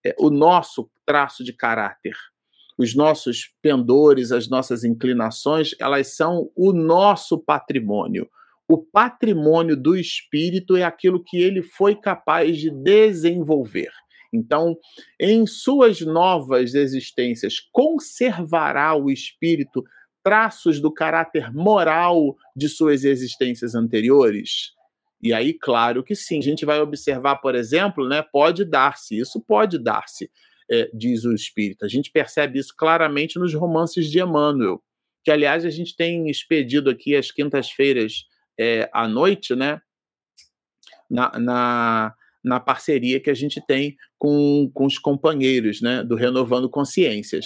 é, 0.05 0.15
o 0.19 0.29
nosso 0.29 0.89
traço 1.05 1.43
de 1.43 1.53
caráter, 1.53 2.15
os 2.77 2.95
nossos 2.95 3.51
pendores, 3.61 4.31
as 4.31 4.47
nossas 4.47 4.83
inclinações, 4.83 5.71
elas 5.79 6.15
são 6.15 6.51
o 6.55 6.71
nosso 6.71 7.39
patrimônio. 7.39 8.29
O 8.69 8.77
patrimônio 8.77 9.77
do 9.77 9.95
espírito 9.95 10.75
é 10.75 10.83
aquilo 10.83 11.23
que 11.23 11.37
ele 11.37 11.61
foi 11.61 11.95
capaz 11.95 12.57
de 12.57 12.69
desenvolver. 12.69 13.91
Então, 14.33 14.75
em 15.19 15.45
suas 15.45 16.01
novas 16.01 16.73
existências, 16.73 17.59
conservará 17.71 18.93
o 18.95 19.09
espírito 19.09 19.83
traços 20.23 20.81
do 20.81 20.93
caráter 20.93 21.53
moral 21.53 22.35
de 22.53 22.67
suas 22.67 23.05
existências 23.05 23.73
anteriores? 23.73 24.73
E 25.21 25.33
aí, 25.33 25.53
claro 25.53 26.03
que 26.03 26.15
sim. 26.15 26.39
A 26.39 26.43
gente 26.43 26.65
vai 26.65 26.81
observar, 26.81 27.37
por 27.37 27.55
exemplo, 27.55 28.07
né, 28.07 28.21
pode 28.21 28.65
dar-se, 28.65 29.17
isso 29.17 29.41
pode 29.41 29.79
dar-se, 29.79 30.29
é, 30.69 30.89
diz 30.93 31.23
o 31.23 31.33
espírito. 31.33 31.85
A 31.85 31.87
gente 31.87 32.11
percebe 32.11 32.59
isso 32.59 32.73
claramente 32.77 33.39
nos 33.39 33.53
romances 33.53 34.11
de 34.11 34.19
Emmanuel, 34.19 34.83
que, 35.23 35.31
aliás, 35.31 35.65
a 35.65 35.69
gente 35.69 35.95
tem 35.95 36.29
expedido 36.29 36.89
aqui 36.89 37.15
às 37.15 37.31
quintas-feiras 37.31 38.25
é, 38.59 38.89
à 38.93 39.07
noite, 39.07 39.55
né? 39.55 39.81
Na, 41.09 41.31
na, 41.39 42.13
na, 42.43 42.59
parceria 42.59 43.19
que 43.19 43.29
a 43.29 43.33
gente 43.33 43.65
tem 43.65 43.95
com, 44.17 44.69
com 44.73 44.85
os 44.85 44.99
companheiros 44.99 45.81
né, 45.81 46.03
do 46.03 46.15
Renovando 46.15 46.69
Consciências. 46.69 47.45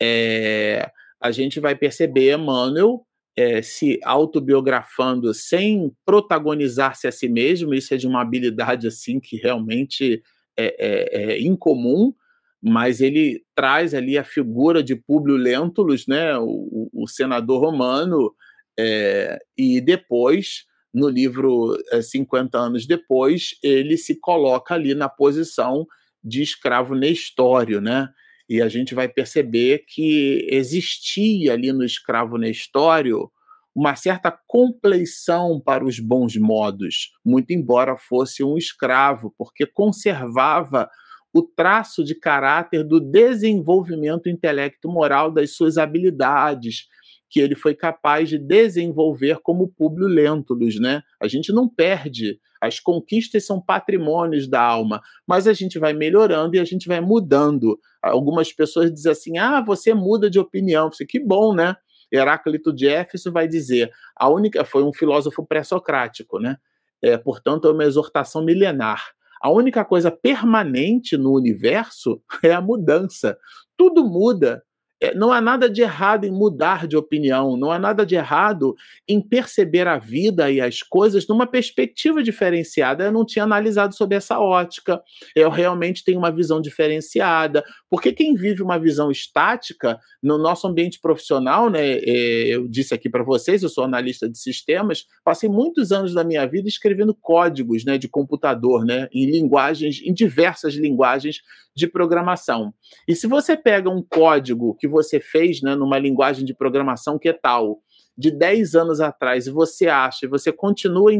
É, 0.00 0.90
a 1.20 1.30
gente 1.30 1.60
vai 1.60 1.74
perceber 1.74 2.34
Emmanuel 2.34 3.04
é, 3.36 3.60
se 3.62 3.98
autobiografando 4.04 5.34
sem 5.34 5.92
protagonizar-se 6.04 7.06
a 7.06 7.12
si 7.12 7.28
mesmo, 7.28 7.74
isso 7.74 7.92
é 7.92 7.96
de 7.96 8.06
uma 8.06 8.22
habilidade 8.22 8.86
assim 8.86 9.18
que 9.18 9.36
realmente 9.36 10.22
é, 10.56 10.76
é, 10.78 11.32
é 11.32 11.40
incomum, 11.40 12.14
mas 12.62 13.00
ele 13.00 13.42
traz 13.54 13.92
ali 13.92 14.16
a 14.16 14.24
figura 14.24 14.82
de 14.82 14.96
Públio 14.96 15.36
Lentulus, 15.36 16.06
né, 16.06 16.36
o, 16.38 16.88
o 16.92 17.06
senador 17.06 17.60
romano, 17.60 18.32
é, 18.78 19.38
e 19.56 19.80
depois, 19.80 20.64
no 20.92 21.08
livro 21.08 21.76
é, 21.92 22.02
50 22.02 22.58
anos 22.58 22.86
depois, 22.86 23.56
ele 23.62 23.96
se 23.96 24.18
coloca 24.18 24.74
ali 24.74 24.94
na 24.94 25.08
posição 25.08 25.86
de 26.22 26.42
escravo 26.42 26.94
nestório, 26.94 27.80
né? 27.80 28.08
E 28.48 28.60
a 28.60 28.68
gente 28.68 28.94
vai 28.94 29.08
perceber 29.08 29.84
que 29.88 30.46
existia 30.50 31.54
ali 31.54 31.72
no 31.72 31.84
escravo 31.84 32.36
Nestório 32.36 33.30
uma 33.74 33.96
certa 33.96 34.30
compleição 34.46 35.60
para 35.60 35.84
os 35.84 35.98
bons 35.98 36.36
modos, 36.36 37.10
muito 37.24 37.52
embora 37.52 37.96
fosse 37.96 38.44
um 38.44 38.56
escravo, 38.56 39.34
porque 39.36 39.66
conservava 39.66 40.88
o 41.32 41.42
traço 41.42 42.04
de 42.04 42.14
caráter 42.14 42.84
do 42.84 43.00
desenvolvimento 43.00 44.28
intelecto 44.28 44.88
moral 44.88 45.32
das 45.32 45.56
suas 45.56 45.76
habilidades, 45.76 46.86
que 47.34 47.40
ele 47.40 47.56
foi 47.56 47.74
capaz 47.74 48.28
de 48.28 48.38
desenvolver 48.38 49.40
como 49.42 49.66
Públio 49.66 50.06
Lentulus, 50.06 50.78
né? 50.78 51.02
A 51.20 51.26
gente 51.26 51.52
não 51.52 51.68
perde, 51.68 52.38
as 52.60 52.78
conquistas 52.78 53.44
são 53.44 53.60
patrimônios 53.60 54.46
da 54.46 54.62
alma, 54.62 55.02
mas 55.26 55.48
a 55.48 55.52
gente 55.52 55.76
vai 55.76 55.92
melhorando 55.92 56.54
e 56.54 56.60
a 56.60 56.64
gente 56.64 56.86
vai 56.86 57.00
mudando. 57.00 57.76
Algumas 58.00 58.52
pessoas 58.52 58.94
dizem 58.94 59.10
assim: 59.10 59.36
"Ah, 59.36 59.60
você 59.60 59.92
muda 59.92 60.30
de 60.30 60.38
opinião". 60.38 60.92
Você 60.92 61.04
que 61.04 61.18
bom, 61.18 61.52
né? 61.52 61.74
Heráclito 62.12 62.72
de 62.72 62.86
Éfeso 62.86 63.32
vai 63.32 63.48
dizer: 63.48 63.90
"A 64.16 64.28
única 64.28 64.64
foi 64.64 64.84
um 64.84 64.92
filósofo 64.92 65.44
pré-socrático, 65.44 66.38
né? 66.38 66.56
É, 67.02 67.18
portanto, 67.18 67.66
é 67.66 67.72
uma 67.72 67.82
exortação 67.82 68.44
milenar. 68.44 69.02
A 69.42 69.50
única 69.50 69.84
coisa 69.84 70.08
permanente 70.12 71.16
no 71.16 71.32
universo 71.32 72.22
é 72.44 72.52
a 72.52 72.60
mudança. 72.60 73.36
Tudo 73.76 74.04
muda. 74.04 74.62
É, 75.04 75.14
não 75.14 75.30
há 75.30 75.38
nada 75.38 75.68
de 75.68 75.82
errado 75.82 76.24
em 76.24 76.30
mudar 76.30 76.86
de 76.86 76.96
opinião, 76.96 77.58
não 77.58 77.70
há 77.70 77.78
nada 77.78 78.06
de 78.06 78.14
errado 78.14 78.74
em 79.06 79.20
perceber 79.20 79.86
a 79.86 79.98
vida 79.98 80.50
e 80.50 80.62
as 80.62 80.82
coisas 80.82 81.28
numa 81.28 81.46
perspectiva 81.46 82.22
diferenciada. 82.22 83.04
Eu 83.04 83.12
não 83.12 83.26
tinha 83.26 83.44
analisado 83.44 83.94
sobre 83.94 84.16
essa 84.16 84.38
ótica, 84.38 85.02
eu 85.36 85.50
realmente 85.50 86.02
tenho 86.02 86.18
uma 86.18 86.32
visão 86.32 86.58
diferenciada, 86.58 87.62
porque 87.90 88.14
quem 88.14 88.34
vive 88.34 88.62
uma 88.62 88.78
visão 88.78 89.10
estática 89.10 90.00
no 90.22 90.38
nosso 90.38 90.66
ambiente 90.66 90.98
profissional, 90.98 91.68
né, 91.68 91.98
é, 91.98 92.46
eu 92.48 92.66
disse 92.66 92.94
aqui 92.94 93.10
para 93.10 93.22
vocês, 93.22 93.62
eu 93.62 93.68
sou 93.68 93.84
analista 93.84 94.26
de 94.26 94.38
sistemas, 94.38 95.04
passei 95.22 95.50
muitos 95.50 95.92
anos 95.92 96.14
da 96.14 96.24
minha 96.24 96.46
vida 96.46 96.66
escrevendo 96.66 97.14
códigos 97.14 97.84
né, 97.84 97.98
de 97.98 98.08
computador, 98.08 98.86
né, 98.86 99.06
em 99.12 99.30
linguagens, 99.30 100.00
em 100.02 100.14
diversas 100.14 100.74
linguagens 100.76 101.42
de 101.74 101.88
programação. 101.88 102.72
E 103.06 103.16
se 103.16 103.26
você 103.26 103.56
pega 103.56 103.90
um 103.90 104.02
código 104.02 104.76
que 104.76 104.86
você 104.94 105.20
fez 105.20 105.60
né, 105.60 105.74
numa 105.74 105.98
linguagem 105.98 106.44
de 106.44 106.54
programação 106.54 107.18
que 107.18 107.28
é 107.28 107.32
tal, 107.32 107.80
de 108.16 108.30
10 108.30 108.74
anos 108.74 109.00
atrás, 109.00 109.46
e 109.46 109.50
você 109.50 109.88
acha, 109.88 110.24
e 110.24 110.28
você 110.28 110.52
continua 110.52 111.10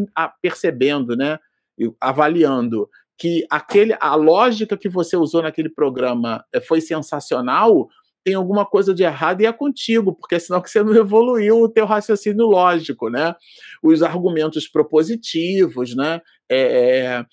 percebendo, 0.40 1.16
né, 1.16 1.38
avaliando 2.00 2.88
que 3.18 3.44
aquele, 3.50 3.96
a 4.00 4.14
lógica 4.14 4.76
que 4.76 4.88
você 4.88 5.16
usou 5.16 5.42
naquele 5.42 5.68
programa 5.68 6.44
eh, 6.52 6.60
foi 6.60 6.80
sensacional, 6.80 7.88
tem 8.24 8.34
alguma 8.34 8.64
coisa 8.64 8.94
de 8.94 9.02
errado 9.02 9.42
e 9.42 9.46
é 9.46 9.52
contigo, 9.52 10.14
porque 10.14 10.40
senão 10.40 10.60
que 10.60 10.70
você 10.70 10.82
não 10.82 10.94
evoluiu 10.96 11.60
o 11.60 11.68
teu 11.68 11.84
raciocínio 11.84 12.46
lógico, 12.46 13.10
né? 13.10 13.34
Os 13.82 14.02
argumentos 14.02 14.66
propositivos, 14.66 15.94
né? 15.94 16.20
É, 16.50 17.24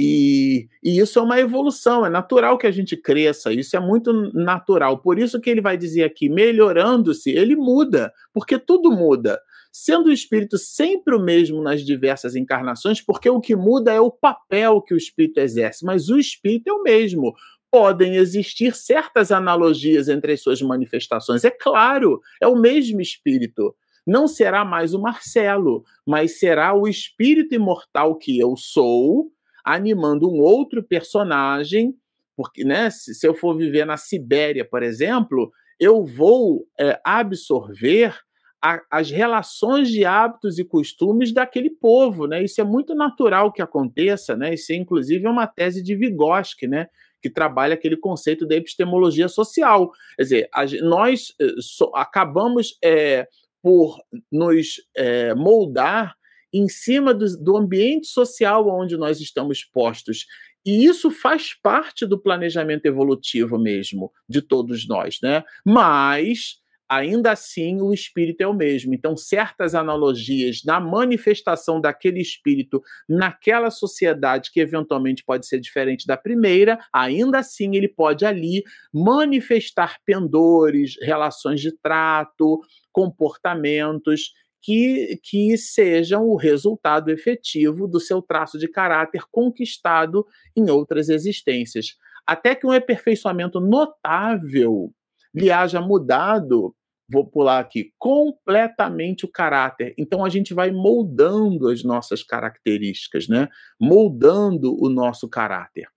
e, 0.00 0.68
e, 0.80 1.00
isso 1.00 1.18
é 1.18 1.22
uma 1.22 1.40
evolução, 1.40 2.06
é 2.06 2.08
natural 2.08 2.56
que 2.56 2.68
a 2.68 2.70
gente 2.70 2.96
cresça, 2.96 3.52
isso 3.52 3.76
é 3.76 3.80
muito 3.80 4.12
natural. 4.32 4.98
Por 4.98 5.18
isso 5.18 5.40
que 5.40 5.50
ele 5.50 5.60
vai 5.60 5.76
dizer 5.76 6.04
aqui, 6.04 6.28
melhorando-se, 6.28 7.30
ele 7.32 7.56
muda, 7.56 8.12
porque 8.32 8.60
tudo 8.60 8.92
muda. 8.92 9.40
Sendo 9.72 10.06
o 10.06 10.12
espírito 10.12 10.56
sempre 10.56 11.16
o 11.16 11.20
mesmo 11.20 11.60
nas 11.60 11.84
diversas 11.84 12.36
encarnações, 12.36 13.00
porque 13.00 13.28
o 13.28 13.40
que 13.40 13.56
muda 13.56 13.92
é 13.92 14.00
o 14.00 14.08
papel 14.08 14.80
que 14.80 14.94
o 14.94 14.96
espírito 14.96 15.40
exerce, 15.40 15.84
mas 15.84 16.08
o 16.08 16.16
espírito 16.16 16.68
é 16.68 16.72
o 16.72 16.84
mesmo. 16.84 17.34
Podem 17.68 18.14
existir 18.14 18.76
certas 18.76 19.32
analogias 19.32 20.08
entre 20.08 20.34
as 20.34 20.40
suas 20.40 20.62
manifestações, 20.62 21.44
é 21.44 21.50
claro, 21.50 22.20
é 22.40 22.46
o 22.46 22.54
mesmo 22.54 23.00
espírito 23.00 23.74
não 24.06 24.26
será 24.26 24.64
mais 24.64 24.94
o 24.94 24.98
Marcelo, 24.98 25.84
mas 26.06 26.38
será 26.38 26.72
o 26.72 26.88
espírito 26.88 27.54
imortal 27.54 28.16
que 28.16 28.38
eu 28.38 28.56
sou, 28.56 29.30
animando 29.74 30.30
um 30.30 30.40
outro 30.40 30.82
personagem, 30.82 31.94
porque 32.34 32.64
né, 32.64 32.88
se, 32.88 33.14
se 33.14 33.26
eu 33.26 33.34
for 33.34 33.54
viver 33.54 33.84
na 33.84 33.96
Sibéria, 33.96 34.64
por 34.64 34.82
exemplo, 34.82 35.52
eu 35.78 36.04
vou 36.04 36.66
é, 36.80 36.98
absorver 37.04 38.16
a, 38.62 38.80
as 38.90 39.10
relações 39.10 39.90
de 39.90 40.04
hábitos 40.04 40.58
e 40.58 40.64
costumes 40.64 41.32
daquele 41.32 41.70
povo, 41.70 42.26
né? 42.26 42.42
Isso 42.42 42.60
é 42.60 42.64
muito 42.64 42.94
natural 42.94 43.52
que 43.52 43.62
aconteça, 43.62 44.36
né? 44.36 44.54
Isso 44.54 44.72
é, 44.72 44.76
inclusive 44.76 45.28
uma 45.28 45.46
tese 45.46 45.82
de 45.82 45.94
Vygotsky, 45.94 46.66
né? 46.66 46.88
Que 47.22 47.30
trabalha 47.30 47.74
aquele 47.74 47.96
conceito 47.96 48.46
da 48.46 48.56
epistemologia 48.56 49.28
social. 49.28 49.92
Quer 50.16 50.22
dizer, 50.22 50.48
a, 50.52 50.64
nós 50.82 51.34
eh, 51.40 51.54
so, 51.60 51.92
acabamos 51.94 52.76
é, 52.82 53.28
por 53.62 53.98
nos 54.32 54.76
é, 54.96 55.34
moldar 55.34 56.16
em 56.52 56.68
cima 56.68 57.12
do, 57.12 57.26
do 57.42 57.56
ambiente 57.56 58.06
social 58.06 58.68
onde 58.68 58.96
nós 58.96 59.20
estamos 59.20 59.64
postos. 59.64 60.26
E 60.64 60.84
isso 60.84 61.10
faz 61.10 61.54
parte 61.54 62.04
do 62.04 62.20
planejamento 62.20 62.86
evolutivo 62.86 63.58
mesmo, 63.58 64.12
de 64.28 64.42
todos 64.42 64.86
nós, 64.86 65.18
né? 65.22 65.44
Mas 65.64 66.60
ainda 66.88 67.32
assim 67.32 67.82
o 67.82 67.92
espírito 67.92 68.40
é 68.40 68.46
o 68.46 68.54
mesmo. 68.54 68.94
Então, 68.94 69.16
certas 69.16 69.74
analogias 69.74 70.62
na 70.64 70.80
manifestação 70.80 71.80
daquele 71.80 72.20
espírito 72.20 72.82
naquela 73.08 73.70
sociedade 73.70 74.50
que 74.50 74.60
eventualmente 74.60 75.22
pode 75.24 75.46
ser 75.46 75.60
diferente 75.60 76.06
da 76.06 76.16
primeira, 76.16 76.78
ainda 76.92 77.38
assim 77.38 77.76
ele 77.76 77.88
pode 77.88 78.24
ali 78.24 78.62
manifestar 78.92 79.98
pendores, 80.04 80.96
relações 81.02 81.60
de 81.60 81.72
trato, 81.78 82.60
comportamentos 82.90 84.32
que, 84.62 85.18
que 85.22 85.56
sejam 85.56 86.24
o 86.24 86.36
resultado 86.36 87.10
efetivo 87.10 87.86
do 87.86 88.00
seu 88.00 88.20
traço 88.20 88.58
de 88.58 88.68
caráter 88.68 89.22
conquistado 89.30 90.26
em 90.56 90.70
outras 90.70 91.08
existências. 91.08 91.96
Até 92.26 92.54
que 92.54 92.66
um 92.66 92.72
aperfeiçoamento 92.72 93.60
notável 93.60 94.92
lhe 95.34 95.50
haja 95.50 95.80
mudado, 95.80 96.74
vou 97.10 97.26
pular 97.26 97.58
aqui, 97.58 97.92
completamente 97.98 99.24
o 99.24 99.30
caráter. 99.30 99.94
Então 99.96 100.24
a 100.24 100.28
gente 100.28 100.52
vai 100.52 100.70
moldando 100.70 101.68
as 101.68 101.82
nossas 101.82 102.22
características, 102.22 103.28
né? 103.28 103.48
Moldando 103.80 104.76
o 104.78 104.88
nosso 104.90 105.28
caráter. 105.28 105.88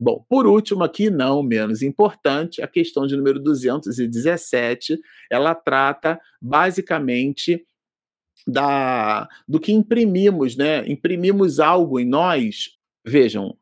Bom, 0.00 0.24
por 0.28 0.48
último 0.48 0.82
aqui, 0.82 1.10
não 1.10 1.44
menos 1.44 1.80
importante, 1.80 2.60
a 2.60 2.66
questão 2.66 3.06
de 3.06 3.16
número 3.16 3.38
217, 3.38 4.98
ela 5.30 5.54
trata 5.54 6.18
basicamente 6.40 7.64
da, 8.46 9.28
do 9.46 9.60
que 9.60 9.72
imprimimos, 9.72 10.56
né? 10.56 10.86
Imprimimos 10.88 11.60
algo 11.60 11.98
em 11.98 12.04
nós. 12.04 12.70
Vejam, 13.04 13.56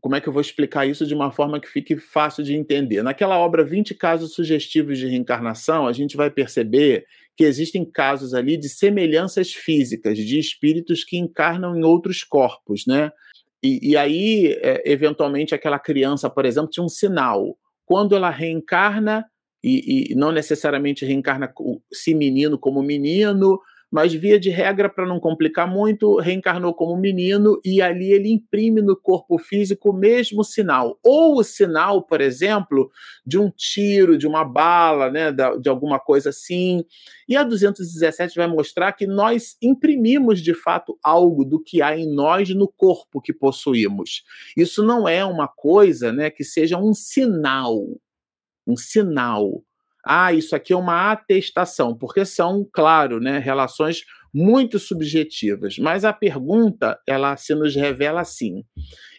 como 0.00 0.16
é 0.16 0.20
que 0.20 0.28
eu 0.28 0.32
vou 0.32 0.42
explicar 0.42 0.86
isso 0.86 1.06
de 1.06 1.14
uma 1.14 1.30
forma 1.30 1.60
que 1.60 1.68
fique 1.68 1.96
fácil 1.96 2.44
de 2.44 2.54
entender? 2.54 3.02
Naquela 3.02 3.38
obra 3.38 3.64
20 3.64 3.94
casos 3.94 4.34
sugestivos 4.34 4.98
de 4.98 5.06
reencarnação, 5.06 5.86
a 5.86 5.92
gente 5.92 6.16
vai 6.16 6.30
perceber 6.30 7.06
que 7.36 7.44
existem 7.44 7.84
casos 7.84 8.32
ali 8.34 8.56
de 8.56 8.68
semelhanças 8.68 9.52
físicas, 9.52 10.16
de 10.18 10.38
espíritos 10.38 11.02
que 11.02 11.16
encarnam 11.16 11.76
em 11.76 11.84
outros 11.84 12.22
corpos, 12.22 12.84
né? 12.86 13.10
E, 13.62 13.90
e 13.90 13.96
aí, 13.96 14.58
é, 14.62 14.82
eventualmente, 14.84 15.54
aquela 15.54 15.78
criança, 15.78 16.28
por 16.28 16.44
exemplo, 16.44 16.70
tinha 16.70 16.84
um 16.84 16.88
sinal. 16.88 17.56
Quando 17.84 18.14
ela 18.14 18.30
reencarna, 18.30 19.24
e, 19.62 20.12
e 20.12 20.14
não 20.14 20.30
necessariamente 20.30 21.06
reencarna 21.06 21.52
se 21.90 22.14
menino 22.14 22.58
como 22.58 22.82
menino, 22.82 23.58
mas 23.94 24.12
via 24.12 24.40
de 24.40 24.50
regra, 24.50 24.88
para 24.88 25.06
não 25.06 25.20
complicar 25.20 25.70
muito, 25.70 26.16
reencarnou 26.16 26.74
como 26.74 26.96
menino 26.96 27.60
e 27.64 27.80
ali 27.80 28.10
ele 28.10 28.28
imprime 28.28 28.82
no 28.82 28.96
corpo 28.96 29.38
físico 29.38 29.90
o 29.90 29.96
mesmo 29.96 30.42
sinal. 30.42 30.98
Ou 31.00 31.38
o 31.38 31.44
sinal, 31.44 32.02
por 32.02 32.20
exemplo, 32.20 32.90
de 33.24 33.38
um 33.38 33.48
tiro, 33.48 34.18
de 34.18 34.26
uma 34.26 34.44
bala, 34.44 35.12
né, 35.12 35.30
de 35.30 35.68
alguma 35.68 36.00
coisa 36.00 36.30
assim. 36.30 36.84
E 37.28 37.36
a 37.36 37.44
217 37.44 38.34
vai 38.34 38.48
mostrar 38.48 38.90
que 38.94 39.06
nós 39.06 39.56
imprimimos 39.62 40.42
de 40.42 40.54
fato 40.54 40.98
algo 41.00 41.44
do 41.44 41.62
que 41.62 41.80
há 41.80 41.96
em 41.96 42.12
nós 42.12 42.48
no 42.48 42.66
corpo 42.66 43.20
que 43.20 43.32
possuímos. 43.32 44.24
Isso 44.56 44.82
não 44.82 45.08
é 45.08 45.24
uma 45.24 45.46
coisa 45.46 46.12
né, 46.12 46.30
que 46.30 46.42
seja 46.42 46.76
um 46.76 46.92
sinal. 46.92 47.86
Um 48.66 48.76
sinal 48.76 49.62
ah, 50.06 50.32
isso 50.32 50.54
aqui 50.54 50.72
é 50.72 50.76
uma 50.76 51.12
atestação, 51.12 51.96
porque 51.96 52.24
são, 52.24 52.68
claro, 52.72 53.20
né, 53.20 53.38
relações 53.38 54.02
muito 54.34 54.80
subjetivas. 54.80 55.78
Mas 55.78 56.04
a 56.04 56.12
pergunta, 56.12 56.98
ela 57.06 57.36
se 57.36 57.54
nos 57.54 57.76
revela 57.76 58.20
assim: 58.20 58.64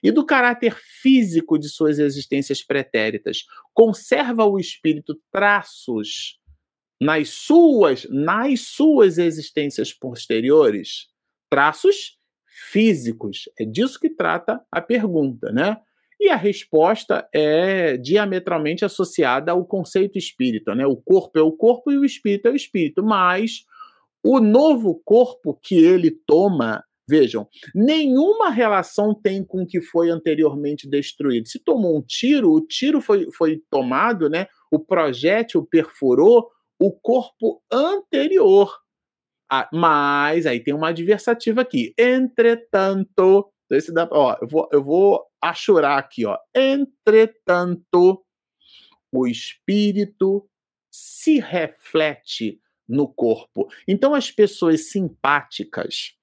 e 0.03 0.11
do 0.11 0.25
caráter 0.25 0.75
físico 1.01 1.57
de 1.57 1.69
suas 1.69 1.99
existências 1.99 2.61
pretéritas, 2.61 3.45
conserva 3.73 4.43
o 4.43 4.59
espírito 4.59 5.17
traços 5.31 6.37
nas 7.01 7.29
suas, 7.29 8.05
nas 8.09 8.61
suas 8.61 9.17
existências 9.17 9.93
posteriores? 9.93 11.07
Traços 11.49 12.17
físicos. 12.71 13.49
É 13.59 13.65
disso 13.65 13.99
que 13.99 14.09
trata 14.09 14.61
a 14.71 14.81
pergunta, 14.81 15.51
né? 15.51 15.77
E 16.25 16.29
a 16.29 16.35
resposta 16.35 17.29
é 17.31 17.97
diametralmente 17.97 18.83
associada 18.83 19.51
ao 19.51 19.63
conceito 19.63 20.17
espírita, 20.17 20.73
né? 20.73 20.83
O 20.83 20.97
corpo 20.97 21.37
é 21.37 21.41
o 21.43 21.51
corpo 21.51 21.91
e 21.91 21.99
o 21.99 22.03
espírito 22.03 22.47
é 22.47 22.51
o 22.51 22.55
espírito, 22.55 23.03
mas 23.03 23.63
o 24.25 24.39
novo 24.39 24.99
corpo 25.05 25.53
que 25.61 25.75
ele 25.75 26.09
toma, 26.25 26.83
vejam, 27.07 27.47
nenhuma 27.75 28.49
relação 28.49 29.13
tem 29.13 29.45
com 29.45 29.61
o 29.61 29.67
que 29.67 29.79
foi 29.79 30.09
anteriormente 30.09 30.89
destruído. 30.89 31.47
Se 31.47 31.59
tomou 31.59 31.95
um 31.95 32.01
tiro, 32.01 32.51
o 32.53 32.65
tiro 32.65 32.99
foi, 33.01 33.27
foi 33.31 33.61
tomado, 33.69 34.27
né? 34.27 34.47
O 34.71 34.79
projétil 34.79 35.63
perfurou 35.63 36.49
o 36.81 36.91
corpo 36.91 37.61
anterior. 37.71 38.75
Ah, 39.47 39.69
mas 39.71 40.47
aí 40.47 40.59
tem 40.59 40.73
uma 40.73 40.89
adversativa 40.89 41.61
aqui. 41.61 41.93
Entretanto, 41.95 43.47
esse 43.71 43.93
dá, 43.93 44.07
ó, 44.11 44.35
eu 44.41 44.47
vou, 44.47 44.69
eu 44.71 44.83
vou 44.83 45.23
achurar 45.49 45.97
aqui, 45.97 46.25
ó. 46.25 46.37
Entretanto, 46.53 48.23
o 49.11 49.27
espírito 49.27 50.47
se 50.91 51.39
reflete 51.39 52.59
no 52.87 53.07
corpo. 53.07 53.67
Então, 53.87 54.13
as 54.13 54.31
pessoas 54.31 54.91
simpáticas, 54.91 56.13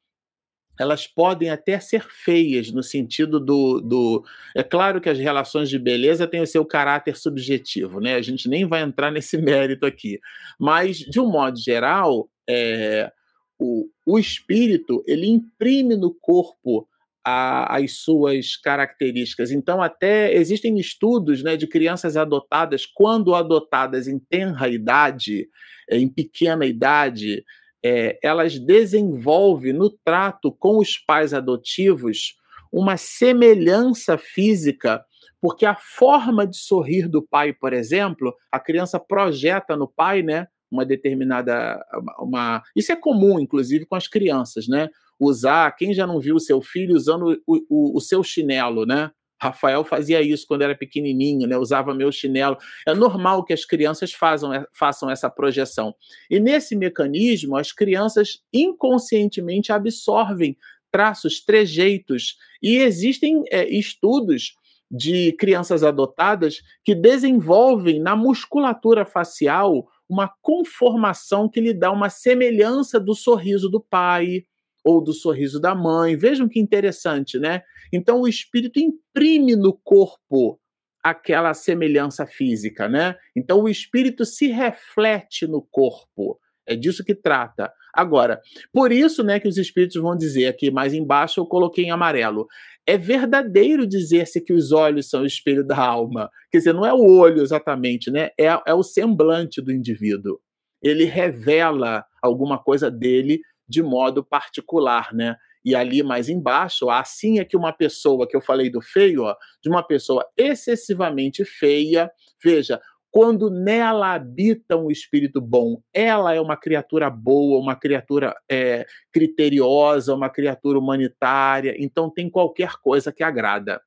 elas 0.78 1.06
podem 1.06 1.50
até 1.50 1.78
ser 1.78 2.06
feias 2.08 2.70
no 2.70 2.82
sentido 2.82 3.38
do, 3.38 3.80
do. 3.80 4.24
É 4.54 4.62
claro 4.62 5.00
que 5.00 5.08
as 5.08 5.18
relações 5.18 5.68
de 5.68 5.78
beleza 5.78 6.26
têm 6.26 6.40
o 6.40 6.46
seu 6.46 6.64
caráter 6.64 7.16
subjetivo, 7.16 8.00
né? 8.00 8.14
A 8.14 8.22
gente 8.22 8.48
nem 8.48 8.66
vai 8.66 8.82
entrar 8.82 9.10
nesse 9.10 9.36
mérito 9.42 9.84
aqui. 9.84 10.20
Mas, 10.58 10.98
de 10.98 11.20
um 11.20 11.30
modo 11.30 11.58
geral, 11.58 12.30
é, 12.48 13.12
o, 13.58 13.88
o 14.06 14.18
espírito 14.18 15.04
ele 15.06 15.26
imprime 15.26 15.96
no 15.96 16.12
corpo 16.14 16.88
a, 17.24 17.76
as 17.76 17.98
suas 17.98 18.56
características. 18.56 19.50
Então, 19.50 19.80
até 19.80 20.34
existem 20.34 20.78
estudos 20.78 21.42
né, 21.42 21.56
de 21.56 21.66
crianças 21.66 22.16
adotadas, 22.16 22.86
quando 22.86 23.34
adotadas 23.34 24.08
em 24.08 24.18
tenra 24.18 24.68
idade, 24.68 25.48
eh, 25.88 25.98
em 25.98 26.08
pequena 26.08 26.66
idade, 26.66 27.44
é, 27.84 28.18
elas 28.22 28.58
desenvolvem 28.58 29.72
no 29.72 29.90
trato 29.90 30.52
com 30.52 30.78
os 30.78 30.96
pais 30.96 31.34
adotivos 31.34 32.36
uma 32.72 32.96
semelhança 32.96 34.16
física, 34.16 35.04
porque 35.40 35.66
a 35.66 35.74
forma 35.74 36.46
de 36.46 36.56
sorrir 36.56 37.08
do 37.08 37.20
pai, 37.20 37.52
por 37.52 37.72
exemplo, 37.72 38.34
a 38.50 38.58
criança 38.58 38.98
projeta 38.98 39.76
no 39.76 39.86
pai, 39.86 40.22
né? 40.22 40.46
Uma 40.70 40.86
determinada. 40.86 41.84
Uma... 42.18 42.62
Isso 42.74 42.90
é 42.92 42.96
comum, 42.96 43.38
inclusive, 43.38 43.84
com 43.84 43.94
as 43.94 44.08
crianças, 44.08 44.66
né? 44.66 44.88
Usar. 45.24 45.74
Quem 45.76 45.92
já 45.94 46.06
não 46.06 46.20
viu 46.20 46.36
o 46.36 46.40
seu 46.40 46.60
filho 46.60 46.94
usando 46.94 47.40
o, 47.46 47.56
o, 47.68 47.96
o 47.96 48.00
seu 48.00 48.22
chinelo, 48.22 48.84
né? 48.86 49.10
Rafael 49.40 49.84
fazia 49.84 50.22
isso 50.22 50.46
quando 50.46 50.62
era 50.62 50.74
pequenininho, 50.74 51.48
né? 51.48 51.56
Usava 51.56 51.92
meu 51.92 52.12
chinelo. 52.12 52.56
É 52.86 52.94
normal 52.94 53.44
que 53.44 53.52
as 53.52 53.64
crianças 53.64 54.12
façam, 54.12 54.50
façam 54.72 55.10
essa 55.10 55.28
projeção. 55.28 55.94
E 56.30 56.38
nesse 56.38 56.76
mecanismo, 56.76 57.56
as 57.56 57.72
crianças 57.72 58.40
inconscientemente 58.52 59.72
absorvem 59.72 60.56
traços, 60.92 61.44
trejeitos. 61.44 62.36
E 62.62 62.76
existem 62.76 63.42
é, 63.50 63.68
estudos 63.68 64.54
de 64.88 65.32
crianças 65.32 65.82
adotadas 65.82 66.60
que 66.84 66.94
desenvolvem 66.94 67.98
na 67.98 68.14
musculatura 68.14 69.04
facial 69.04 69.88
uma 70.08 70.30
conformação 70.40 71.48
que 71.48 71.60
lhe 71.60 71.72
dá 71.72 71.90
uma 71.90 72.10
semelhança 72.10 73.00
do 73.00 73.14
sorriso 73.14 73.70
do 73.70 73.80
pai, 73.80 74.44
ou 74.84 75.02
do 75.02 75.12
sorriso 75.12 75.60
da 75.60 75.74
mãe. 75.74 76.16
Vejam 76.16 76.48
que 76.48 76.60
interessante, 76.60 77.38
né? 77.38 77.62
Então 77.92 78.20
o 78.22 78.28
espírito 78.28 78.80
imprime 78.80 79.54
no 79.54 79.72
corpo 79.72 80.58
aquela 81.02 81.52
semelhança 81.52 82.26
física, 82.26 82.88
né? 82.88 83.16
Então 83.36 83.62
o 83.62 83.68
espírito 83.68 84.24
se 84.24 84.46
reflete 84.46 85.46
no 85.46 85.62
corpo. 85.62 86.38
É 86.66 86.76
disso 86.76 87.04
que 87.04 87.14
trata. 87.14 87.72
Agora, 87.92 88.40
por 88.72 88.92
isso, 88.92 89.22
né, 89.22 89.38
que 89.38 89.48
os 89.48 89.58
espíritos 89.58 90.00
vão 90.00 90.16
dizer 90.16 90.46
aqui 90.46 90.70
mais 90.70 90.94
embaixo 90.94 91.40
eu 91.40 91.46
coloquei 91.46 91.84
em 91.84 91.90
amarelo. 91.90 92.46
É 92.86 92.96
verdadeiro 92.96 93.86
dizer-se 93.86 94.40
que 94.40 94.52
os 94.52 94.72
olhos 94.72 95.10
são 95.10 95.22
o 95.22 95.26
espelho 95.26 95.64
da 95.64 95.76
alma. 95.76 96.30
Quer 96.50 96.58
dizer, 96.58 96.72
não 96.72 96.86
é 96.86 96.92
o 96.92 97.18
olho 97.18 97.42
exatamente, 97.42 98.10
né? 98.10 98.30
É, 98.38 98.46
é 98.66 98.74
o 98.74 98.82
semblante 98.82 99.60
do 99.60 99.72
indivíduo. 99.72 100.40
Ele 100.80 101.04
revela 101.04 102.04
alguma 102.22 102.58
coisa 102.58 102.90
dele 102.90 103.40
de 103.72 103.82
modo 103.82 104.22
particular, 104.22 105.14
né? 105.14 105.34
E 105.64 105.74
ali 105.74 106.02
mais 106.02 106.28
embaixo, 106.28 106.90
assim 106.90 107.38
é 107.38 107.44
que 107.44 107.56
uma 107.56 107.72
pessoa 107.72 108.28
que 108.28 108.36
eu 108.36 108.42
falei 108.42 108.68
do 108.68 108.82
feio, 108.82 109.22
ó, 109.22 109.34
de 109.62 109.70
uma 109.70 109.82
pessoa 109.82 110.26
excessivamente 110.36 111.42
feia, 111.44 112.10
veja, 112.44 112.78
quando 113.10 113.48
nela 113.48 114.12
habita 114.12 114.76
um 114.76 114.90
espírito 114.90 115.40
bom, 115.40 115.80
ela 115.94 116.34
é 116.34 116.40
uma 116.40 116.56
criatura 116.56 117.08
boa, 117.08 117.58
uma 117.60 117.74
criatura 117.76 118.34
é, 118.50 118.84
criteriosa, 119.10 120.14
uma 120.14 120.28
criatura 120.28 120.78
humanitária, 120.78 121.74
então 121.78 122.10
tem 122.10 122.28
qualquer 122.28 122.72
coisa 122.82 123.10
que 123.10 123.22
agrada. 123.22 123.80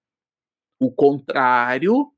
O 0.80 0.92
contrário 0.92 2.12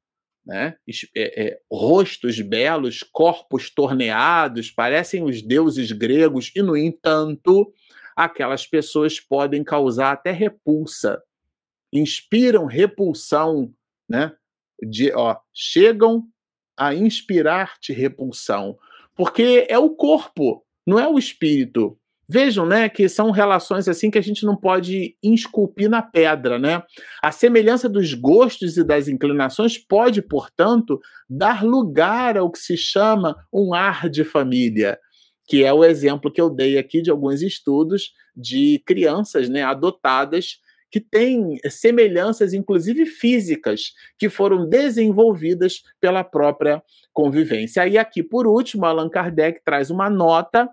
né? 0.48 0.78
É, 1.14 1.45
é, 1.45 1.60
rostos 1.70 2.39
belos, 2.39 3.04
corpos 3.04 3.70
torneados, 3.70 4.72
parecem 4.72 5.22
os 5.22 5.41
deuses 5.41 5.91
gregos, 5.91 6.52
e, 6.56 6.62
no 6.62 6.78
entanto, 6.78 7.74
aquelas 8.16 8.66
pessoas 8.66 9.20
podem 9.20 9.62
causar 9.62 10.14
até 10.14 10.32
repulsa, 10.32 11.22
inspiram 11.91 12.66
repulsão, 12.66 13.74
né? 14.08 14.34
De, 14.82 15.12
ó, 15.14 15.38
chegam 15.54 16.24
a 16.78 16.95
inspirar-te 16.95 17.91
repulsão, 17.91 18.78
porque 19.16 19.66
é 19.68 19.78
o 19.78 19.89
corpo, 19.89 20.66
não 20.86 20.98
é 20.98 21.08
o 21.10 21.20
espírito. 21.20 22.00
Vejam, 22.30 22.65
né, 22.65 22.89
que 22.89 23.07
são 23.07 23.32
relações 23.32 23.88
assim 23.88 24.11
que 24.11 24.17
a 24.17 24.21
gente 24.21 24.45
não 24.45 24.55
pode 24.55 25.15
esculpir 25.23 25.89
na 25.89 26.01
pedra, 26.01 26.59
né? 26.59 26.84
A 27.23 27.32
semelhança 27.32 27.88
dos 27.88 28.13
gostos 28.13 28.75
e 28.75 28.84
das 28.84 29.07
inclinações 29.07 29.78
pode, 29.78 30.21
portanto, 30.21 30.99
dar 31.30 31.63
lugar 31.63 32.38
ao 32.38 32.51
que 32.51 32.59
se 32.59 32.75
chama 32.75 33.34
um 33.51 33.73
ar 33.73 34.09
de 34.09 34.25
família, 34.25 34.99
que 35.47 35.63
é 35.63 35.71
o 35.71 35.86
exemplo 35.86 36.32
que 36.32 36.41
eu 36.41 36.49
dei 36.49 36.78
aqui 36.78 37.01
de 37.01 37.09
alguns 37.09 37.41
estudos 37.41 38.11
de 38.36 38.84
crianças, 38.86 39.47
né, 39.47 39.63
adotadas 39.63 40.57
que 40.91 40.99
têm 40.99 41.57
semelhanças, 41.69 42.53
inclusive 42.53 43.05
físicas, 43.05 43.93
que 44.17 44.30
foram 44.30 44.67
desenvolvidas 44.67 45.82
pela 45.99 46.23
própria 46.23 46.82
convivência. 47.13 47.88
E 47.88 47.97
aqui, 47.97 48.23
por 48.23 48.47
último, 48.47 48.86
Allan 48.86 49.09
Kardec 49.09 49.61
traz 49.65 49.89
uma 49.89 50.09
nota 50.09 50.69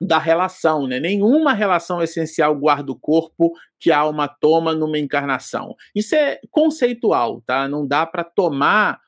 da 0.00 0.18
relação, 0.18 0.86
né? 0.86 0.98
Nenhuma 0.98 1.52
relação 1.52 2.02
essencial 2.02 2.56
guarda 2.56 2.90
o 2.90 2.98
corpo 2.98 3.52
que 3.78 3.90
a 3.90 3.98
alma 3.98 4.26
toma 4.28 4.74
numa 4.74 4.98
encarnação. 4.98 5.76
Isso 5.94 6.14
é 6.14 6.40
conceitual, 6.50 7.42
tá? 7.42 7.68
Não 7.68 7.86
dá 7.86 8.06
para 8.06 8.24
tomar 8.24 8.98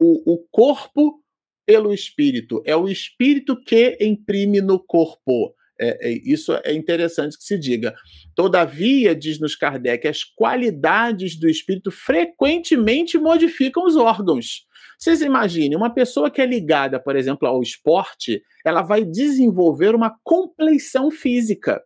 o, 0.00 0.34
o 0.34 0.38
corpo 0.50 1.22
pelo 1.66 1.92
espírito. 1.92 2.62
É 2.64 2.74
o 2.74 2.88
espírito 2.88 3.62
que 3.62 3.98
imprime 4.00 4.62
no 4.62 4.80
corpo. 4.80 5.54
É, 5.80 6.10
é, 6.10 6.20
isso 6.24 6.52
é 6.64 6.72
interessante 6.72 7.36
que 7.36 7.44
se 7.44 7.58
diga. 7.58 7.94
Todavia, 8.34 9.14
diz-nos 9.14 9.54
Kardec, 9.54 10.06
as 10.06 10.24
qualidades 10.24 11.38
do 11.38 11.48
espírito 11.48 11.90
frequentemente 11.90 13.16
modificam 13.18 13.84
os 13.84 13.96
órgãos. 13.96 14.66
Vocês 14.98 15.22
imaginem, 15.22 15.76
uma 15.76 15.94
pessoa 15.94 16.30
que 16.30 16.40
é 16.40 16.46
ligada, 16.46 16.98
por 16.98 17.14
exemplo, 17.14 17.46
ao 17.46 17.62
esporte, 17.62 18.42
ela 18.64 18.82
vai 18.82 19.04
desenvolver 19.04 19.94
uma 19.94 20.16
compleição 20.24 21.10
física. 21.10 21.80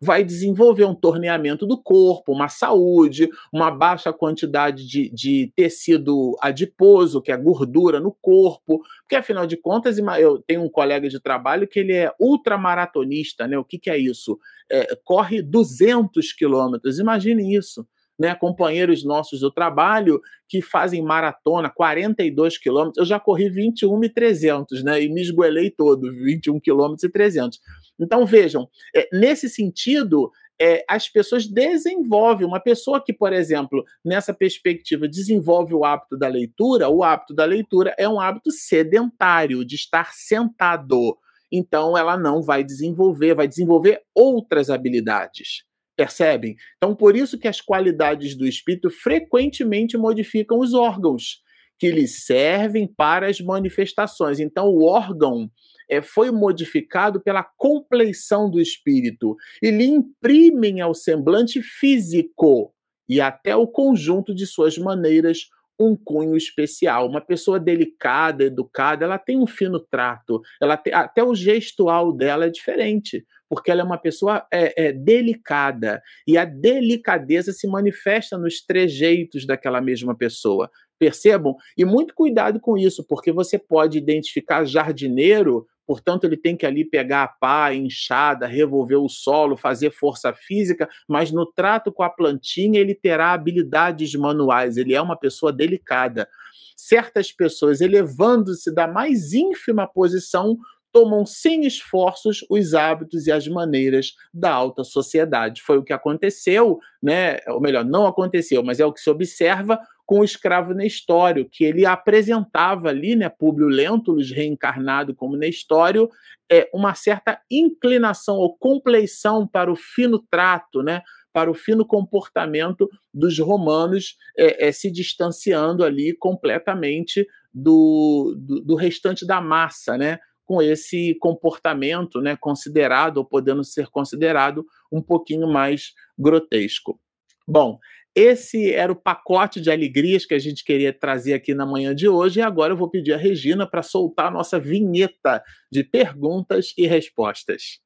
Vai 0.00 0.22
desenvolver 0.22 0.84
um 0.84 0.94
torneamento 0.94 1.66
do 1.66 1.76
corpo, 1.76 2.32
uma 2.32 2.48
saúde, 2.48 3.28
uma 3.52 3.70
baixa 3.70 4.12
quantidade 4.12 4.86
de, 4.86 5.10
de 5.10 5.52
tecido 5.56 6.36
adiposo, 6.40 7.20
que 7.20 7.32
é 7.32 7.36
gordura 7.36 7.98
no 7.98 8.12
corpo. 8.12 8.82
Porque, 9.00 9.16
afinal 9.16 9.46
de 9.46 9.56
contas, 9.56 9.98
eu 9.98 10.42
tenho 10.46 10.62
um 10.62 10.68
colega 10.68 11.08
de 11.08 11.18
trabalho 11.20 11.66
que 11.66 11.80
ele 11.80 11.92
é 11.92 12.12
ultramaratonista, 12.20 13.48
né? 13.48 13.58
O 13.58 13.64
que, 13.64 13.78
que 13.78 13.90
é 13.90 13.98
isso? 13.98 14.38
É, 14.70 14.96
corre 15.04 15.42
200 15.42 16.32
quilômetros. 16.32 16.98
Imagine 16.98 17.56
isso 17.56 17.86
né, 18.18 18.34
companheiros 18.34 19.04
nossos 19.04 19.40
do 19.40 19.50
trabalho 19.50 20.20
que 20.48 20.60
fazem 20.60 21.02
maratona, 21.02 21.70
42 21.70 22.58
quilômetros. 22.58 22.98
Eu 22.98 23.04
já 23.04 23.20
corri 23.20 23.48
21 23.48 24.02
e 24.04 24.08
300, 24.08 24.82
né, 24.82 25.02
e 25.02 25.08
me 25.08 25.20
esgoelei 25.20 25.70
todo, 25.70 26.10
21 26.10 26.58
quilômetros 26.58 27.04
e 27.04 27.08
300. 27.08 27.60
Então, 28.00 28.26
vejam, 28.26 28.68
é, 28.94 29.08
nesse 29.12 29.48
sentido, 29.48 30.30
é, 30.60 30.84
as 30.88 31.08
pessoas 31.08 31.46
desenvolvem. 31.46 32.46
Uma 32.46 32.60
pessoa 32.60 33.02
que, 33.02 33.12
por 33.12 33.32
exemplo, 33.32 33.84
nessa 34.04 34.34
perspectiva, 34.34 35.06
desenvolve 35.06 35.74
o 35.74 35.84
hábito 35.84 36.18
da 36.18 36.26
leitura, 36.26 36.88
o 36.88 37.04
hábito 37.04 37.34
da 37.34 37.44
leitura 37.44 37.94
é 37.96 38.08
um 38.08 38.20
hábito 38.20 38.50
sedentário, 38.50 39.64
de 39.64 39.76
estar 39.76 40.12
sentado. 40.12 41.16
Então, 41.52 41.96
ela 41.96 42.16
não 42.16 42.42
vai 42.42 42.64
desenvolver, 42.64 43.34
vai 43.34 43.46
desenvolver 43.46 44.02
outras 44.14 44.68
habilidades 44.70 45.67
Percebem? 45.98 46.54
Então, 46.76 46.94
por 46.94 47.16
isso 47.16 47.36
que 47.36 47.48
as 47.48 47.60
qualidades 47.60 48.36
do 48.36 48.46
espírito 48.46 48.88
frequentemente 48.88 49.98
modificam 49.98 50.60
os 50.60 50.72
órgãos 50.72 51.42
que 51.76 51.90
lhes 51.90 52.24
servem 52.24 52.86
para 52.86 53.26
as 53.26 53.40
manifestações. 53.40 54.38
Então, 54.38 54.68
o 54.68 54.84
órgão 54.84 55.50
é, 55.90 56.00
foi 56.00 56.30
modificado 56.30 57.20
pela 57.20 57.42
compleição 57.42 58.48
do 58.48 58.60
espírito 58.60 59.34
e 59.60 59.72
lhe 59.72 59.86
imprimem 59.86 60.80
ao 60.80 60.94
semblante 60.94 61.60
físico 61.60 62.72
e 63.08 63.20
até 63.20 63.56
o 63.56 63.66
conjunto 63.66 64.32
de 64.32 64.46
suas 64.46 64.78
maneiras 64.78 65.48
um 65.80 65.96
cunho 65.96 66.36
especial. 66.36 67.08
Uma 67.08 67.20
pessoa 67.20 67.58
delicada, 67.58 68.44
educada, 68.44 69.04
ela 69.04 69.18
tem 69.18 69.36
um 69.36 69.48
fino 69.48 69.80
trato, 69.80 70.40
ela 70.62 70.76
tem, 70.76 70.94
até 70.94 71.24
o 71.24 71.34
gestual 71.34 72.12
dela 72.12 72.46
é 72.46 72.50
diferente, 72.50 73.24
porque 73.48 73.70
ela 73.70 73.80
é 73.80 73.84
uma 73.84 73.98
pessoa 73.98 74.46
é, 74.52 74.88
é, 74.88 74.92
delicada. 74.92 76.02
E 76.26 76.36
a 76.36 76.44
delicadeza 76.44 77.52
se 77.52 77.66
manifesta 77.66 78.36
nos 78.36 78.60
trejeitos 78.60 79.46
daquela 79.46 79.80
mesma 79.80 80.14
pessoa. 80.14 80.70
Percebam? 80.98 81.56
E 81.76 81.84
muito 81.84 82.14
cuidado 82.14 82.60
com 82.60 82.76
isso, 82.76 83.04
porque 83.06 83.32
você 83.32 83.58
pode 83.58 83.96
identificar 83.96 84.64
jardineiro 84.64 85.66
portanto, 85.88 86.24
ele 86.24 86.36
tem 86.36 86.54
que 86.54 86.66
ali 86.66 86.84
pegar 86.84 87.22
a 87.22 87.28
pá, 87.28 87.72
enxada, 87.72 88.46
revolver 88.46 88.98
o 88.98 89.08
solo, 89.08 89.56
fazer 89.56 89.90
força 89.90 90.34
física, 90.34 90.86
mas 91.08 91.32
no 91.32 91.46
trato 91.46 91.90
com 91.90 92.02
a 92.02 92.10
plantinha 92.10 92.78
ele 92.78 92.94
terá 92.94 93.32
habilidades 93.32 94.14
manuais, 94.14 94.76
ele 94.76 94.92
é 94.92 95.00
uma 95.00 95.16
pessoa 95.16 95.50
delicada. 95.50 96.28
Certas 96.76 97.32
pessoas, 97.32 97.80
elevando-se 97.80 98.72
da 98.72 98.86
mais 98.86 99.32
ínfima 99.32 99.86
posição, 99.86 100.58
tomam 100.92 101.24
sem 101.26 101.66
esforços 101.66 102.44
os 102.50 102.74
hábitos 102.74 103.26
e 103.26 103.32
as 103.32 103.46
maneiras 103.46 104.14
da 104.32 104.52
alta 104.52 104.84
sociedade. 104.84 105.62
Foi 105.62 105.78
o 105.78 105.84
que 105.84 105.92
aconteceu, 105.92 106.78
né? 107.02 107.38
Ou 107.48 107.60
melhor, 107.60 107.84
não 107.84 108.06
aconteceu, 108.06 108.62
mas 108.62 108.80
é 108.80 108.86
o 108.86 108.92
que 108.92 109.00
se 109.00 109.10
observa 109.10 109.78
com 110.08 110.20
o 110.20 110.24
escravo 110.24 110.72
Nestório, 110.72 111.46
que 111.52 111.62
ele 111.64 111.84
apresentava 111.84 112.88
ali, 112.88 113.14
né, 113.14 113.28
Públio 113.28 113.68
Lentulus 113.68 114.30
reencarnado 114.30 115.14
como 115.14 115.36
Nestório, 115.36 116.08
é, 116.50 116.66
uma 116.72 116.94
certa 116.94 117.38
inclinação 117.50 118.36
ou 118.36 118.56
compleição 118.56 119.46
para 119.46 119.70
o 119.70 119.76
fino 119.76 120.18
trato, 120.30 120.82
né, 120.82 121.02
para 121.30 121.50
o 121.50 121.54
fino 121.54 121.84
comportamento 121.84 122.88
dos 123.12 123.38
romanos, 123.38 124.16
é, 124.34 124.68
é, 124.68 124.72
se 124.72 124.90
distanciando 124.90 125.84
ali 125.84 126.16
completamente 126.16 127.26
do, 127.52 128.34
do, 128.34 128.60
do, 128.62 128.74
restante 128.76 129.26
da 129.26 129.42
massa, 129.42 129.98
né, 129.98 130.18
com 130.48 130.62
esse 130.62 131.14
comportamento 131.20 132.22
né, 132.22 132.34
considerado, 132.34 133.18
ou 133.18 133.24
podendo 133.24 133.62
ser 133.62 133.88
considerado, 133.88 134.64
um 134.90 135.02
pouquinho 135.02 135.46
mais 135.46 135.92
grotesco. 136.18 136.98
Bom, 137.46 137.78
esse 138.14 138.72
era 138.72 138.90
o 138.90 138.96
pacote 138.96 139.60
de 139.60 139.70
alegrias 139.70 140.24
que 140.24 140.32
a 140.32 140.38
gente 140.38 140.64
queria 140.64 140.90
trazer 140.90 141.34
aqui 141.34 141.54
na 141.54 141.66
manhã 141.66 141.94
de 141.94 142.08
hoje. 142.08 142.40
E 142.40 142.42
agora 142.42 142.72
eu 142.72 142.78
vou 142.78 142.88
pedir 142.88 143.12
a 143.12 143.18
Regina 143.18 143.66
para 143.68 143.82
soltar 143.82 144.28
a 144.28 144.30
nossa 144.30 144.58
vinheta 144.58 145.42
de 145.70 145.84
perguntas 145.84 146.72
e 146.78 146.86
respostas. 146.86 147.80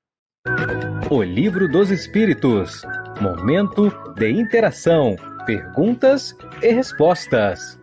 O 1.11 1.21
Livro 1.21 1.69
dos 1.69 1.91
Espíritos 1.91 2.83
Momento 3.21 3.91
de 4.15 4.31
interação, 4.31 5.17
perguntas 5.47 6.35
e 6.63 6.73
respostas. 6.73 7.79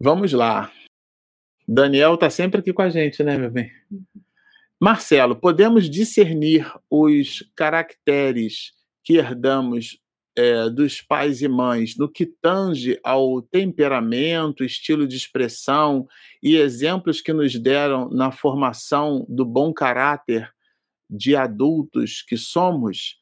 Vamos 0.00 0.32
lá. 0.32 0.70
Daniel 1.66 2.14
está 2.14 2.28
sempre 2.28 2.60
aqui 2.60 2.72
com 2.72 2.82
a 2.82 2.90
gente, 2.90 3.22
né, 3.22 3.36
meu 3.38 3.50
bem? 3.50 3.70
Marcelo, 4.80 5.36
podemos 5.36 5.88
discernir 5.88 6.70
os 6.90 7.48
caracteres 7.54 8.72
que 9.04 9.16
herdamos 9.16 10.00
é, 10.36 10.68
dos 10.70 11.00
pais 11.00 11.42
e 11.42 11.48
mães 11.48 11.96
no 11.96 12.10
que 12.10 12.26
tange 12.26 12.98
ao 13.04 13.42
temperamento, 13.42 14.64
estilo 14.64 15.06
de 15.06 15.16
expressão 15.16 16.08
e 16.42 16.56
exemplos 16.56 17.20
que 17.20 17.32
nos 17.32 17.58
deram 17.58 18.08
na 18.10 18.32
formação 18.32 19.24
do 19.28 19.44
bom 19.44 19.72
caráter 19.72 20.50
de 21.08 21.36
adultos 21.36 22.22
que 22.22 22.36
somos? 22.36 23.20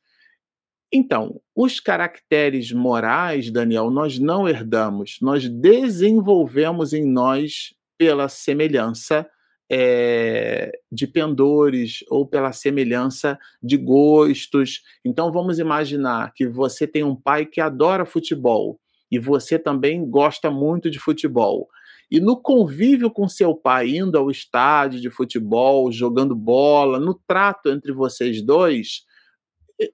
Então, 0.93 1.41
os 1.55 1.78
caracteres 1.78 2.72
morais, 2.72 3.51
Daniel, 3.51 3.91
nós 3.91 4.18
não 4.18 4.49
herdamos, 4.49 5.18
nós 5.20 5.49
desenvolvemos 5.49 6.93
em 6.93 7.05
nós 7.05 7.74
pela 8.01 8.31
semelhança 8.31 9.29
é, 9.71 10.73
de 10.91 11.07
pendores 11.07 12.03
ou 12.09 12.27
pela 12.27 12.51
semelhança 12.51 13.39
de 13.63 13.77
gostos. 13.77 14.81
Então 15.05 15.31
vamos 15.31 15.59
imaginar 15.59 16.33
que 16.33 16.49
você 16.49 16.87
tem 16.87 17.05
um 17.05 17.15
pai 17.15 17.45
que 17.45 17.61
adora 17.61 18.07
futebol 18.07 18.81
e 19.13 19.19
você 19.19 19.59
também 19.59 20.09
gosta 20.09 20.51
muito 20.51 20.91
de 20.91 20.99
futebol. 20.99 21.69
E 22.11 22.19
no 22.21 22.41
convívio 22.41 23.11
com 23.11 23.29
seu 23.29 23.55
pai, 23.55 23.91
indo 23.91 24.17
ao 24.17 24.31
estádio 24.31 24.99
de 24.99 25.11
futebol, 25.11 25.93
jogando 25.93 26.35
bola, 26.35 26.99
no 26.99 27.13
trato 27.13 27.69
entre 27.69 27.93
vocês 27.93 28.41
dois, 28.41 29.05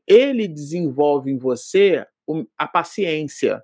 ele 0.07 0.47
desenvolve 0.47 1.29
em 1.33 1.39
você 1.39 2.07
a 2.57 2.69
paciência. 2.69 3.61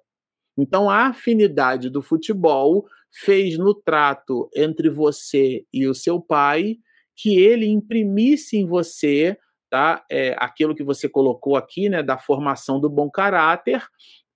Então, 0.59 0.91
a 0.91 1.07
afinidade 1.07 1.89
do 1.89 2.03
futebol 2.03 2.89
fez 3.13 3.59
no 3.59 3.75
trato 3.75 4.49
entre 4.55 4.89
você 4.89 5.65
e 5.73 5.87
o 5.87 5.95
seu 5.95 6.21
pai 6.21 6.77
que 7.15 7.39
ele 7.39 7.67
imprimisse 7.67 8.57
em 8.57 8.67
você 8.67 9.37
tá, 9.71 10.05
é, 10.11 10.35
aquilo 10.39 10.75
que 10.75 10.83
você 10.85 11.09
colocou 11.09 11.57
aqui, 11.57 11.89
né, 11.89 12.03
da 12.03 12.19
formação 12.19 12.81
do 12.81 12.91
bom 12.91 13.11
caráter, 13.11 13.83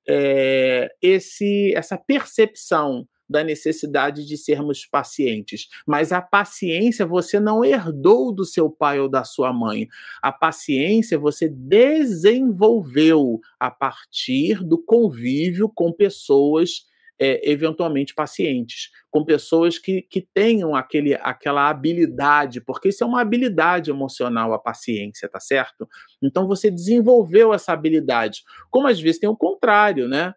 é, 0.09 0.89
esse, 1.03 1.75
essa 1.75 1.99
percepção 1.99 3.07
da 3.29 3.43
necessidade 3.43 4.25
de 4.25 4.37
sermos 4.37 4.87
pacientes. 4.87 5.69
Mas 5.87 6.13
a 6.13 6.23
paciência 6.23 7.05
você 7.05 7.41
não 7.41 7.65
herdou 7.65 8.33
do 8.33 8.45
seu 8.45 8.71
pai 8.71 9.01
ou 9.01 9.09
da 9.09 9.25
sua 9.25 9.53
mãe. 9.53 9.89
A 10.23 10.31
paciência 10.31 11.19
você 11.19 11.49
desenvolveu 11.49 13.41
a 13.59 13.71
partir 13.71 14.63
do 14.65 14.79
convívio 14.83 15.69
com 15.69 15.93
pessoas 15.93 16.87
é, 17.19 17.51
eventualmente 17.51 18.15
pacientes, 18.15 18.91
com 19.11 19.25
pessoas 19.25 19.79
que, 19.79 20.03
que 20.03 20.21
tenham 20.21 20.75
aquele, 20.75 21.15
aquela 21.15 21.69
habilidade, 21.69 22.61
porque 22.61 22.89
isso 22.89 23.03
é 23.03 23.07
uma 23.07 23.21
habilidade 23.21 23.91
emocional, 23.91 24.53
a 24.53 24.59
paciência, 24.59 25.29
tá 25.29 25.41
certo? 25.41 25.89
Então 26.23 26.47
você 26.47 26.71
desenvolveu 26.71 27.55
essa 27.55 27.73
habilidade. 27.73 28.43
Como 28.71 28.87
às 28.87 29.01
vezes 29.01 29.21
tem 29.21 29.29
o 29.29 29.37
contrário, 29.37 30.09
né? 30.09 30.35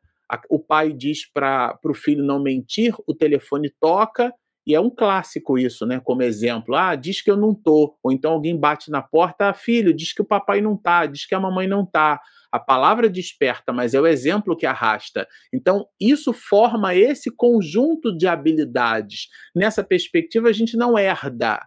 O 0.50 0.60
pai 0.60 0.94
diz 0.94 1.30
para 1.32 1.78
o 1.84 1.94
filho 1.94 2.24
não 2.24 2.40
mentir, 2.40 2.94
o 3.08 3.16
telefone 3.16 3.74
toca, 3.80 4.32
e 4.70 4.76
é 4.76 4.80
um 4.80 4.90
clássico 4.90 5.58
isso, 5.58 5.84
né? 5.86 6.00
Como 6.00 6.22
exemplo. 6.22 6.76
Ah, 6.76 6.94
diz 6.94 7.24
que 7.24 7.32
eu 7.32 7.36
não 7.36 7.56
tô. 7.56 7.98
Ou 8.04 8.12
então 8.12 8.34
alguém 8.34 8.56
bate 8.56 8.92
na 8.92 9.02
porta, 9.02 9.50
ah, 9.50 9.54
filho, 9.54 9.92
diz 9.92 10.14
que 10.14 10.22
o 10.22 10.26
papai 10.26 10.62
não 10.62 10.78
tá, 10.78 11.08
diz 11.08 11.26
que 11.26 11.34
a 11.34 11.40
mamãe 11.40 11.68
não 11.68 11.84
tá. 11.84 12.22
A 12.52 12.60
palavra 12.60 13.10
desperta, 13.10 13.72
mas 13.72 13.94
é 13.94 14.02
o 14.02 14.08
exemplo 14.08 14.58
que 14.58 14.66
arrasta. 14.66 15.28
Então, 15.54 15.86
isso 16.00 16.34
forma 16.34 16.96
esse 16.96 17.30
conjunto 17.36 18.16
de 18.16 18.28
habilidades. 18.28 19.28
Nessa 19.56 19.84
perspectiva, 19.84 20.50
a 20.50 20.54
gente 20.54 20.76
não 20.76 20.98
herda, 20.98 21.60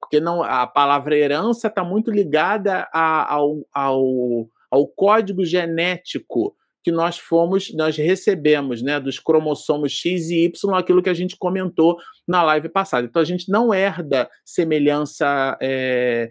porque 0.00 0.20
não 0.20 0.42
a 0.42 0.66
palavra 0.66 1.16
herança 1.16 1.68
está 1.68 1.84
muito 1.84 2.10
ligada 2.10 2.88
a, 2.92 3.34
ao, 3.34 3.66
ao, 3.72 4.48
ao 4.70 4.88
código 4.88 5.44
genético 5.44 6.56
que 6.84 6.92
nós 6.92 7.18
fomos, 7.18 7.72
nós 7.74 7.96
recebemos, 7.96 8.82
né, 8.82 9.00
dos 9.00 9.18
cromossomos 9.18 9.90
X 9.92 10.28
e 10.28 10.44
Y, 10.44 10.74
aquilo 10.74 11.02
que 11.02 11.08
a 11.08 11.14
gente 11.14 11.34
comentou 11.34 11.96
na 12.28 12.42
live 12.42 12.68
passada. 12.68 13.06
Então 13.06 13.22
a 13.22 13.24
gente 13.24 13.50
não 13.50 13.72
herda 13.72 14.28
semelhança 14.44 15.56
é, 15.62 16.28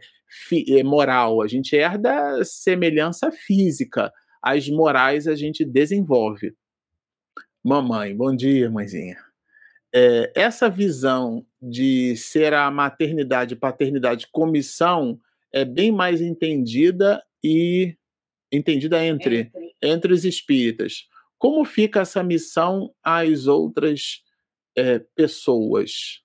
moral, 0.84 1.42
a 1.42 1.48
gente 1.48 1.76
herda 1.76 2.44
semelhança 2.44 3.32
física. 3.32 4.12
As 4.42 4.70
morais 4.70 5.28
a 5.28 5.36
gente 5.36 5.64
desenvolve. 5.64 6.56
Mamãe, 7.64 8.16
bom 8.16 8.36
dia, 8.36 8.70
mãezinha. 8.70 9.18
É, 9.96 10.32
essa 10.36 10.70
visão 10.70 11.46
de 11.62 12.18
ser 12.18 12.54
a 12.54 12.70
maternidade 12.72 13.54
e 13.54 13.58
paternidade 13.58 14.28
comissão 14.32 15.20
é 15.54 15.64
bem 15.64 15.92
mais 15.92 16.20
entendida 16.20 17.24
e 17.44 17.96
entendida 18.52 19.04
entre, 19.06 19.40
entre, 19.40 19.76
entre 19.82 20.14
os 20.14 20.26
espíritas. 20.26 21.08
Como 21.38 21.64
fica 21.64 22.02
essa 22.02 22.24
missão 22.24 22.94
às 23.04 23.48
outras 23.48 24.24
é, 24.76 25.00
pessoas? 25.16 26.24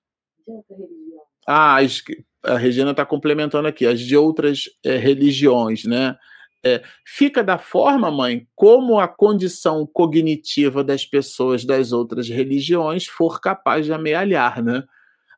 Ah, 1.51 1.79
a 2.43 2.57
Regina 2.59 2.91
está 2.91 3.03
complementando 3.03 3.67
aqui, 3.67 3.87
as 3.87 3.99
de 3.99 4.15
outras 4.15 4.65
é, 4.85 4.97
religiões, 4.97 5.83
né? 5.83 6.15
É, 6.63 6.83
fica 7.03 7.43
da 7.43 7.57
forma, 7.57 8.11
mãe, 8.11 8.45
como 8.53 8.99
a 8.99 9.07
condição 9.07 9.89
cognitiva 9.91 10.83
das 10.83 11.07
pessoas 11.07 11.65
das 11.65 11.91
outras 11.91 12.29
religiões 12.29 13.07
for 13.07 13.41
capaz 13.41 13.87
de 13.87 13.93
amealhar, 13.93 14.61
né? 14.61 14.83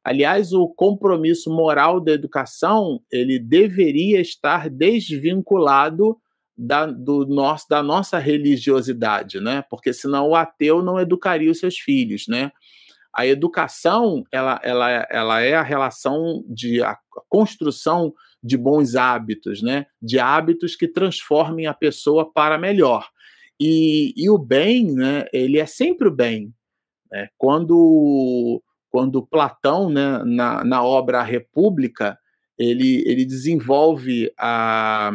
Aliás, 0.03 0.51
o 0.51 0.67
compromisso 0.67 1.49
moral 1.49 2.01
da 2.01 2.11
educação 2.11 2.99
ele 3.09 3.39
deveria 3.39 4.19
estar 4.19 4.69
desvinculado 4.69 6.17
da, 6.57 6.87
do 6.87 7.25
nosso, 7.25 7.69
da 7.69 7.81
nossa 7.81 8.19
religiosidade, 8.19 9.39
né? 9.39 9.63
Porque 9.69 9.93
senão 9.93 10.27
o 10.27 10.35
ateu 10.35 10.83
não 10.83 10.99
educaria 10.99 11.49
os 11.49 11.59
seus 11.59 11.77
filhos, 11.77 12.25
né? 12.27 12.51
A 13.13 13.25
educação 13.25 14.23
ela, 14.31 14.59
ela, 14.63 15.07
ela 15.09 15.41
é 15.41 15.53
a 15.53 15.63
relação 15.63 16.43
de 16.47 16.81
a 16.81 16.97
construção 17.29 18.13
de 18.43 18.57
bons 18.57 18.95
hábitos, 18.95 19.61
né? 19.61 19.85
De 20.01 20.19
hábitos 20.19 20.75
que 20.75 20.87
transformem 20.87 21.67
a 21.67 21.73
pessoa 21.73 22.31
para 22.31 22.57
melhor. 22.57 23.07
E, 23.59 24.13
e 24.15 24.29
o 24.29 24.37
bem, 24.37 24.91
né? 24.91 25.25
Ele 25.31 25.59
é 25.59 25.65
sempre 25.65 26.07
o 26.07 26.11
bem. 26.11 26.53
Né? 27.11 27.27
Quando 27.37 28.61
quando 28.91 29.25
Platão, 29.25 29.89
né, 29.89 30.21
na, 30.25 30.65
na 30.65 30.83
obra 30.83 31.23
República, 31.23 32.19
ele, 32.57 33.01
ele 33.07 33.23
desenvolve 33.23 34.31
a, 34.37 35.11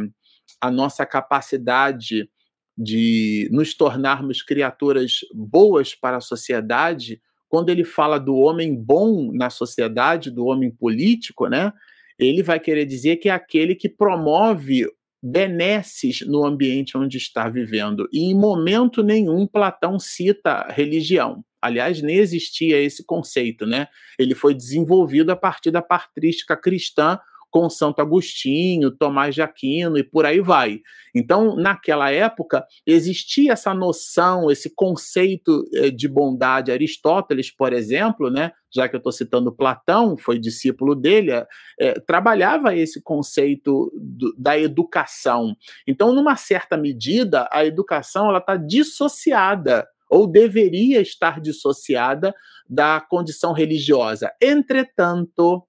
a 0.61 0.71
nossa 0.71 1.05
capacidade 1.05 2.29
de 2.77 3.49
nos 3.53 3.75
tornarmos 3.75 4.43
criaturas 4.43 5.21
boas 5.33 5.95
para 5.95 6.17
a 6.17 6.23
sociedade, 6.23 7.21
quando 7.49 7.71
ele 7.71 7.85
fala 7.85 8.19
do 8.19 8.35
homem 8.37 8.75
bom 8.75 9.33
na 9.33 9.51
sociedade, 9.51 10.31
do 10.31 10.47
homem 10.47 10.71
político, 10.71 11.49
né? 11.49 11.73
Ele 12.19 12.43
vai 12.43 12.59
querer 12.59 12.87
dizer 12.87 13.17
que 13.17 13.29
é 13.29 13.33
aquele 13.33 13.75
que 13.75 13.89
promove 13.89 14.87
benesses 15.23 16.21
no 16.27 16.45
ambiente 16.45 16.97
onde 16.97 17.17
está 17.17 17.49
vivendo. 17.49 18.09
E 18.13 18.31
em 18.31 18.35
momento 18.35 19.03
nenhum 19.03 19.47
Platão 19.47 19.99
cita 19.99 20.67
religião. 20.71 21.45
Aliás, 21.61 22.01
nem 22.01 22.17
existia 22.17 22.81
esse 22.81 23.05
conceito, 23.05 23.67
né? 23.67 23.89
Ele 24.19 24.35
foi 24.35 24.55
desenvolvido 24.55 25.31
a 25.31 25.37
partir 25.37 25.71
da 25.71 25.83
patrística 25.83 26.57
cristã 26.57 27.19
com 27.57 27.71
Santo 27.71 28.03
Agostinho, 28.03 28.91
Tomás 28.91 29.35
de 29.35 29.41
Aquino 29.41 29.97
e 29.97 30.05
por 30.05 30.27
aí 30.27 30.43
vai. 30.43 30.83
Então, 31.15 31.57
naquela 31.57 32.11
época, 32.11 32.63
existia 32.87 33.55
essa 33.55 33.73
noção, 33.73 34.51
esse 34.51 34.69
conceito 34.69 35.67
eh, 35.73 35.91
de 35.91 36.07
bondade. 36.07 36.71
Aristóteles, 36.71 37.51
por 37.51 37.73
exemplo, 37.73 38.29
né, 38.29 38.53
já 38.71 38.87
que 38.87 38.95
eu 38.95 38.99
estou 38.99 39.11
citando 39.11 39.57
Platão, 39.57 40.19
foi 40.19 40.39
discípulo 40.39 40.95
dele, 40.95 41.31
é, 41.81 41.99
trabalhava 42.07 42.77
esse 42.77 43.01
conceito 43.03 43.91
do, 43.99 44.35
da 44.37 44.59
educação. 44.59 45.57
Então, 45.87 46.13
numa 46.15 46.37
certa 46.37 46.77
medida, 46.77 47.49
a 47.51 47.65
educação 47.65 48.37
está 48.37 48.55
dissociada 48.55 49.89
ou 50.11 50.27
deveria 50.27 51.01
estar 51.01 51.41
dissociada 51.41 52.35
da 52.69 53.01
condição 53.01 53.55
religiosa. 53.55 54.31
Entretanto, 54.43 55.67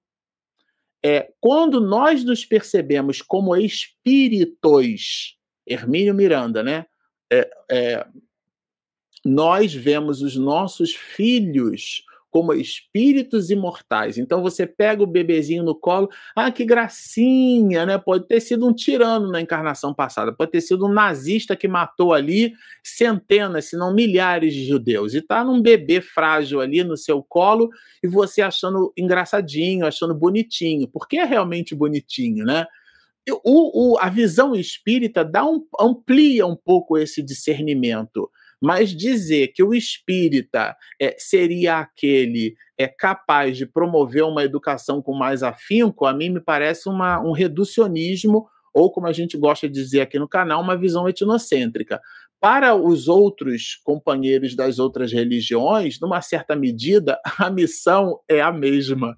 é, 1.08 1.32
quando 1.40 1.80
nós 1.80 2.26
nos 2.26 2.44
percebemos 2.44 3.22
como 3.22 3.56
espíritos, 3.56 5.38
Hermínio 5.66 6.14
Miranda, 6.14 6.62
né? 6.62 6.86
É, 7.32 7.50
é, 7.72 8.08
nós 9.24 9.74
vemos 9.74 10.22
os 10.22 10.36
nossos 10.36 10.94
filhos 10.94 12.04
como 12.30 12.54
espíritos 12.54 13.50
imortais. 13.50 14.18
Então 14.18 14.42
você 14.42 14.68
pega 14.68 15.02
o 15.02 15.08
bebezinho 15.08 15.64
no 15.64 15.74
colo, 15.74 16.10
ah, 16.36 16.52
que 16.52 16.66
gracinha, 16.66 17.86
né? 17.86 17.98
Pode 17.98 18.28
ter 18.28 18.40
sido 18.40 18.68
um 18.68 18.74
tirano 18.74 19.32
na 19.32 19.42
encarnação 19.42 19.94
passada, 19.94 20.34
pode 20.34 20.52
ter 20.52 20.62
sido 20.62 20.86
um 20.86 20.92
nazista 20.92 21.56
que 21.56 21.68
matou 21.68 22.14
ali 22.14 22.54
centenas, 22.84 23.66
se 23.66 23.78
não 23.78 23.94
milhares 23.94 24.54
de 24.54 24.66
judeus. 24.66 25.14
E 25.14 25.22
tá 25.22 25.44
num 25.44 25.62
bebê 25.62 26.02
frágil 26.02 26.62
ali 26.62 26.84
no 26.84 26.98
seu 26.98 27.24
colo 27.24 27.70
e 28.04 28.08
você 28.08 28.42
achando 28.42 28.92
engraçadinho, 28.98 29.86
achando 29.86 30.14
bonitinho, 30.14 30.88
porque 30.88 31.18
é 31.18 31.24
realmente 31.24 31.74
bonitinho, 31.74 32.46
né? 32.46 32.66
O, 33.44 33.94
o, 33.94 34.00
a 34.00 34.08
visão 34.08 34.56
espírita 34.56 35.24
dá 35.24 35.46
um, 35.46 35.62
amplia 35.80 36.46
um 36.46 36.56
pouco 36.56 36.98
esse 36.98 37.22
discernimento. 37.22 38.30
Mas 38.62 38.90
dizer 38.90 39.50
que 39.50 39.64
o 39.64 39.74
espírita 39.74 40.76
é, 41.00 41.16
seria 41.18 41.80
aquele 41.80 42.56
é 42.78 42.88
capaz 42.88 43.58
de 43.58 43.66
promover 43.66 44.24
uma 44.24 44.44
educação 44.44 45.02
com 45.02 45.14
mais 45.14 45.42
afinco, 45.42 46.06
a 46.06 46.14
mim 46.14 46.30
me 46.30 46.40
parece 46.40 46.88
uma, 46.88 47.20
um 47.20 47.32
reducionismo, 47.32 48.48
ou 48.74 48.92
como 48.92 49.08
a 49.08 49.12
gente 49.12 49.36
gosta 49.36 49.68
de 49.68 49.74
dizer 49.74 50.02
aqui 50.02 50.20
no 50.20 50.28
canal, 50.28 50.62
uma 50.62 50.78
visão 50.78 51.10
etnocêntrica. 51.10 52.00
Para 52.40 52.76
os 52.76 53.08
outros 53.08 53.80
companheiros 53.84 54.56
das 54.56 54.78
outras 54.78 55.12
religiões, 55.12 56.00
numa 56.00 56.22
certa 56.22 56.56
medida, 56.56 57.20
a 57.40 57.50
missão 57.50 58.20
é 58.30 58.42
a 58.42 58.52
mesma. 58.52 59.18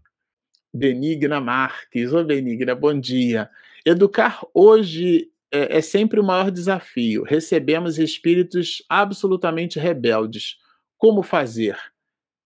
Benigna 0.74 1.42
Marques, 1.42 2.14
ô 2.14 2.24
Benigna, 2.24 2.76
bom 2.76 2.98
dia. 2.98 3.50
Educar 3.86 4.40
hoje 4.54 5.28
é, 5.52 5.78
é 5.78 5.82
sempre 5.82 6.20
o 6.20 6.24
maior 6.24 6.52
desafio. 6.52 7.24
Recebemos 7.24 7.98
espíritos 7.98 8.84
absolutamente 8.90 9.80
rebeldes. 9.80 10.58
Como 10.98 11.24
fazer? 11.24 11.78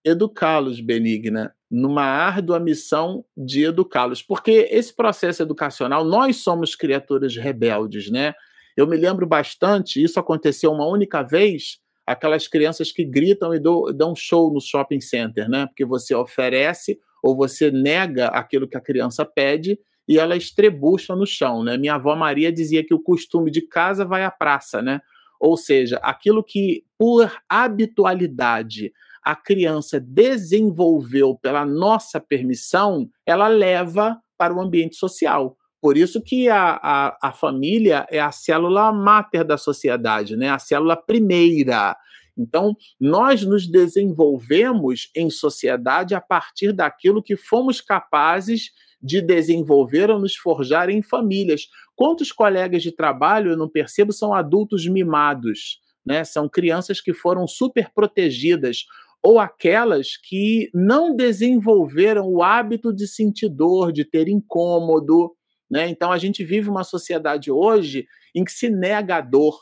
Educá-los, 0.05 0.79
Benigna, 0.79 1.55
numa 1.69 2.03
árdua 2.03 2.59
missão 2.59 3.25
de 3.35 3.63
educá-los. 3.65 4.21
Porque 4.21 4.67
esse 4.69 4.95
processo 4.95 5.41
educacional, 5.41 6.03
nós 6.03 6.37
somos 6.37 6.75
criaturas 6.75 7.35
rebeldes, 7.35 8.09
né? 8.09 8.33
Eu 8.75 8.87
me 8.87 8.97
lembro 8.97 9.25
bastante, 9.25 10.03
isso 10.03 10.19
aconteceu 10.19 10.71
uma 10.71 10.87
única 10.87 11.21
vez, 11.21 11.79
aquelas 12.07 12.47
crianças 12.47 12.91
que 12.91 13.05
gritam 13.05 13.53
e 13.53 13.59
dão 13.59 14.15
show 14.15 14.51
no 14.51 14.59
shopping 14.59 14.99
center, 14.99 15.47
né? 15.47 15.67
Porque 15.67 15.85
você 15.85 16.13
oferece 16.15 16.99
ou 17.23 17.35
você 17.35 17.71
nega 17.71 18.27
aquilo 18.27 18.67
que 18.67 18.75
a 18.75 18.81
criança 18.81 19.23
pede 19.23 19.79
e 20.07 20.19
ela 20.19 20.35
estrebucha 20.35 21.15
no 21.15 21.25
chão, 21.25 21.63
né? 21.63 21.77
Minha 21.77 21.95
avó 21.95 22.15
Maria 22.15 22.51
dizia 22.51 22.85
que 22.85 22.93
o 22.93 22.99
costume 22.99 23.49
de 23.49 23.61
casa 23.61 24.05
vai 24.05 24.23
à 24.23 24.31
praça, 24.31 24.81
né? 24.81 25.01
Ou 25.39 25.57
seja, 25.57 25.97
aquilo 25.97 26.43
que 26.43 26.83
por 26.97 27.31
habitualidade 27.49 28.91
a 29.23 29.35
criança 29.35 29.99
desenvolveu 29.99 31.35
pela 31.41 31.65
nossa 31.65 32.19
permissão, 32.19 33.09
ela 33.25 33.47
leva 33.47 34.19
para 34.37 34.53
o 34.53 34.59
ambiente 34.59 34.97
social. 34.97 35.57
Por 35.81 35.97
isso 35.97 36.21
que 36.21 36.49
a, 36.49 36.79
a, 36.81 37.17
a 37.21 37.31
família 37.31 38.05
é 38.09 38.19
a 38.19 38.31
célula 38.31 38.91
máter 38.91 39.43
da 39.43 39.57
sociedade, 39.57 40.35
né? 40.35 40.49
a 40.49 40.59
célula 40.59 40.95
primeira. 40.95 41.95
Então, 42.37 42.75
nós 42.99 43.43
nos 43.43 43.67
desenvolvemos 43.67 45.09
em 45.15 45.29
sociedade 45.29 46.15
a 46.15 46.21
partir 46.21 46.73
daquilo 46.73 47.21
que 47.21 47.35
fomos 47.35 47.79
capazes 47.79 48.71
de 49.03 49.21
desenvolver 49.21 50.09
ou 50.09 50.17
nos 50.17 50.35
forjar 50.35 50.89
em 50.89 51.01
famílias. 51.01 51.67
Quantos 51.93 52.31
colegas 52.31 52.81
de 52.81 52.91
trabalho, 52.91 53.51
eu 53.51 53.57
não 53.57 53.69
percebo, 53.69 54.13
são 54.13 54.33
adultos 54.33 54.87
mimados, 54.87 55.81
né? 56.05 56.23
São 56.23 56.47
crianças 56.47 57.01
que 57.01 57.13
foram 57.13 57.45
super 57.45 57.91
protegidas 57.93 58.85
ou 59.21 59.39
aquelas 59.39 60.17
que 60.17 60.69
não 60.73 61.15
desenvolveram 61.15 62.27
o 62.27 62.41
hábito 62.41 62.93
de 62.93 63.07
sentir 63.07 63.49
dor, 63.49 63.91
de 63.91 64.05
ter 64.05 64.27
incômodo, 64.29 65.33
né? 65.69 65.89
Então 65.89 66.11
a 66.11 66.17
gente 66.17 66.43
vive 66.43 66.69
uma 66.69 66.83
sociedade 66.83 67.51
hoje 67.51 68.05
em 68.33 68.43
que 68.45 68.51
se 68.51 68.69
nega 68.69 69.17
a 69.17 69.21
dor, 69.21 69.59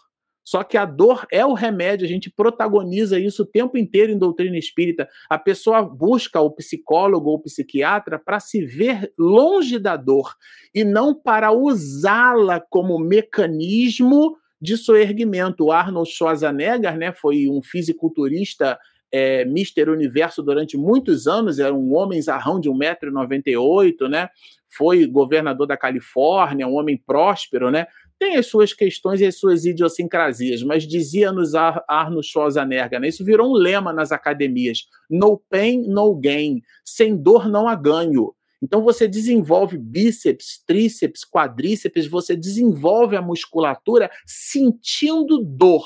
só 0.52 0.66
que 0.66 0.76
a 0.76 0.84
dor 0.84 1.26
é 1.32 1.46
o 1.46 1.54
remédio, 1.54 2.06
a 2.06 2.10
gente 2.10 2.30
protagoniza 2.30 3.18
isso 3.18 3.44
o 3.44 3.46
tempo 3.46 3.78
inteiro 3.78 4.12
em 4.12 4.18
doutrina 4.18 4.58
espírita. 4.58 5.08
A 5.30 5.40
pessoa 5.40 5.82
busca 5.82 6.42
o 6.42 6.52
psicólogo 6.52 7.30
ou 7.30 7.38
o 7.38 7.42
psiquiatra 7.42 8.20
para 8.20 8.38
se 8.38 8.66
ver 8.66 9.14
longe 9.18 9.80
da 9.80 9.96
dor 9.96 10.36
e 10.76 10.84
não 10.84 11.16
para 11.16 11.54
usá-la 11.54 12.60
como 12.60 13.00
mecanismo 13.00 14.36
de 14.62 14.76
soerguimento. 14.76 15.68
O 15.68 15.72
Arnold 15.72 16.12
Schwarzenegger 16.12 16.98
né, 16.98 17.14
foi 17.14 17.48
um 17.48 17.62
fisiculturista 17.62 18.78
é, 19.10 19.46
Mister 19.46 19.90
Universo 19.90 20.44
durante 20.44 20.76
muitos 20.76 21.28
anos, 21.28 21.60
era 21.60 21.74
um 21.74 21.96
homem 21.96 22.22
zarrão 22.22 22.60
de 22.60 22.70
1,98m, 22.70 24.10
né? 24.10 24.28
Foi 24.68 25.06
governador 25.06 25.66
da 25.68 25.78
Califórnia, 25.78 26.68
um 26.68 26.76
homem 26.76 26.98
próspero, 26.98 27.72
né? 27.72 27.88
Tem 28.22 28.38
as 28.38 28.46
suas 28.46 28.72
questões 28.72 29.20
e 29.20 29.26
as 29.26 29.40
suas 29.40 29.66
idiosincrasias, 29.66 30.62
mas 30.62 30.88
dizia-nos 30.88 31.56
Arno 31.56 32.22
Schwarzenegger, 32.22 33.00
né? 33.00 33.08
isso 33.08 33.26
virou 33.26 33.50
um 33.50 33.56
lema 33.56 33.92
nas 33.92 34.12
academias: 34.12 34.86
no 35.10 35.42
pain, 35.50 35.82
no 35.88 36.14
gain. 36.14 36.62
Sem 36.86 37.18
dor 37.18 37.50
não 37.50 37.68
há 37.68 37.74
ganho. 37.74 38.32
Então 38.62 38.84
você 38.84 39.08
desenvolve 39.08 39.76
bíceps, 39.76 40.64
tríceps, 40.68 41.26
quadríceps, 41.26 42.06
você 42.06 42.36
desenvolve 42.36 43.16
a 43.16 43.24
musculatura 43.24 44.08
sentindo 44.24 45.44
dor. 45.44 45.84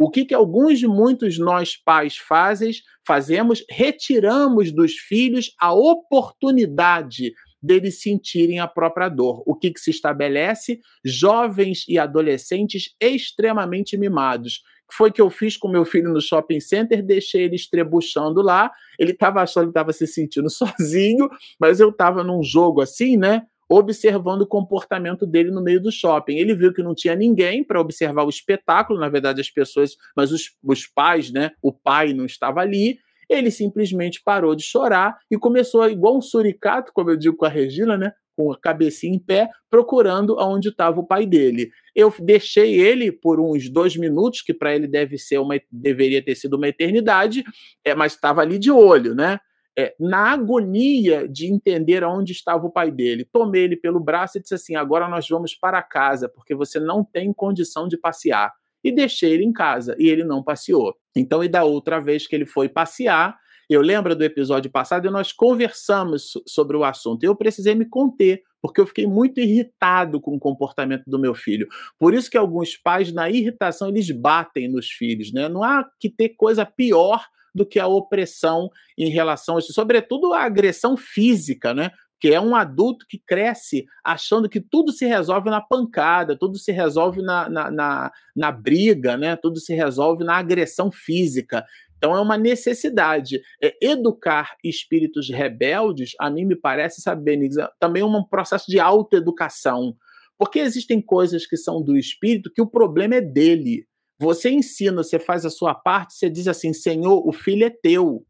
O 0.00 0.10
que, 0.10 0.24
que 0.24 0.34
alguns 0.34 0.80
de 0.80 0.88
muitos 0.88 1.38
nós 1.38 1.76
pais 1.76 2.16
fazem, 2.16 2.72
fazemos? 3.06 3.64
Retiramos 3.70 4.72
dos 4.72 4.94
filhos 4.94 5.54
a 5.60 5.72
oportunidade 5.72 7.32
deles 7.62 8.00
sentirem 8.00 8.60
a 8.60 8.66
própria 8.66 9.08
dor. 9.08 9.42
O 9.46 9.54
que, 9.54 9.70
que 9.70 9.80
se 9.80 9.90
estabelece? 9.90 10.80
Jovens 11.04 11.84
e 11.88 11.98
adolescentes 11.98 12.94
extremamente 13.00 13.96
mimados. 13.96 14.62
Foi 14.90 15.12
que 15.12 15.20
eu 15.20 15.28
fiz 15.28 15.56
com 15.56 15.68
meu 15.68 15.84
filho 15.84 16.10
no 16.12 16.20
shopping 16.20 16.60
center, 16.60 17.04
deixei 17.04 17.44
ele 17.44 17.56
estrebuchando 17.56 18.40
lá. 18.40 18.70
Ele 18.98 19.12
estava 19.12 19.42
achando 19.42 19.64
que 19.64 19.70
estava 19.70 19.92
se 19.92 20.06
sentindo 20.06 20.48
sozinho, 20.50 21.28
mas 21.60 21.80
eu 21.80 21.90
estava 21.90 22.24
num 22.24 22.42
jogo 22.42 22.80
assim, 22.80 23.16
né? 23.16 23.42
observando 23.70 24.42
o 24.42 24.46
comportamento 24.46 25.26
dele 25.26 25.50
no 25.50 25.62
meio 25.62 25.80
do 25.80 25.92
shopping. 25.92 26.38
Ele 26.38 26.54
viu 26.54 26.72
que 26.72 26.82
não 26.82 26.94
tinha 26.94 27.14
ninguém 27.14 27.62
para 27.62 27.80
observar 27.80 28.24
o 28.24 28.30
espetáculo, 28.30 28.98
na 28.98 29.08
verdade 29.08 29.40
as 29.40 29.50
pessoas, 29.50 29.96
mas 30.16 30.32
os, 30.32 30.56
os 30.64 30.86
pais, 30.86 31.30
né? 31.30 31.50
O 31.60 31.72
pai 31.72 32.14
não 32.14 32.24
estava 32.24 32.60
ali. 32.60 32.98
Ele 33.28 33.50
simplesmente 33.50 34.22
parou 34.24 34.54
de 34.54 34.62
chorar 34.62 35.18
e 35.30 35.36
começou, 35.36 35.88
igual 35.88 36.16
um 36.16 36.22
suricato, 36.22 36.92
como 36.94 37.10
eu 37.10 37.16
digo 37.16 37.36
com 37.36 37.44
a 37.44 37.48
Regina, 37.48 37.96
né? 37.96 38.12
com 38.36 38.52
a 38.52 38.58
cabecinha 38.58 39.16
em 39.16 39.18
pé, 39.18 39.50
procurando 39.68 40.38
aonde 40.38 40.68
estava 40.68 41.00
o 41.00 41.06
pai 41.06 41.26
dele. 41.26 41.70
Eu 41.92 42.14
deixei 42.20 42.80
ele 42.80 43.10
por 43.10 43.40
uns 43.40 43.68
dois 43.68 43.96
minutos, 43.96 44.42
que 44.42 44.54
para 44.54 44.72
ele 44.72 44.86
deve 44.86 45.18
ser 45.18 45.38
uma, 45.38 45.60
deveria 45.70 46.24
ter 46.24 46.36
sido 46.36 46.54
uma 46.54 46.68
eternidade, 46.68 47.42
é, 47.84 47.96
mas 47.96 48.12
estava 48.12 48.40
ali 48.40 48.56
de 48.56 48.70
olho, 48.70 49.12
né? 49.12 49.40
é, 49.78 49.94
na 50.00 50.32
agonia 50.32 51.28
de 51.28 51.46
entender 51.46 52.02
aonde 52.02 52.32
estava 52.32 52.66
o 52.66 52.70
pai 52.70 52.90
dele. 52.90 53.24
Tomei 53.24 53.62
ele 53.62 53.76
pelo 53.76 54.00
braço 54.00 54.36
e 54.36 54.40
disse 54.40 54.54
assim: 54.54 54.74
agora 54.74 55.08
nós 55.08 55.28
vamos 55.28 55.54
para 55.54 55.80
casa, 55.80 56.28
porque 56.28 56.52
você 56.52 56.80
não 56.80 57.04
tem 57.04 57.32
condição 57.32 57.86
de 57.86 57.96
passear. 57.96 58.52
E 58.88 58.92
deixei 58.94 59.32
ele 59.32 59.44
em 59.44 59.52
casa, 59.52 59.94
e 59.98 60.08
ele 60.08 60.24
não 60.24 60.42
passeou. 60.42 60.94
Então, 61.16 61.42
e 61.42 61.48
da 61.48 61.64
outra 61.64 62.00
vez 62.00 62.26
que 62.26 62.34
ele 62.34 62.46
foi 62.46 62.68
passear, 62.68 63.36
eu 63.68 63.82
lembro 63.82 64.16
do 64.16 64.24
episódio 64.24 64.70
passado 64.70 65.06
e 65.06 65.10
nós 65.10 65.30
conversamos 65.30 66.32
sobre 66.46 66.76
o 66.76 66.84
assunto. 66.84 67.22
Eu 67.22 67.36
precisei 67.36 67.74
me 67.74 67.84
conter, 67.84 68.42
porque 68.62 68.80
eu 68.80 68.86
fiquei 68.86 69.06
muito 69.06 69.40
irritado 69.40 70.20
com 70.20 70.34
o 70.34 70.38
comportamento 70.38 71.04
do 71.06 71.18
meu 71.18 71.34
filho. 71.34 71.68
Por 71.98 72.14
isso 72.14 72.30
que 72.30 72.38
alguns 72.38 72.78
pais, 72.78 73.12
na 73.12 73.28
irritação, 73.28 73.88
eles 73.88 74.10
batem 74.10 74.68
nos 74.68 74.88
filhos, 74.88 75.32
né? 75.32 75.50
Não 75.50 75.62
há 75.62 75.84
que 76.00 76.08
ter 76.08 76.30
coisa 76.30 76.64
pior 76.64 77.22
do 77.54 77.66
que 77.66 77.78
a 77.78 77.86
opressão 77.86 78.70
em 78.96 79.10
relação 79.10 79.56
a 79.56 79.58
isso, 79.58 79.72
sobretudo 79.72 80.32
a 80.32 80.44
agressão 80.44 80.96
física, 80.96 81.74
né? 81.74 81.90
Que 82.20 82.32
é 82.32 82.40
um 82.40 82.56
adulto 82.56 83.06
que 83.08 83.18
cresce 83.18 83.86
achando 84.04 84.48
que 84.48 84.60
tudo 84.60 84.92
se 84.92 85.06
resolve 85.06 85.50
na 85.50 85.60
pancada, 85.60 86.36
tudo 86.36 86.58
se 86.58 86.72
resolve 86.72 87.22
na, 87.22 87.48
na, 87.48 87.70
na, 87.70 88.12
na, 88.34 88.52
briga, 88.52 89.16
né? 89.16 89.36
tudo 89.36 89.60
se 89.60 89.74
resolve 89.74 90.24
na 90.24 90.36
agressão 90.36 90.90
física. 90.90 91.64
Então 91.96 92.16
é 92.16 92.20
uma 92.20 92.36
necessidade. 92.36 93.40
É, 93.62 93.76
educar 93.80 94.56
espíritos 94.64 95.28
rebeldes, 95.28 96.12
a 96.18 96.30
mim 96.30 96.44
me 96.44 96.56
parece, 96.56 97.00
sabe, 97.00 97.22
Benítez, 97.22 97.64
também 97.78 98.02
um 98.02 98.24
processo 98.24 98.66
de 98.68 98.80
autoeducação. 98.80 99.96
Porque 100.38 100.60
existem 100.60 101.00
coisas 101.00 101.46
que 101.46 101.56
são 101.56 101.82
do 101.82 101.96
espírito 101.96 102.52
que 102.52 102.62
o 102.62 102.70
problema 102.70 103.16
é 103.16 103.20
dele. 103.20 103.84
Você 104.20 104.50
ensina, 104.50 105.02
você 105.02 105.18
faz 105.18 105.44
a 105.44 105.50
sua 105.50 105.74
parte, 105.74 106.14
você 106.14 106.30
diz 106.30 106.48
assim: 106.48 106.72
Senhor, 106.72 107.26
o 107.26 107.32
filho 107.32 107.64
é 107.64 107.70
teu. 107.70 108.24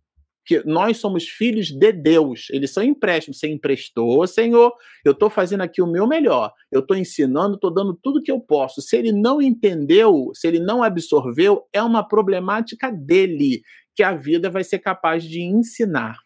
Que 0.48 0.62
nós 0.64 0.96
somos 0.96 1.28
filhos 1.28 1.66
de 1.70 1.92
Deus, 1.92 2.46
eles 2.50 2.70
são 2.70 2.82
empréstimos. 2.82 3.38
Você 3.38 3.48
emprestou, 3.48 4.26
Senhor, 4.26 4.72
eu 5.04 5.12
estou 5.12 5.28
fazendo 5.28 5.60
aqui 5.60 5.82
o 5.82 5.86
meu 5.86 6.06
melhor, 6.06 6.54
eu 6.72 6.80
estou 6.80 6.96
ensinando, 6.96 7.56
estou 7.56 7.70
dando 7.70 7.92
tudo 8.02 8.22
que 8.22 8.32
eu 8.32 8.40
posso. 8.40 8.80
Se 8.80 8.96
ele 8.96 9.12
não 9.12 9.42
entendeu, 9.42 10.30
se 10.32 10.48
ele 10.48 10.58
não 10.58 10.82
absorveu, 10.82 11.66
é 11.70 11.82
uma 11.82 12.02
problemática 12.02 12.90
dele, 12.90 13.60
que 13.94 14.02
a 14.02 14.14
vida 14.14 14.48
vai 14.48 14.64
ser 14.64 14.78
capaz 14.78 15.22
de 15.22 15.42
ensinar. 15.42 16.16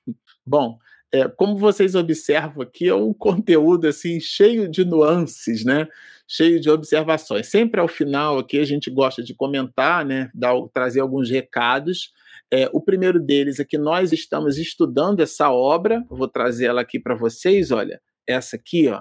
Bom, 0.47 0.79
é, 1.13 1.27
como 1.27 1.59
vocês 1.59 1.97
observam 1.97 2.63
aqui, 2.63 2.89
é 2.89 2.95
um 2.95 3.13
conteúdo 3.19 3.89
assim 3.89 4.21
cheio 4.21 4.69
de 4.69 4.85
nuances, 4.85 5.65
né? 5.65 5.89
Cheio 6.29 6.61
de 6.61 6.71
observações. 6.71 7.49
Sempre 7.49 7.81
ao 7.81 7.89
final 7.89 8.39
aqui 8.39 8.61
a 8.61 8.65
gente 8.65 8.89
gosta 8.89 9.21
de 9.21 9.35
comentar, 9.35 10.07
né? 10.07 10.31
Dar, 10.33 10.55
trazer 10.73 11.01
alguns 11.01 11.29
recados. 11.29 12.13
É, 12.53 12.69
o 12.73 12.81
primeiro 12.81 13.19
deles 13.19 13.59
é 13.59 13.65
que 13.65 13.79
nós 13.79 14.13
estamos 14.13 14.59
estudando 14.59 15.21
essa 15.21 15.51
obra. 15.51 16.05
vou 16.11 16.29
trazer 16.29 16.67
ela 16.67 16.83
aqui 16.83 17.01
para 17.01 17.15
vocês. 17.15 17.71
Olha, 17.71 18.01
essa 18.27 18.57
aqui, 18.57 18.89
ó. 18.89 19.01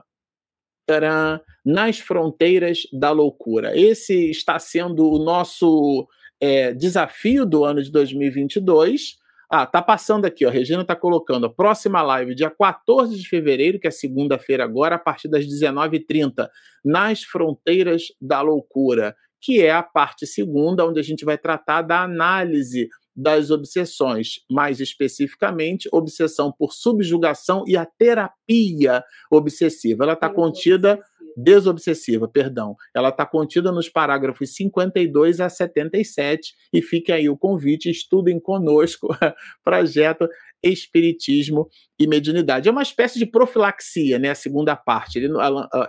Tcharam, 0.90 1.42
Nas 1.66 2.00
fronteiras 2.00 2.80
da 2.94 3.12
loucura. 3.12 3.78
Esse 3.78 4.30
está 4.30 4.58
sendo 4.58 5.10
o 5.10 5.20
nosso 5.20 6.08
é, 6.40 6.74
desafio 6.74 7.46
do 7.46 7.66
ano 7.66 7.84
de 7.84 7.92
2022 7.92 9.22
ah, 9.54 9.66
tá 9.66 9.82
passando 9.82 10.24
aqui, 10.24 10.46
ó. 10.46 10.50
A 10.50 10.52
Regina 10.52 10.86
tá 10.86 10.96
colocando 10.96 11.46
a 11.46 11.54
próxima 11.54 12.02
live, 12.02 12.34
dia 12.34 12.50
14 12.50 13.18
de 13.18 13.28
fevereiro, 13.28 13.82
que 13.82 13.88
é 13.88 13.92
segunda-feira 13.92 14.64
agora, 14.64 14.96
a 14.96 14.98
partir 14.98 15.28
das 15.28 15.46
19h30, 15.46 16.48
nas 16.86 17.24
Fronteiras 17.24 18.04
da 18.22 18.40
Loucura, 18.40 19.14
que 19.42 19.62
é 19.62 19.72
a 19.72 19.84
parte 19.84 20.26
segunda, 20.26 20.88
onde 20.88 21.02
a 21.02 21.04
gente 21.04 21.26
vai 21.26 21.38
tratar 21.38 21.82
da 21.82 22.02
análise 22.02 22.88
das 23.16 23.52
obsessões, 23.52 24.40
mais 24.50 24.80
especificamente, 24.80 25.90
obsessão 25.92 26.52
por 26.52 26.74
subjugação 26.74 27.64
e 27.68 27.76
a 27.76 27.86
terapia 27.86 29.04
obsessiva. 29.30 30.04
Ela 30.04 30.14
está 30.14 30.30
contida 30.30 31.00
desobsessiva, 31.36 32.28
perdão. 32.28 32.76
Ela 32.96 33.10
está 33.10 33.26
contida 33.26 33.72
nos 33.72 33.90
parágrafos 33.90 34.54
52 34.56 35.40
a 35.40 35.50
77 35.50 36.54
e 36.74 36.82
fica 36.82 37.16
aí 37.16 37.30
o 37.30 37.38
convite, 37.38 37.90
estudem 37.90 38.40
conosco, 38.40 39.08
projeto 39.64 40.28
Espiritismo 40.64 41.68
e 42.00 42.08
Mediunidade. 42.08 42.68
É 42.68 42.72
uma 42.72 42.82
espécie 42.82 43.18
de 43.20 43.26
profilaxia, 43.26 44.20
né? 44.20 44.30
A 44.30 44.36
segunda 44.36 44.76
parte. 44.76 45.20
Ele, 45.20 45.30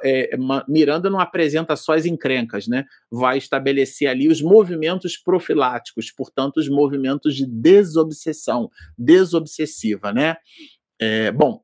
é, 0.05 0.31
Miranda 0.69 1.09
não 1.11 1.21
apresenta 1.21 1.77
só 1.77 1.95
as 1.95 2.07
encrencas, 2.07 2.67
né? 2.67 2.85
Vai 3.11 3.39
estabelecer 3.39 4.09
ali 4.09 4.29
os 4.29 4.41
movimentos 4.41 5.17
profiláticos, 5.17 6.11
portanto, 6.11 6.59
os 6.59 6.69
movimentos 6.69 7.37
de 7.37 7.47
desobsessão, 7.47 8.71
desobsessiva, 8.97 10.13
né? 10.13 10.37
É, 11.01 11.33
bom, 11.33 11.61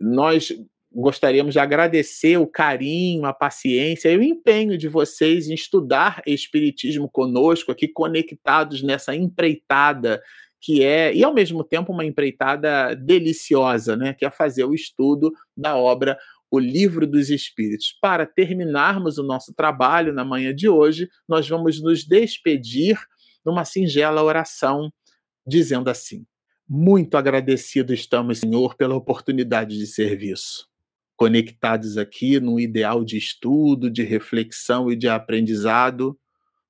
nós 0.00 0.52
gostaríamos 0.94 1.54
de 1.54 1.58
agradecer 1.58 2.36
o 2.36 2.46
carinho, 2.46 3.24
a 3.24 3.32
paciência 3.32 4.10
e 4.10 4.16
o 4.16 4.22
empenho 4.22 4.76
de 4.76 4.88
vocês 4.88 5.48
em 5.48 5.54
estudar 5.54 6.22
Espiritismo 6.26 7.08
conosco, 7.08 7.72
aqui 7.72 7.88
conectados 7.88 8.82
nessa 8.82 9.14
empreitada 9.14 10.20
que 10.62 10.84
é, 10.84 11.12
e 11.12 11.24
ao 11.24 11.34
mesmo 11.34 11.64
tempo 11.64 11.92
uma 11.92 12.04
empreitada 12.04 12.94
deliciosa, 12.94 13.96
né, 13.96 14.14
que 14.14 14.24
é 14.24 14.30
fazer 14.30 14.64
o 14.64 14.74
estudo 14.74 15.32
da 15.56 15.76
obra 15.76 16.16
O 16.50 16.58
Livro 16.58 17.04
dos 17.04 17.30
Espíritos. 17.30 17.96
Para 18.00 18.24
terminarmos 18.24 19.18
o 19.18 19.24
nosso 19.24 19.52
trabalho 19.52 20.12
na 20.12 20.24
manhã 20.24 20.54
de 20.54 20.68
hoje, 20.68 21.08
nós 21.28 21.48
vamos 21.48 21.82
nos 21.82 22.06
despedir 22.06 22.96
numa 23.44 23.64
singela 23.64 24.22
oração, 24.22 24.88
dizendo 25.44 25.90
assim: 25.90 26.24
Muito 26.68 27.16
agradecido 27.16 27.92
estamos, 27.92 28.38
Senhor, 28.38 28.76
pela 28.76 28.94
oportunidade 28.94 29.76
de 29.76 29.86
serviço 29.86 30.70
conectados 31.22 31.96
aqui 31.96 32.40
num 32.40 32.58
ideal 32.58 33.04
de 33.04 33.16
estudo, 33.16 33.88
de 33.88 34.02
reflexão 34.02 34.90
e 34.90 34.96
de 34.96 35.08
aprendizado, 35.08 36.18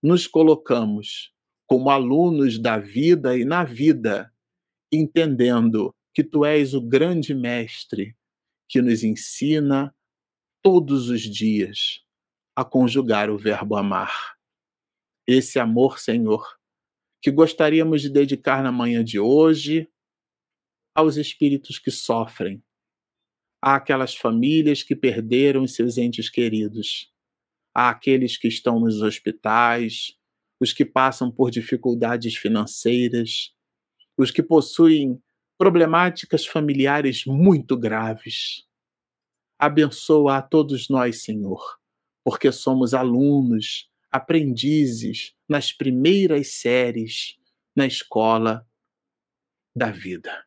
nos 0.02 0.26
colocamos 0.26 1.31
como 1.72 1.88
alunos 1.88 2.58
da 2.58 2.76
vida 2.76 3.34
e 3.34 3.46
na 3.46 3.64
vida, 3.64 4.30
entendendo 4.92 5.90
que 6.12 6.22
tu 6.22 6.44
és 6.44 6.74
o 6.74 6.82
grande 6.82 7.34
mestre 7.34 8.14
que 8.68 8.82
nos 8.82 9.02
ensina 9.02 9.96
todos 10.62 11.08
os 11.08 11.22
dias 11.22 12.04
a 12.54 12.62
conjugar 12.62 13.30
o 13.30 13.38
verbo 13.38 13.74
amar. 13.74 14.36
Esse 15.26 15.58
amor, 15.58 15.98
Senhor, 15.98 16.46
que 17.22 17.30
gostaríamos 17.30 18.02
de 18.02 18.10
dedicar 18.10 18.62
na 18.62 18.70
manhã 18.70 19.02
de 19.02 19.18
hoje 19.18 19.90
aos 20.94 21.16
espíritos 21.16 21.78
que 21.78 21.90
sofrem, 21.90 22.62
àquelas 23.62 24.14
famílias 24.14 24.82
que 24.82 24.94
perderam 24.94 25.66
seus 25.66 25.96
entes 25.96 26.28
queridos, 26.28 27.10
àqueles 27.74 28.36
que 28.36 28.46
estão 28.46 28.78
nos 28.78 29.00
hospitais, 29.00 30.20
os 30.62 30.72
que 30.72 30.84
passam 30.84 31.28
por 31.28 31.50
dificuldades 31.50 32.36
financeiras, 32.36 33.52
os 34.16 34.30
que 34.30 34.40
possuem 34.40 35.20
problemáticas 35.58 36.46
familiares 36.46 37.26
muito 37.26 37.76
graves. 37.76 38.64
Abençoa 39.58 40.36
a 40.36 40.42
todos 40.42 40.88
nós, 40.88 41.24
Senhor, 41.24 41.60
porque 42.22 42.52
somos 42.52 42.94
alunos, 42.94 43.90
aprendizes 44.08 45.34
nas 45.48 45.72
primeiras 45.72 46.52
séries 46.52 47.36
na 47.74 47.84
escola 47.84 48.64
da 49.74 49.90
vida. 49.90 50.46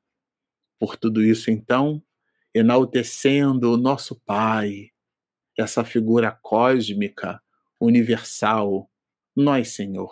Por 0.80 0.96
tudo 0.96 1.22
isso, 1.22 1.52
então, 1.52 2.02
enaltecendo 2.54 3.74
o 3.74 3.78
nosso 3.78 4.16
Pai, 4.22 4.92
essa 5.58 5.84
figura 5.84 6.32
cósmica, 6.32 7.42
universal, 7.82 8.90
nós, 9.36 9.70
Senhor, 9.70 10.12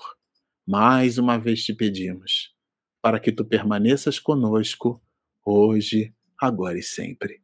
mais 0.68 1.18
uma 1.20 1.38
vez 1.40 1.64
te 1.66 1.74
pedimos, 1.76 2.56
para 3.02 3.20
que 3.20 3.32
tu 3.32 3.46
permaneças 3.46 4.20
conosco, 4.20 5.02
hoje, 5.46 6.14
agora 6.42 6.80
e 6.80 6.84
sempre. 6.84 7.43